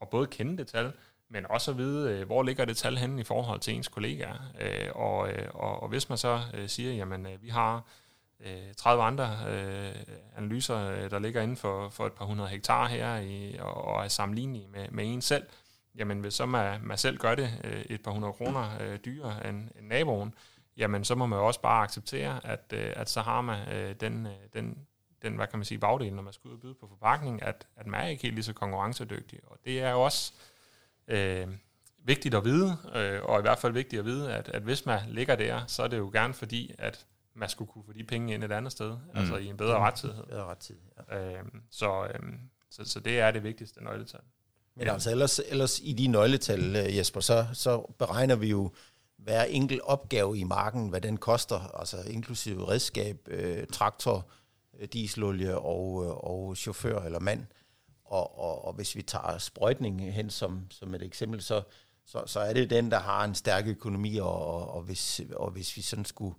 at 0.03 0.09
både 0.09 0.27
kende 0.27 0.59
det 0.59 0.67
tal, 0.67 0.93
men 1.31 1.47
også 1.51 1.71
at 1.71 1.79
vide, 1.79 2.11
øh, 2.13 2.27
hvor 2.27 2.43
ligger 2.43 2.65
det 2.65 2.77
tal 2.77 2.97
henne 2.97 3.21
i 3.21 3.25
forhold 3.25 3.61
til 3.61 3.75
ens 3.75 3.89
kollegaer. 3.89 4.35
Øh, 4.61 4.89
og, 4.95 5.33
øh, 5.33 5.49
og, 5.55 5.83
og 5.83 5.89
hvis 5.89 6.09
man 6.09 6.19
så 6.19 6.41
siger, 6.67 6.93
jamen 6.93 7.27
vi 7.41 7.49
har 7.49 7.85
30 8.77 9.03
andre 9.03 9.37
analyser, 10.37 11.09
der 11.09 11.19
ligger 11.19 11.43
inden 11.43 11.57
for, 11.57 11.89
for 11.89 12.07
et 12.07 12.13
par 12.13 12.25
hundrede 12.25 12.49
hektar 12.49 12.87
her, 12.87 13.17
i, 13.17 13.57
og, 13.59 13.85
og 13.85 14.05
er 14.05 14.09
sammenlignelige 14.09 14.69
med, 14.69 14.89
med 14.91 15.05
en 15.13 15.23
selv, 15.23 15.47
jamen 15.99 16.21
hvis 16.21 16.35
så 16.35 16.47
man, 16.47 16.81
man 16.83 16.99
selv 16.99 17.19
gør 17.19 17.35
det 17.35 17.51
et 17.91 18.03
par 18.03 18.11
hundrede 18.11 18.33
kroner 18.33 18.97
dyrere 18.97 19.49
end, 19.49 19.69
end 19.79 19.87
naboen, 19.87 20.35
jamen 20.77 21.05
så 21.05 21.15
må 21.15 21.27
man 21.27 21.39
også 21.39 21.61
bare 21.61 21.83
acceptere, 21.83 22.47
at, 22.47 22.73
at 22.73 23.11
så 23.11 23.21
har 23.21 23.41
man 23.41 23.59
den, 24.01 24.29
den, 24.55 24.79
den, 25.23 25.37
hvad 25.37 25.47
kan 25.47 25.59
man 25.59 25.65
sige, 25.65 25.79
bagdel, 25.79 26.15
når 26.15 26.23
man 26.23 26.33
skal 26.33 26.49
ud 26.49 26.55
og 26.55 26.61
byde 26.61 26.75
på 26.75 26.89
forpakning, 26.89 27.43
at, 27.43 27.67
at 27.77 27.87
man 27.87 28.01
er 28.01 28.07
ikke 28.07 28.23
helt 28.23 28.35
lige 28.35 28.45
så 28.45 28.53
konkurrencedygtig. 28.53 29.41
Og 29.47 29.59
det 29.65 29.81
er 29.81 29.91
jo 29.91 30.03
også 30.03 30.33
øh, 30.37 30.50
vigtigt 32.05 32.35
at 32.35 32.45
vide, 32.45 32.77
øh, 32.95 33.23
og 33.23 33.39
i 33.39 33.43
hvert 33.43 33.59
fald 33.59 33.73
vigtigt 33.73 34.01
at 34.01 34.07
vide, 34.07 34.33
at, 34.35 34.49
at 34.49 34.63
hvis 34.63 34.87
man 34.87 35.01
ligger 35.09 35.37
der, 35.37 35.67
så 35.67 35.83
er 35.83 35.89
det 35.89 35.99
jo 35.99 36.11
gerne 36.13 36.35
fordi, 36.35 36.75
at 36.79 37.07
man 37.35 37.49
skulle 37.49 37.71
kunne 37.71 37.85
få 37.85 37.93
de 37.93 38.05
penge 38.05 38.35
ind 38.35 38.45
et 38.45 38.53
andet 38.53 38.73
sted, 38.73 38.91
mm. 38.91 39.19
altså 39.19 39.37
i 39.37 39.47
en 39.47 39.57
bedre 39.57 39.79
mm. 39.79 39.83
rettidighed. 39.83 40.25
Bedre 40.25 40.45
rettidighed, 40.45 40.95
ja. 41.11 41.33
øh, 41.33 41.45
så, 41.71 42.05
øh, 42.05 42.21
så, 42.71 42.85
så 42.85 43.01
det 43.01 43.21
er 43.21 43.31
det 43.31 43.45
vigtigste 43.45 43.85
nøgletal. 43.85 44.21
Men 44.77 44.87
ja. 44.87 44.93
altså 44.93 45.11
ellers, 45.11 45.39
ellers 45.39 45.81
i 45.85 45.93
de 45.93 46.07
nøgletal, 46.07 46.77
øh, 46.77 46.97
Jesper, 46.97 47.21
så, 47.21 47.47
så 47.53 47.95
beregner 47.99 48.37
vi 48.37 48.49
jo 48.49 48.71
hver 49.19 49.45
enkelt 49.45 49.81
opgave 49.81 50.39
i 50.39 50.45
marken, 50.45 50.89
hvad 50.89 51.01
den 51.01 51.17
koster, 51.17 51.79
altså 51.79 51.97
inklusive 52.11 52.69
redskab, 52.69 53.29
øh, 53.29 53.67
traktor, 53.67 54.31
øh, 54.81 54.89
dieselolie 54.93 55.59
og, 55.59 56.05
øh, 56.05 56.11
og 56.11 56.57
chauffør 56.57 57.01
eller 57.03 57.21
mand. 57.21 57.47
Og, 58.11 58.39
og, 58.39 58.65
og 58.65 58.73
hvis 58.73 58.97
vi 58.97 59.03
tager 59.03 59.39
sprøjtning 59.39 60.13
hen 60.13 60.31
som, 60.31 60.67
som 60.71 60.95
et 60.95 61.03
eksempel, 61.03 61.43
så, 61.43 61.63
så, 62.07 62.23
så 62.27 62.41
er 62.41 62.53
det 62.53 62.71
den, 62.71 62.91
der 62.91 62.99
har 62.99 63.25
en 63.25 63.35
stærk 63.35 63.67
økonomi, 63.67 64.17
og, 64.17 64.71
og, 64.71 64.83
hvis, 64.83 65.21
og 65.37 65.51
hvis 65.51 65.77
vi 65.77 65.83
sådan 65.83 66.05
skulle, 66.05 66.35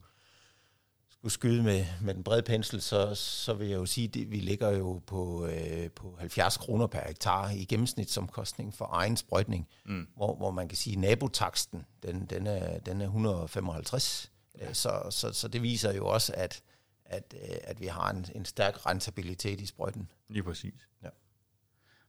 skulle 1.10 1.32
skyde 1.32 1.64
med, 1.64 1.86
med 2.02 2.14
den 2.14 2.24
brede 2.24 2.42
pensel, 2.42 2.82
så, 2.82 3.16
så 3.16 3.54
vil 3.54 3.68
jeg 3.68 3.76
jo 3.76 3.86
sige, 3.86 4.22
at 4.22 4.32
vi 4.32 4.40
ligger 4.40 4.70
jo 4.70 5.02
på, 5.08 5.46
øh, 5.46 5.92
på 5.92 6.16
70 6.20 6.58
kroner 6.58 6.88
per 6.88 7.08
hektar 7.08 7.50
i 7.50 7.66
gennemsnitsomkostning 7.66 8.74
for 8.74 8.90
egen 8.92 9.18
sprøjtning, 9.18 9.68
mm. 9.86 10.08
hvor, 10.16 10.36
hvor 10.36 10.52
man 10.52 10.68
kan 10.68 10.78
sige, 10.78 10.94
at 10.94 11.00
nabotaksten, 11.00 11.86
den, 12.04 12.26
den, 12.26 12.48
er, 12.48 12.80
den 12.80 13.02
er 13.02 13.06
155. 13.06 14.32
Ja. 14.60 14.74
Så, 14.74 15.08
så, 15.10 15.34
så 15.34 15.48
det 15.48 15.62
viser 15.62 15.94
jo 15.94 16.08
også, 16.08 16.34
at, 16.36 16.62
at, 17.06 17.34
at 17.64 17.80
vi 17.80 17.86
har 17.86 18.10
en, 18.10 18.26
en 18.36 18.46
stærk 18.46 18.86
rentabilitet 18.86 19.62
i 19.62 19.66
sprøjten. 19.66 20.12
Lige 20.30 20.44
præcis. 20.44 20.88
Ja. 21.04 21.10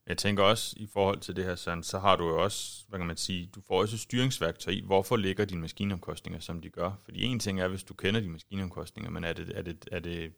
Jeg 0.07 0.18
tænker 0.18 0.42
også, 0.42 0.76
i 0.78 0.86
forhold 0.86 1.20
til 1.20 1.36
det 1.36 1.44
her, 1.44 1.55
Søren, 1.55 1.82
så 1.82 1.98
har 1.98 2.16
du 2.16 2.28
jo 2.28 2.42
også, 2.42 2.84
hvad 2.88 2.98
kan 2.98 3.07
man 3.07 3.16
sige, 3.16 3.50
du 3.55 3.61
får 3.61 3.80
også 3.80 3.98
styringsværktøj 3.98 4.72
i, 4.72 4.80
hvorfor 4.80 5.16
ligger 5.16 5.44
dine 5.44 5.61
maskinomkostninger, 5.61 6.40
som 6.40 6.61
de 6.61 6.70
gør. 6.70 6.90
Fordi 7.05 7.22
en 7.22 7.38
ting 7.38 7.61
er, 7.61 7.68
hvis 7.68 7.84
du 7.84 7.94
kender 7.94 8.20
dine 8.20 8.32
maskinomkostninger, 8.32 9.11
men 9.11 9.24
er 9.24 9.32
det, 9.32 9.53
er 9.55 9.62
det, 9.62 9.88
er 9.92 10.00
det 10.00 10.32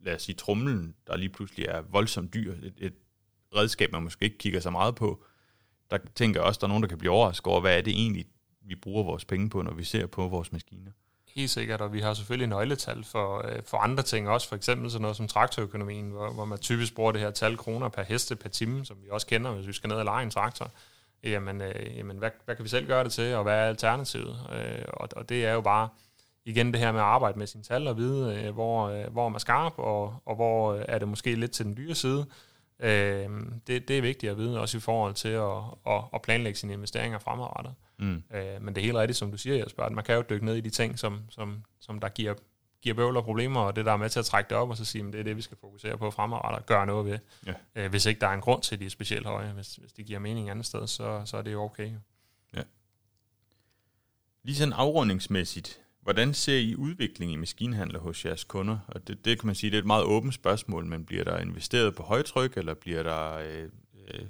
lad 0.00 0.14
os 0.14 0.22
sige, 0.22 0.36
trumlen, 0.36 0.94
der 1.06 1.16
lige 1.16 1.28
pludselig 1.28 1.66
er 1.66 1.80
voldsomt 1.80 2.34
dyr, 2.34 2.52
et, 2.52 2.74
et 2.78 2.94
redskab, 3.56 3.92
man 3.92 4.02
måske 4.02 4.24
ikke 4.24 4.38
kigger 4.38 4.60
så 4.60 4.70
meget 4.70 4.94
på, 4.94 5.24
der 5.90 5.98
tænker 6.14 6.40
jeg 6.40 6.46
også, 6.46 6.58
der 6.58 6.66
er 6.66 6.68
nogen, 6.68 6.82
der 6.82 6.88
kan 6.88 6.98
blive 6.98 7.12
overrasket 7.12 7.46
over, 7.46 7.60
hvad 7.60 7.78
er 7.78 7.82
det 7.82 7.92
egentlig, 7.92 8.26
vi 8.60 8.74
bruger 8.74 9.04
vores 9.04 9.24
penge 9.24 9.50
på, 9.50 9.62
når 9.62 9.74
vi 9.74 9.84
ser 9.84 10.06
på 10.06 10.28
vores 10.28 10.52
maskiner. 10.52 10.92
Helt 11.34 11.50
sikkert, 11.50 11.80
og 11.80 11.92
vi 11.92 12.00
har 12.00 12.14
selvfølgelig 12.14 12.48
nøgletal 12.48 13.04
for, 13.04 13.46
øh, 13.48 13.62
for 13.64 13.78
andre 13.78 14.02
ting 14.02 14.28
også, 14.28 14.48
for 14.48 14.56
eksempel 14.56 14.90
sådan 14.90 15.02
noget 15.02 15.16
som 15.16 15.28
traktorøkonomien, 15.28 16.10
hvor, 16.10 16.32
hvor 16.32 16.44
man 16.44 16.58
typisk 16.58 16.94
bruger 16.94 17.12
det 17.12 17.20
her 17.20 17.30
tal 17.30 17.56
kroner 17.56 17.88
per 17.88 18.02
heste 18.02 18.36
per 18.36 18.48
time, 18.48 18.84
som 18.84 18.96
vi 19.04 19.08
også 19.10 19.26
kender, 19.26 19.50
hvis 19.50 19.66
vi 19.66 19.72
skal 19.72 19.88
ned 19.88 19.96
og 19.96 20.04
lege 20.04 20.22
en 20.22 20.30
traktor. 20.30 20.70
Jamen, 21.22 21.60
øh, 21.60 21.96
jamen 21.96 22.16
hvad, 22.16 22.30
hvad 22.44 22.56
kan 22.56 22.64
vi 22.64 22.68
selv 22.68 22.86
gøre 22.86 23.04
det 23.04 23.12
til, 23.12 23.34
og 23.34 23.42
hvad 23.42 23.54
er 23.54 23.68
alternativet? 23.68 24.36
Øh, 24.52 24.84
og, 24.88 25.08
og 25.16 25.28
det 25.28 25.46
er 25.46 25.52
jo 25.52 25.60
bare 25.60 25.88
igen 26.44 26.72
det 26.72 26.80
her 26.80 26.92
med 26.92 27.00
at 27.00 27.06
arbejde 27.06 27.38
med 27.38 27.46
sine 27.46 27.62
tal 27.62 27.88
og 27.88 27.96
vide, 27.96 28.34
øh, 28.34 28.54
hvor, 28.54 28.88
øh, 28.88 29.12
hvor 29.12 29.28
man 29.28 29.34
er 29.34 29.38
skarp, 29.40 29.72
og, 29.76 30.14
og 30.26 30.34
hvor 30.34 30.74
øh, 30.74 30.84
er 30.88 30.98
det 30.98 31.08
måske 31.08 31.34
lidt 31.34 31.52
til 31.52 31.64
den 31.64 31.76
dyre 31.76 31.94
side. 31.94 32.26
Øh, 32.82 33.28
det, 33.66 33.88
det 33.88 33.98
er 33.98 34.02
vigtigt 34.02 34.30
at 34.30 34.38
vide, 34.38 34.60
også 34.60 34.76
i 34.76 34.80
forhold 34.80 35.14
til 35.14 35.28
at, 35.28 35.58
at, 35.86 36.04
at 36.14 36.22
planlægge 36.22 36.58
sine 36.58 36.72
investeringer 36.72 37.18
fremadrettet. 37.18 37.74
Mm. 37.98 38.22
Øh, 38.34 38.62
men 38.62 38.74
det 38.74 38.80
er 38.80 38.84
helt 38.84 38.96
rigtigt, 38.96 39.18
som 39.18 39.30
du 39.30 39.38
siger, 39.38 39.56
Jesper, 39.56 39.82
at 39.82 39.92
man 39.92 40.04
kan 40.04 40.14
jo 40.14 40.24
dykke 40.30 40.44
ned 40.44 40.54
i 40.54 40.60
de 40.60 40.70
ting, 40.70 40.98
som, 40.98 41.20
som, 41.30 41.64
som 41.80 42.00
der 42.00 42.08
giver, 42.08 42.34
giver 42.82 42.94
bøvl 42.94 43.16
og 43.16 43.24
problemer, 43.24 43.60
og 43.60 43.76
det 43.76 43.84
der 43.84 43.92
er 43.92 43.96
med 43.96 44.08
til 44.08 44.18
at 44.18 44.24
trække 44.24 44.48
det 44.48 44.56
op, 44.56 44.70
og 44.70 44.76
så 44.76 44.84
sige, 44.84 45.06
at 45.06 45.12
det 45.12 45.20
er 45.20 45.24
det, 45.24 45.36
vi 45.36 45.42
skal 45.42 45.56
fokusere 45.60 45.98
på 45.98 46.10
fremadrettet 46.10 46.58
og 46.58 46.66
gøre 46.66 46.86
noget 46.86 47.06
ved. 47.06 47.18
Ja. 47.46 47.54
Øh, 47.74 47.90
hvis 47.90 48.06
ikke 48.06 48.20
der 48.20 48.26
er 48.26 48.34
en 48.34 48.40
grund 48.40 48.62
til, 48.62 48.74
at 48.74 48.80
de 48.80 48.86
er 48.86 48.90
specielt 48.90 49.26
høje, 49.26 49.52
hvis, 49.52 49.76
hvis 49.76 49.92
det 49.92 50.06
giver 50.06 50.18
mening 50.18 50.50
andet 50.50 50.66
sted, 50.66 50.86
så, 50.86 51.22
så 51.24 51.36
er 51.36 51.42
det 51.42 51.52
jo 51.52 51.62
okay. 51.62 51.92
Ja. 52.56 52.62
Lige 54.42 54.56
sådan 54.56 54.72
afrundingsmæssigt, 54.72 55.80
hvordan 56.02 56.34
ser 56.34 56.58
I 56.58 56.76
udviklingen 56.76 57.34
i 57.34 57.40
maskinhandler 57.40 58.00
hos 58.00 58.24
jeres 58.24 58.44
kunder? 58.44 58.78
Og 58.88 59.08
det, 59.08 59.24
det 59.24 59.38
kan 59.40 59.46
man 59.46 59.54
sige, 59.54 59.70
det 59.70 59.76
er 59.76 59.80
et 59.80 59.86
meget 59.86 60.04
åbent 60.04 60.34
spørgsmål, 60.34 60.86
men 60.86 61.04
bliver 61.04 61.24
der 61.24 61.38
investeret 61.38 61.94
på 61.94 62.02
højtryk, 62.02 62.56
eller 62.56 62.74
bliver 62.74 63.02
der 63.02 63.32
øh, 63.32 63.68
øh, 64.08 64.26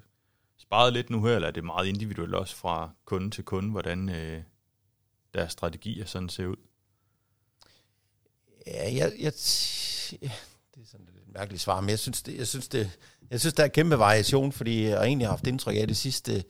sparet 0.58 0.92
lidt 0.92 1.10
nu 1.10 1.24
her, 1.24 1.34
eller 1.34 1.48
er 1.48 1.52
det 1.52 1.64
meget 1.64 1.86
individuelt 1.86 2.34
også 2.34 2.56
fra 2.56 2.90
kunde 3.04 3.30
til 3.30 3.44
kunde, 3.44 3.70
hvordan 3.70 4.08
øh, 4.08 4.42
deres 5.34 5.52
strategier 5.52 6.06
sådan 6.06 6.28
ser 6.28 6.46
ud? 6.46 6.56
Ja, 8.66 8.94
jeg, 8.94 9.12
jeg, 9.18 9.32
det 10.74 10.82
er 10.82 10.86
sådan 10.86 11.06
et 11.06 11.34
mærkeligt 11.34 11.62
svar, 11.62 11.80
men 11.80 11.90
jeg 11.90 11.98
synes, 11.98 12.22
det, 12.22 12.38
jeg 12.38 12.48
synes, 12.48 12.68
det, 12.68 12.98
jeg 13.30 13.40
synes 13.40 13.54
der 13.54 13.64
er 13.64 13.68
kæmpe 13.68 13.98
variation, 13.98 14.52
fordi 14.52 14.82
jeg 14.82 15.04
egentlig 15.04 15.26
har 15.26 15.32
haft 15.32 15.46
indtryk 15.46 15.76
af 15.76 15.86
det 15.86 15.96
sidste, 15.96 16.44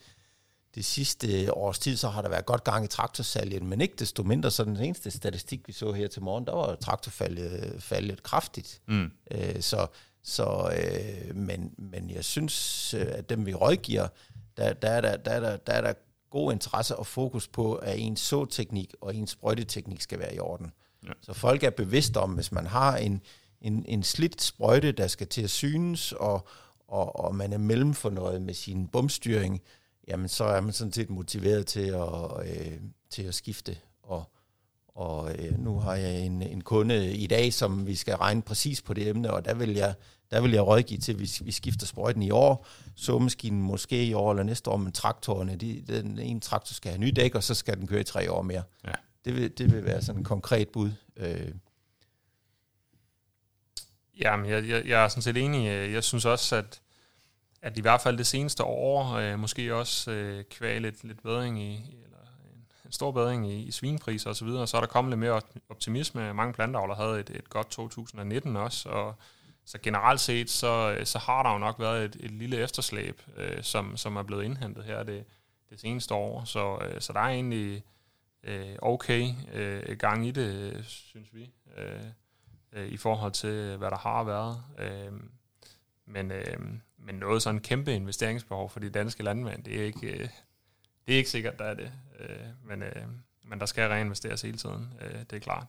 det 0.74 0.84
sidste 0.84 1.54
års 1.54 1.78
tid, 1.78 1.96
så 1.96 2.08
har 2.08 2.22
der 2.22 2.28
været 2.28 2.46
godt 2.46 2.64
gang 2.64 2.84
i 2.84 2.88
traktorsalget, 2.88 3.62
men 3.62 3.80
ikke 3.80 3.94
desto 3.98 4.22
mindre, 4.22 4.50
så 4.50 4.64
den 4.64 4.76
eneste 4.76 5.10
statistik, 5.10 5.60
vi 5.66 5.72
så 5.72 5.92
her 5.92 6.08
til 6.08 6.22
morgen, 6.22 6.46
der 6.46 6.52
var 6.52 6.74
traktorfaldet 6.74 7.82
faldet 7.82 8.22
kraftigt. 8.22 8.80
Mm. 8.88 9.10
Øh, 9.30 9.60
så, 9.60 9.86
så, 10.22 10.72
øh, 10.76 11.36
men, 11.36 11.74
men 11.78 12.10
jeg 12.10 12.24
synes, 12.24 12.94
øh, 12.94 13.06
at 13.08 13.30
dem 13.30 13.46
vi 13.46 13.54
rådgiver, 13.54 14.08
der, 14.56 14.72
der, 14.72 14.90
er 14.90 15.00
der, 15.00 15.16
der, 15.16 15.40
der, 15.40 15.56
der 15.56 15.72
er 15.72 15.80
der 15.80 15.92
god 16.30 16.52
interesse 16.52 16.96
og 16.96 17.06
fokus 17.06 17.48
på, 17.48 17.74
at 17.74 17.98
ens 17.98 18.20
såteknik 18.20 18.94
og 19.00 19.14
ens 19.14 19.30
sprøjteteknik 19.30 20.00
skal 20.00 20.18
være 20.18 20.34
i 20.34 20.38
orden. 20.38 20.72
Ja. 21.06 21.12
Så 21.22 21.32
folk 21.32 21.62
er 21.62 21.70
bevidste 21.70 22.16
om, 22.16 22.30
hvis 22.30 22.52
man 22.52 22.66
har 22.66 22.96
en, 22.96 23.22
en, 23.60 23.84
en 23.88 24.02
slidt 24.02 24.42
sprøjte, 24.42 24.92
der 24.92 25.06
skal 25.06 25.26
til 25.26 25.42
at 25.42 25.50
synes, 25.50 26.12
og, 26.12 26.46
og, 26.88 27.24
og 27.24 27.34
man 27.34 27.52
er 27.52 27.58
mellemfornøjet 27.58 28.42
med 28.42 28.54
sin 28.54 28.88
bumstyring, 28.88 29.62
jamen 30.08 30.28
så 30.28 30.44
er 30.44 30.60
man 30.60 30.72
sådan 30.72 30.92
set 30.92 31.10
motiveret 31.10 31.66
til 31.66 31.86
at, 31.86 32.46
øh, 32.46 32.80
til 33.10 33.22
at 33.22 33.34
skifte. 33.34 33.76
Og, 34.02 34.24
og 34.88 35.34
øh, 35.38 35.58
nu 35.58 35.78
har 35.78 35.94
jeg 35.94 36.20
en, 36.20 36.42
en 36.42 36.60
kunde 36.60 37.16
i 37.16 37.26
dag, 37.26 37.52
som 37.52 37.86
vi 37.86 37.94
skal 37.94 38.14
regne 38.14 38.42
præcis 38.42 38.82
på 38.82 38.94
det 38.94 39.08
emne, 39.08 39.32
og 39.32 39.44
der 39.44 39.54
vil 39.54 39.70
jeg, 39.72 39.94
der 40.30 40.40
vil 40.40 40.52
jeg 40.52 40.66
rådgive 40.66 41.00
til, 41.00 41.16
hvis 41.16 41.44
vi 41.44 41.52
skifter 41.52 41.86
sprøjten 41.86 42.22
i 42.22 42.30
år, 42.30 42.66
så 42.96 43.18
maskinen 43.18 43.62
måske 43.62 44.04
i 44.04 44.14
år 44.14 44.30
eller 44.30 44.42
næste 44.42 44.70
år, 44.70 44.76
men 44.76 44.92
traktorerne, 44.92 45.56
de, 45.56 45.84
den 45.86 46.18
ene 46.18 46.40
traktor 46.40 46.74
skal 46.74 46.90
have 46.90 47.00
ny 47.00 47.12
dæk, 47.16 47.34
og 47.34 47.42
så 47.42 47.54
skal 47.54 47.76
den 47.76 47.86
køre 47.86 48.00
i 48.00 48.04
tre 48.04 48.32
år 48.32 48.42
mere. 48.42 48.62
Ja. 48.84 48.92
Det, 49.24 49.36
vil, 49.36 49.58
det 49.58 49.72
vil 49.72 49.84
være 49.84 50.02
sådan 50.02 50.20
en 50.20 50.24
konkret 50.24 50.68
bud. 50.68 50.90
Øh. 51.16 51.54
Jamen, 54.20 54.50
jeg, 54.50 54.68
jeg, 54.68 54.86
jeg 54.86 55.04
er 55.04 55.08
sådan 55.08 55.22
set 55.22 55.36
enig. 55.36 55.92
Jeg 55.92 56.04
synes 56.04 56.24
også, 56.24 56.56
at 56.56 56.80
at 57.62 57.78
i 57.78 57.80
hvert 57.80 58.00
fald 58.00 58.18
det 58.18 58.26
seneste 58.26 58.64
år, 58.64 59.12
øh, 59.12 59.38
måske 59.38 59.74
også 59.74 60.10
øh, 60.10 60.44
kvæg 60.44 60.80
lidt, 60.80 61.04
lidt 61.04 61.22
bedring 61.22 61.62
i, 61.62 61.74
eller 62.04 62.18
en, 62.52 62.66
en 62.84 62.92
stor 62.92 63.10
bedring 63.10 63.50
i, 63.52 63.62
i 63.62 63.70
svinpriser 63.70 64.30
osv., 64.30 64.34
så, 64.34 64.44
videre, 64.44 64.66
så 64.66 64.76
er 64.76 64.80
der 64.80 64.88
kommet 64.88 65.10
lidt 65.10 65.20
mere 65.20 65.40
optimisme. 65.68 66.34
Mange 66.34 66.52
plantavler 66.52 66.94
havde 66.94 67.20
et, 67.20 67.30
et 67.30 67.50
godt 67.50 67.70
2019 67.70 68.56
også, 68.56 68.88
og 68.88 69.14
så 69.64 69.78
generelt 69.78 70.20
set, 70.20 70.50
så, 70.50 70.96
øh, 70.98 71.06
så 71.06 71.18
har 71.18 71.42
der 71.42 71.52
jo 71.52 71.58
nok 71.58 71.80
været 71.80 72.04
et, 72.04 72.16
et 72.20 72.30
lille 72.30 72.56
efterslæb, 72.56 73.22
øh, 73.36 73.62
som, 73.62 73.96
som 73.96 74.16
er 74.16 74.22
blevet 74.22 74.44
indhentet 74.44 74.84
her 74.84 75.02
det, 75.02 75.24
det 75.70 75.80
seneste 75.80 76.14
år. 76.14 76.44
Så, 76.44 76.78
øh, 76.80 77.00
så 77.00 77.12
der 77.12 77.20
er 77.20 77.28
egentlig 77.28 77.84
øh, 78.42 78.76
okay 78.82 79.28
øh, 79.52 79.96
gang 79.96 80.26
i 80.26 80.30
det, 80.30 80.84
synes 80.86 81.34
vi, 81.34 81.50
øh, 81.78 82.02
øh, 82.72 82.88
i 82.88 82.96
forhold 82.96 83.32
til, 83.32 83.76
hvad 83.76 83.90
der 83.90 83.98
har 83.98 84.24
været. 84.24 84.62
Øh, 84.78 85.12
men, 86.06 86.30
øh, 86.30 86.56
men 87.04 87.14
noget 87.14 87.42
sådan 87.42 87.60
kæmpe 87.60 87.94
investeringsbehov 87.94 88.70
for 88.70 88.80
de 88.80 88.90
danske 88.90 89.22
landmænd, 89.22 89.64
det 89.64 89.80
er 89.80 89.84
ikke, 89.84 90.06
øh, 90.06 90.28
det 91.06 91.12
er 91.12 91.16
ikke 91.16 91.30
sikkert, 91.30 91.58
der 91.58 91.64
er 91.64 91.74
det. 91.74 91.92
Øh, 92.20 92.46
men, 92.64 92.82
øh, 92.82 93.02
men 93.44 93.60
der 93.60 93.66
skal 93.66 93.88
reinvesteres 93.88 94.42
hele 94.42 94.56
tiden, 94.56 94.92
øh, 95.00 95.20
det 95.20 95.32
er 95.32 95.40
klart. 95.40 95.66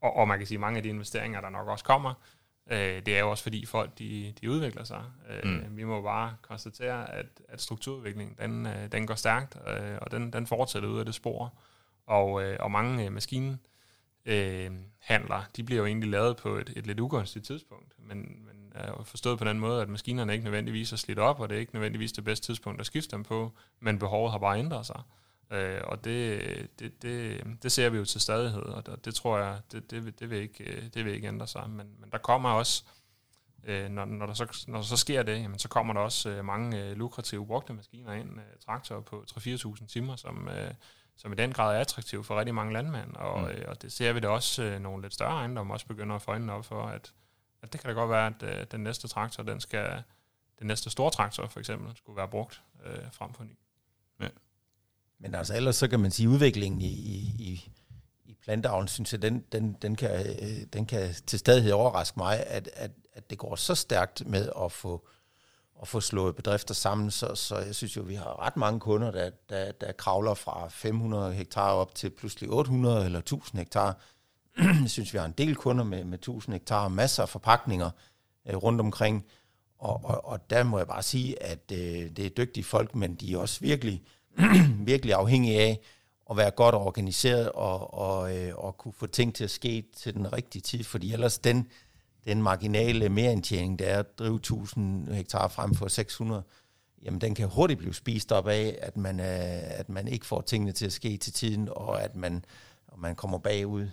Og, 0.00 0.16
og 0.16 0.28
man 0.28 0.38
kan 0.38 0.46
sige, 0.46 0.56
at 0.56 0.60
mange 0.60 0.76
af 0.76 0.82
de 0.82 0.88
investeringer, 0.88 1.40
der 1.40 1.50
nok 1.50 1.68
også 1.68 1.84
kommer, 1.84 2.14
øh, 2.70 3.06
det 3.06 3.08
er 3.08 3.20
jo 3.20 3.30
også 3.30 3.42
fordi 3.42 3.66
folk, 3.66 3.98
de, 3.98 4.34
de 4.40 4.50
udvikler 4.50 4.84
sig. 4.84 5.04
Øh, 5.30 5.50
mm. 5.50 5.76
Vi 5.76 5.84
må 5.84 6.02
bare 6.02 6.36
konstatere, 6.42 7.14
at, 7.14 7.26
at 7.48 7.62
strukturudviklingen, 7.62 8.36
den, 8.38 8.66
øh, 8.66 8.92
den 8.92 9.06
går 9.06 9.14
stærkt, 9.14 9.56
øh, 9.66 9.98
og 10.00 10.10
den, 10.10 10.32
den 10.32 10.46
fortsætter 10.46 10.88
ud 10.88 10.98
af 10.98 11.04
det 11.04 11.14
spor. 11.14 11.58
Og, 12.06 12.42
øh, 12.42 12.56
og 12.60 12.70
mange 12.70 13.06
øh, 13.06 13.12
maskinen 13.12 13.60
øh, 14.26 14.70
handler, 14.98 15.44
de 15.56 15.64
bliver 15.64 15.78
jo 15.80 15.86
egentlig 15.86 16.10
lavet 16.10 16.36
på 16.36 16.56
et, 16.56 16.72
et 16.76 16.86
lidt 16.86 17.00
ugunstigt 17.00 17.46
tidspunkt, 17.46 17.94
men, 17.98 18.16
men 18.18 18.63
forstået 19.04 19.38
på 19.38 19.44
den 19.44 19.60
måde, 19.60 19.82
at 19.82 19.88
maskinerne 19.88 20.32
ikke 20.32 20.44
nødvendigvis 20.44 20.92
er 20.92 20.96
slidt 20.96 21.18
op, 21.18 21.40
og 21.40 21.48
det 21.48 21.54
er 21.54 21.60
ikke 21.60 21.74
nødvendigvis 21.74 22.12
det 22.12 22.24
bedste 22.24 22.46
tidspunkt 22.46 22.80
at 22.80 22.86
skifte 22.86 23.16
dem 23.16 23.22
på, 23.22 23.52
men 23.80 23.98
behovet 23.98 24.30
har 24.30 24.38
bare 24.38 24.58
ændret 24.58 24.86
sig. 24.86 25.02
Øh, 25.50 25.80
og 25.84 26.04
det, 26.04 26.40
det, 26.78 27.02
det, 27.02 27.42
det 27.62 27.72
ser 27.72 27.88
vi 27.88 27.98
jo 27.98 28.04
til 28.04 28.20
stadighed, 28.20 28.62
og 28.62 28.86
det, 28.86 29.04
det 29.04 29.14
tror 29.14 29.38
jeg, 29.38 29.58
det, 29.72 29.90
det, 29.90 30.20
det, 30.20 30.30
vil 30.30 30.38
ikke, 30.38 30.90
det 30.94 31.04
vil 31.04 31.14
ikke 31.14 31.28
ændre 31.28 31.46
sig. 31.46 31.70
Men, 31.70 31.86
men 32.00 32.10
der 32.10 32.18
kommer 32.18 32.50
også, 32.50 32.84
øh, 33.64 33.88
når, 33.88 34.04
når, 34.04 34.26
der 34.26 34.34
så, 34.34 34.64
når 34.68 34.78
der 34.78 34.84
så 34.84 34.96
sker 34.96 35.22
det, 35.22 35.42
jamen, 35.42 35.58
så 35.58 35.68
kommer 35.68 35.94
der 35.94 36.00
også 36.00 36.30
øh, 36.30 36.44
mange 36.44 36.84
øh, 36.84 36.96
lukrative 36.96 37.46
brugte 37.46 37.72
maskiner 37.72 38.12
ind, 38.12 38.30
øh, 38.30 38.44
traktorer 38.64 39.00
på 39.00 39.24
3-4.000 39.30 39.86
timer, 39.86 40.16
som, 40.16 40.48
øh, 40.48 40.70
som 41.16 41.32
i 41.32 41.34
den 41.34 41.52
grad 41.52 41.76
er 41.76 41.80
attraktive 41.80 42.24
for 42.24 42.38
rigtig 42.38 42.54
mange 42.54 42.72
landmænd. 42.72 43.16
Og, 43.16 43.40
mm. 43.40 43.46
øh, 43.46 43.64
og 43.68 43.82
det 43.82 43.92
ser 43.92 44.12
vi 44.12 44.20
da 44.20 44.28
også 44.28 44.62
øh, 44.62 44.80
nogle 44.80 45.02
lidt 45.02 45.14
større 45.14 45.32
ejendomme 45.32 45.72
også 45.72 45.86
begynder 45.86 46.16
at 46.16 46.22
få 46.22 46.30
øjnene 46.30 46.52
op 46.52 46.64
for, 46.64 46.86
at, 46.86 47.12
at 47.64 47.72
det 47.72 47.80
kan 47.80 47.88
da 47.88 47.94
godt 47.94 48.10
være, 48.10 48.26
at 48.26 48.42
øh, 48.42 48.66
den 48.70 48.80
næste 48.80 49.08
traktor, 49.08 49.42
den 49.42 49.60
skal, 49.60 50.02
den 50.58 50.66
næste 50.66 50.90
store 50.90 51.10
traktor 51.10 51.46
for 51.46 51.60
eksempel, 51.60 51.96
skulle 51.96 52.16
være 52.16 52.28
brugt 52.28 52.62
øh, 52.86 53.12
frem 53.12 53.34
for 53.34 53.44
ny. 53.44 53.56
Ja. 54.20 54.28
Men 55.18 55.34
altså 55.34 55.56
ellers 55.56 55.76
så 55.76 55.88
kan 55.88 56.00
man 56.00 56.10
sige, 56.10 56.26
at 56.26 56.32
udviklingen 56.32 56.80
i, 56.80 56.94
i, 57.38 57.72
i 58.24 58.34
plantavlen, 58.34 58.88
synes 58.88 59.12
jeg, 59.12 59.22
den, 59.22 59.44
den, 59.52 59.72
den, 59.82 59.96
kan, 59.96 60.10
øh, 60.10 60.66
den 60.72 60.86
kan 60.86 61.14
til 61.26 61.38
stadighed 61.38 61.72
overraske 61.72 62.18
mig, 62.18 62.46
at, 62.46 62.70
at, 62.74 62.90
at 63.12 63.30
det 63.30 63.38
går 63.38 63.56
så 63.56 63.74
stærkt 63.74 64.26
med 64.26 64.48
at 64.64 64.72
få, 64.72 65.08
at 65.82 65.88
få 65.88 66.00
slået 66.00 66.36
bedrifter 66.36 66.74
sammen, 66.74 67.10
så, 67.10 67.34
så 67.34 67.58
jeg 67.58 67.74
synes 67.74 67.96
jo, 67.96 68.02
vi 68.02 68.14
har 68.14 68.46
ret 68.46 68.56
mange 68.56 68.80
kunder, 68.80 69.10
der, 69.10 69.30
der, 69.48 69.72
der 69.72 69.92
kravler 69.92 70.34
fra 70.34 70.68
500 70.68 71.34
hektar 71.34 71.72
op 71.72 71.94
til 71.94 72.10
pludselig 72.10 72.50
800 72.50 73.04
eller 73.04 73.18
1000 73.18 73.58
hektar 73.58 73.98
jeg 74.58 74.90
synes, 74.90 75.12
vi 75.12 75.18
har 75.18 75.26
en 75.26 75.34
del 75.38 75.56
kunder 75.56 75.84
med, 75.84 76.04
med 76.04 76.18
1000 76.18 76.52
hektar, 76.52 76.88
masser 76.88 77.22
af 77.22 77.28
forpakninger 77.28 77.90
øh, 78.48 78.56
rundt 78.56 78.80
omkring, 78.80 79.24
og, 79.78 80.04
og, 80.04 80.24
og 80.24 80.50
der 80.50 80.62
må 80.62 80.78
jeg 80.78 80.86
bare 80.86 81.02
sige, 81.02 81.42
at 81.42 81.72
øh, 81.72 82.10
det 82.16 82.18
er 82.18 82.30
dygtige 82.30 82.64
folk, 82.64 82.94
men 82.94 83.14
de 83.14 83.32
er 83.32 83.38
også 83.38 83.60
virkelig 83.60 84.02
virkelig 84.92 85.14
afhængige 85.14 85.60
af 85.60 85.80
at 86.30 86.36
være 86.36 86.50
godt 86.50 86.74
organiseret 86.74 87.52
og, 87.52 87.94
og, 87.94 88.36
øh, 88.36 88.56
og 88.56 88.78
kunne 88.78 88.94
få 88.94 89.06
ting 89.06 89.34
til 89.34 89.44
at 89.44 89.50
ske 89.50 89.84
til 89.96 90.14
den 90.14 90.32
rigtige 90.32 90.62
tid, 90.62 90.84
fordi 90.84 91.12
ellers 91.12 91.38
den, 91.38 91.68
den 92.24 92.42
marginale 92.42 93.08
merindtjening, 93.08 93.78
der 93.78 93.86
er 93.86 93.98
at 93.98 94.18
drive 94.18 94.36
1000 94.36 95.08
hektar 95.08 95.48
frem 95.48 95.74
for 95.74 95.88
600, 95.88 96.42
jamen 97.02 97.20
den 97.20 97.34
kan 97.34 97.48
hurtigt 97.48 97.78
blive 97.78 97.94
spist 97.94 98.32
op 98.32 98.48
af, 98.48 98.78
at 98.82 98.96
man, 98.96 99.20
øh, 99.20 99.78
at 99.78 99.88
man 99.88 100.08
ikke 100.08 100.26
får 100.26 100.40
tingene 100.40 100.72
til 100.72 100.86
at 100.86 100.92
ske 100.92 101.16
til 101.16 101.32
tiden, 101.32 101.68
og 101.70 102.02
at 102.02 102.16
man, 102.16 102.44
og 102.86 102.98
man 103.00 103.14
kommer 103.14 103.38
bagud. 103.38 103.88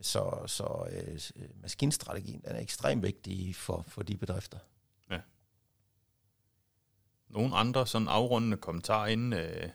Så, 0.00 0.42
så 0.46 0.88
øh, 0.92 1.20
øh, 1.36 1.48
maskinstrategien 1.62 2.40
den 2.40 2.56
er 2.56 2.60
ekstremt 2.60 3.02
vigtig 3.02 3.56
for, 3.56 3.84
for 3.88 4.02
de 4.02 4.16
bedrifter 4.16 4.58
nogle 7.28 7.56
andre 7.56 7.86
sådan 7.86 8.08
afrundende 8.08 8.56
kommentarer, 8.56 9.06
inden 9.06 9.32
øh, 9.32 9.68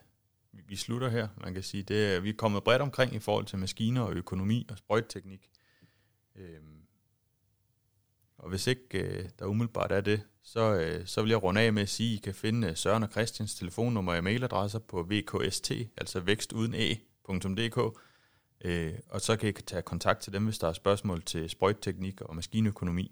vi 0.52 0.76
slutter 0.76 1.10
her. 1.10 1.28
Man 1.38 1.54
kan 1.54 1.64
sige, 1.64 1.84
det 1.84 2.24
vi 2.24 2.30
er 2.30 2.34
kommet 2.34 2.64
bredt 2.64 2.82
omkring 2.82 3.16
i 3.16 3.20
forhold 3.20 3.46
til 3.46 3.60
maskiner 3.60 4.02
og 4.02 4.14
økonomi 4.14 4.66
og 4.70 4.78
sprøjtteknik. 4.78 5.50
Øh, 6.36 6.60
og 8.38 8.50
hvis 8.50 8.68
ikke 8.68 9.00
øh, 9.00 9.30
der 9.40 9.46
umiddelbart 9.46 9.92
er 9.92 10.02
det, 10.02 10.22
så, 10.44 10.74
øh, 10.74 11.08
så 11.08 11.22
vil 11.22 11.30
jeg 11.30 11.44
runde 11.44 11.62
af 11.62 11.74
med 11.74 11.82
at 11.82 11.90
sige, 11.90 12.14
at 12.14 12.18
I 12.18 12.22
kan 12.22 12.34
finde 12.34 12.68
øh, 12.68 12.76
Søren 12.76 13.04
og 13.04 13.10
Christians 13.10 13.56
telefonnummer 13.56 14.16
og 14.16 14.24
mailadresser 14.24 14.80
på 14.80 15.04
vkst, 15.04 15.72
altså 15.98 16.20
vækstudene.dk. 16.20 18.00
Øh, 18.64 18.94
og 19.10 19.22
så 19.22 19.36
kan 19.36 19.50
I 19.50 19.52
tage 19.52 19.82
kontakt 19.82 20.22
til 20.22 20.34
dem, 20.34 20.44
hvis 20.44 20.60
der 20.60 20.68
er 20.68 20.74
spørgsmål 20.74 21.22
til 21.22 21.50
sprøjtteknik 21.50 22.22
og 22.22 22.36
maskinøkonomi. 22.36 23.12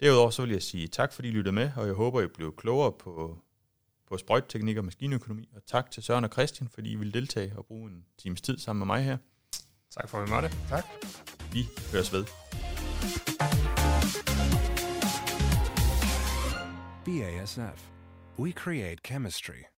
Derudover 0.00 0.30
så 0.30 0.42
vil 0.42 0.50
jeg 0.50 0.62
sige 0.62 0.88
tak, 0.88 1.12
fordi 1.12 1.28
I 1.28 1.30
lyttede 1.30 1.54
med, 1.54 1.70
og 1.76 1.86
jeg 1.86 1.94
håber, 1.94 2.20
I 2.20 2.26
blev 2.26 2.56
klogere 2.56 2.92
på, 2.92 3.38
på 4.06 4.18
sprøjtteknik 4.18 4.76
og 4.76 4.84
maskinøkonomi. 4.84 5.48
Og 5.56 5.66
tak 5.66 5.90
til 5.90 6.02
Søren 6.02 6.24
og 6.24 6.30
Christian, 6.32 6.68
fordi 6.68 6.90
I 6.90 6.94
vil 6.94 7.14
deltage 7.14 7.52
og 7.56 7.66
bruge 7.66 7.90
en 7.90 8.04
times 8.18 8.40
tid 8.40 8.58
sammen 8.58 8.78
med 8.78 8.86
mig 8.86 9.04
her. 9.04 9.16
Tak 9.90 10.08
for, 10.08 10.18
at 10.18 10.26
vi 10.26 10.30
måtte. 10.30 10.50
Tak. 10.68 10.84
Vi 11.52 11.68
høres 11.92 12.12
ved. 12.12 12.24
BASF. 17.04 17.80
We 18.38 18.52
create 18.52 19.02
chemistry. 19.02 19.77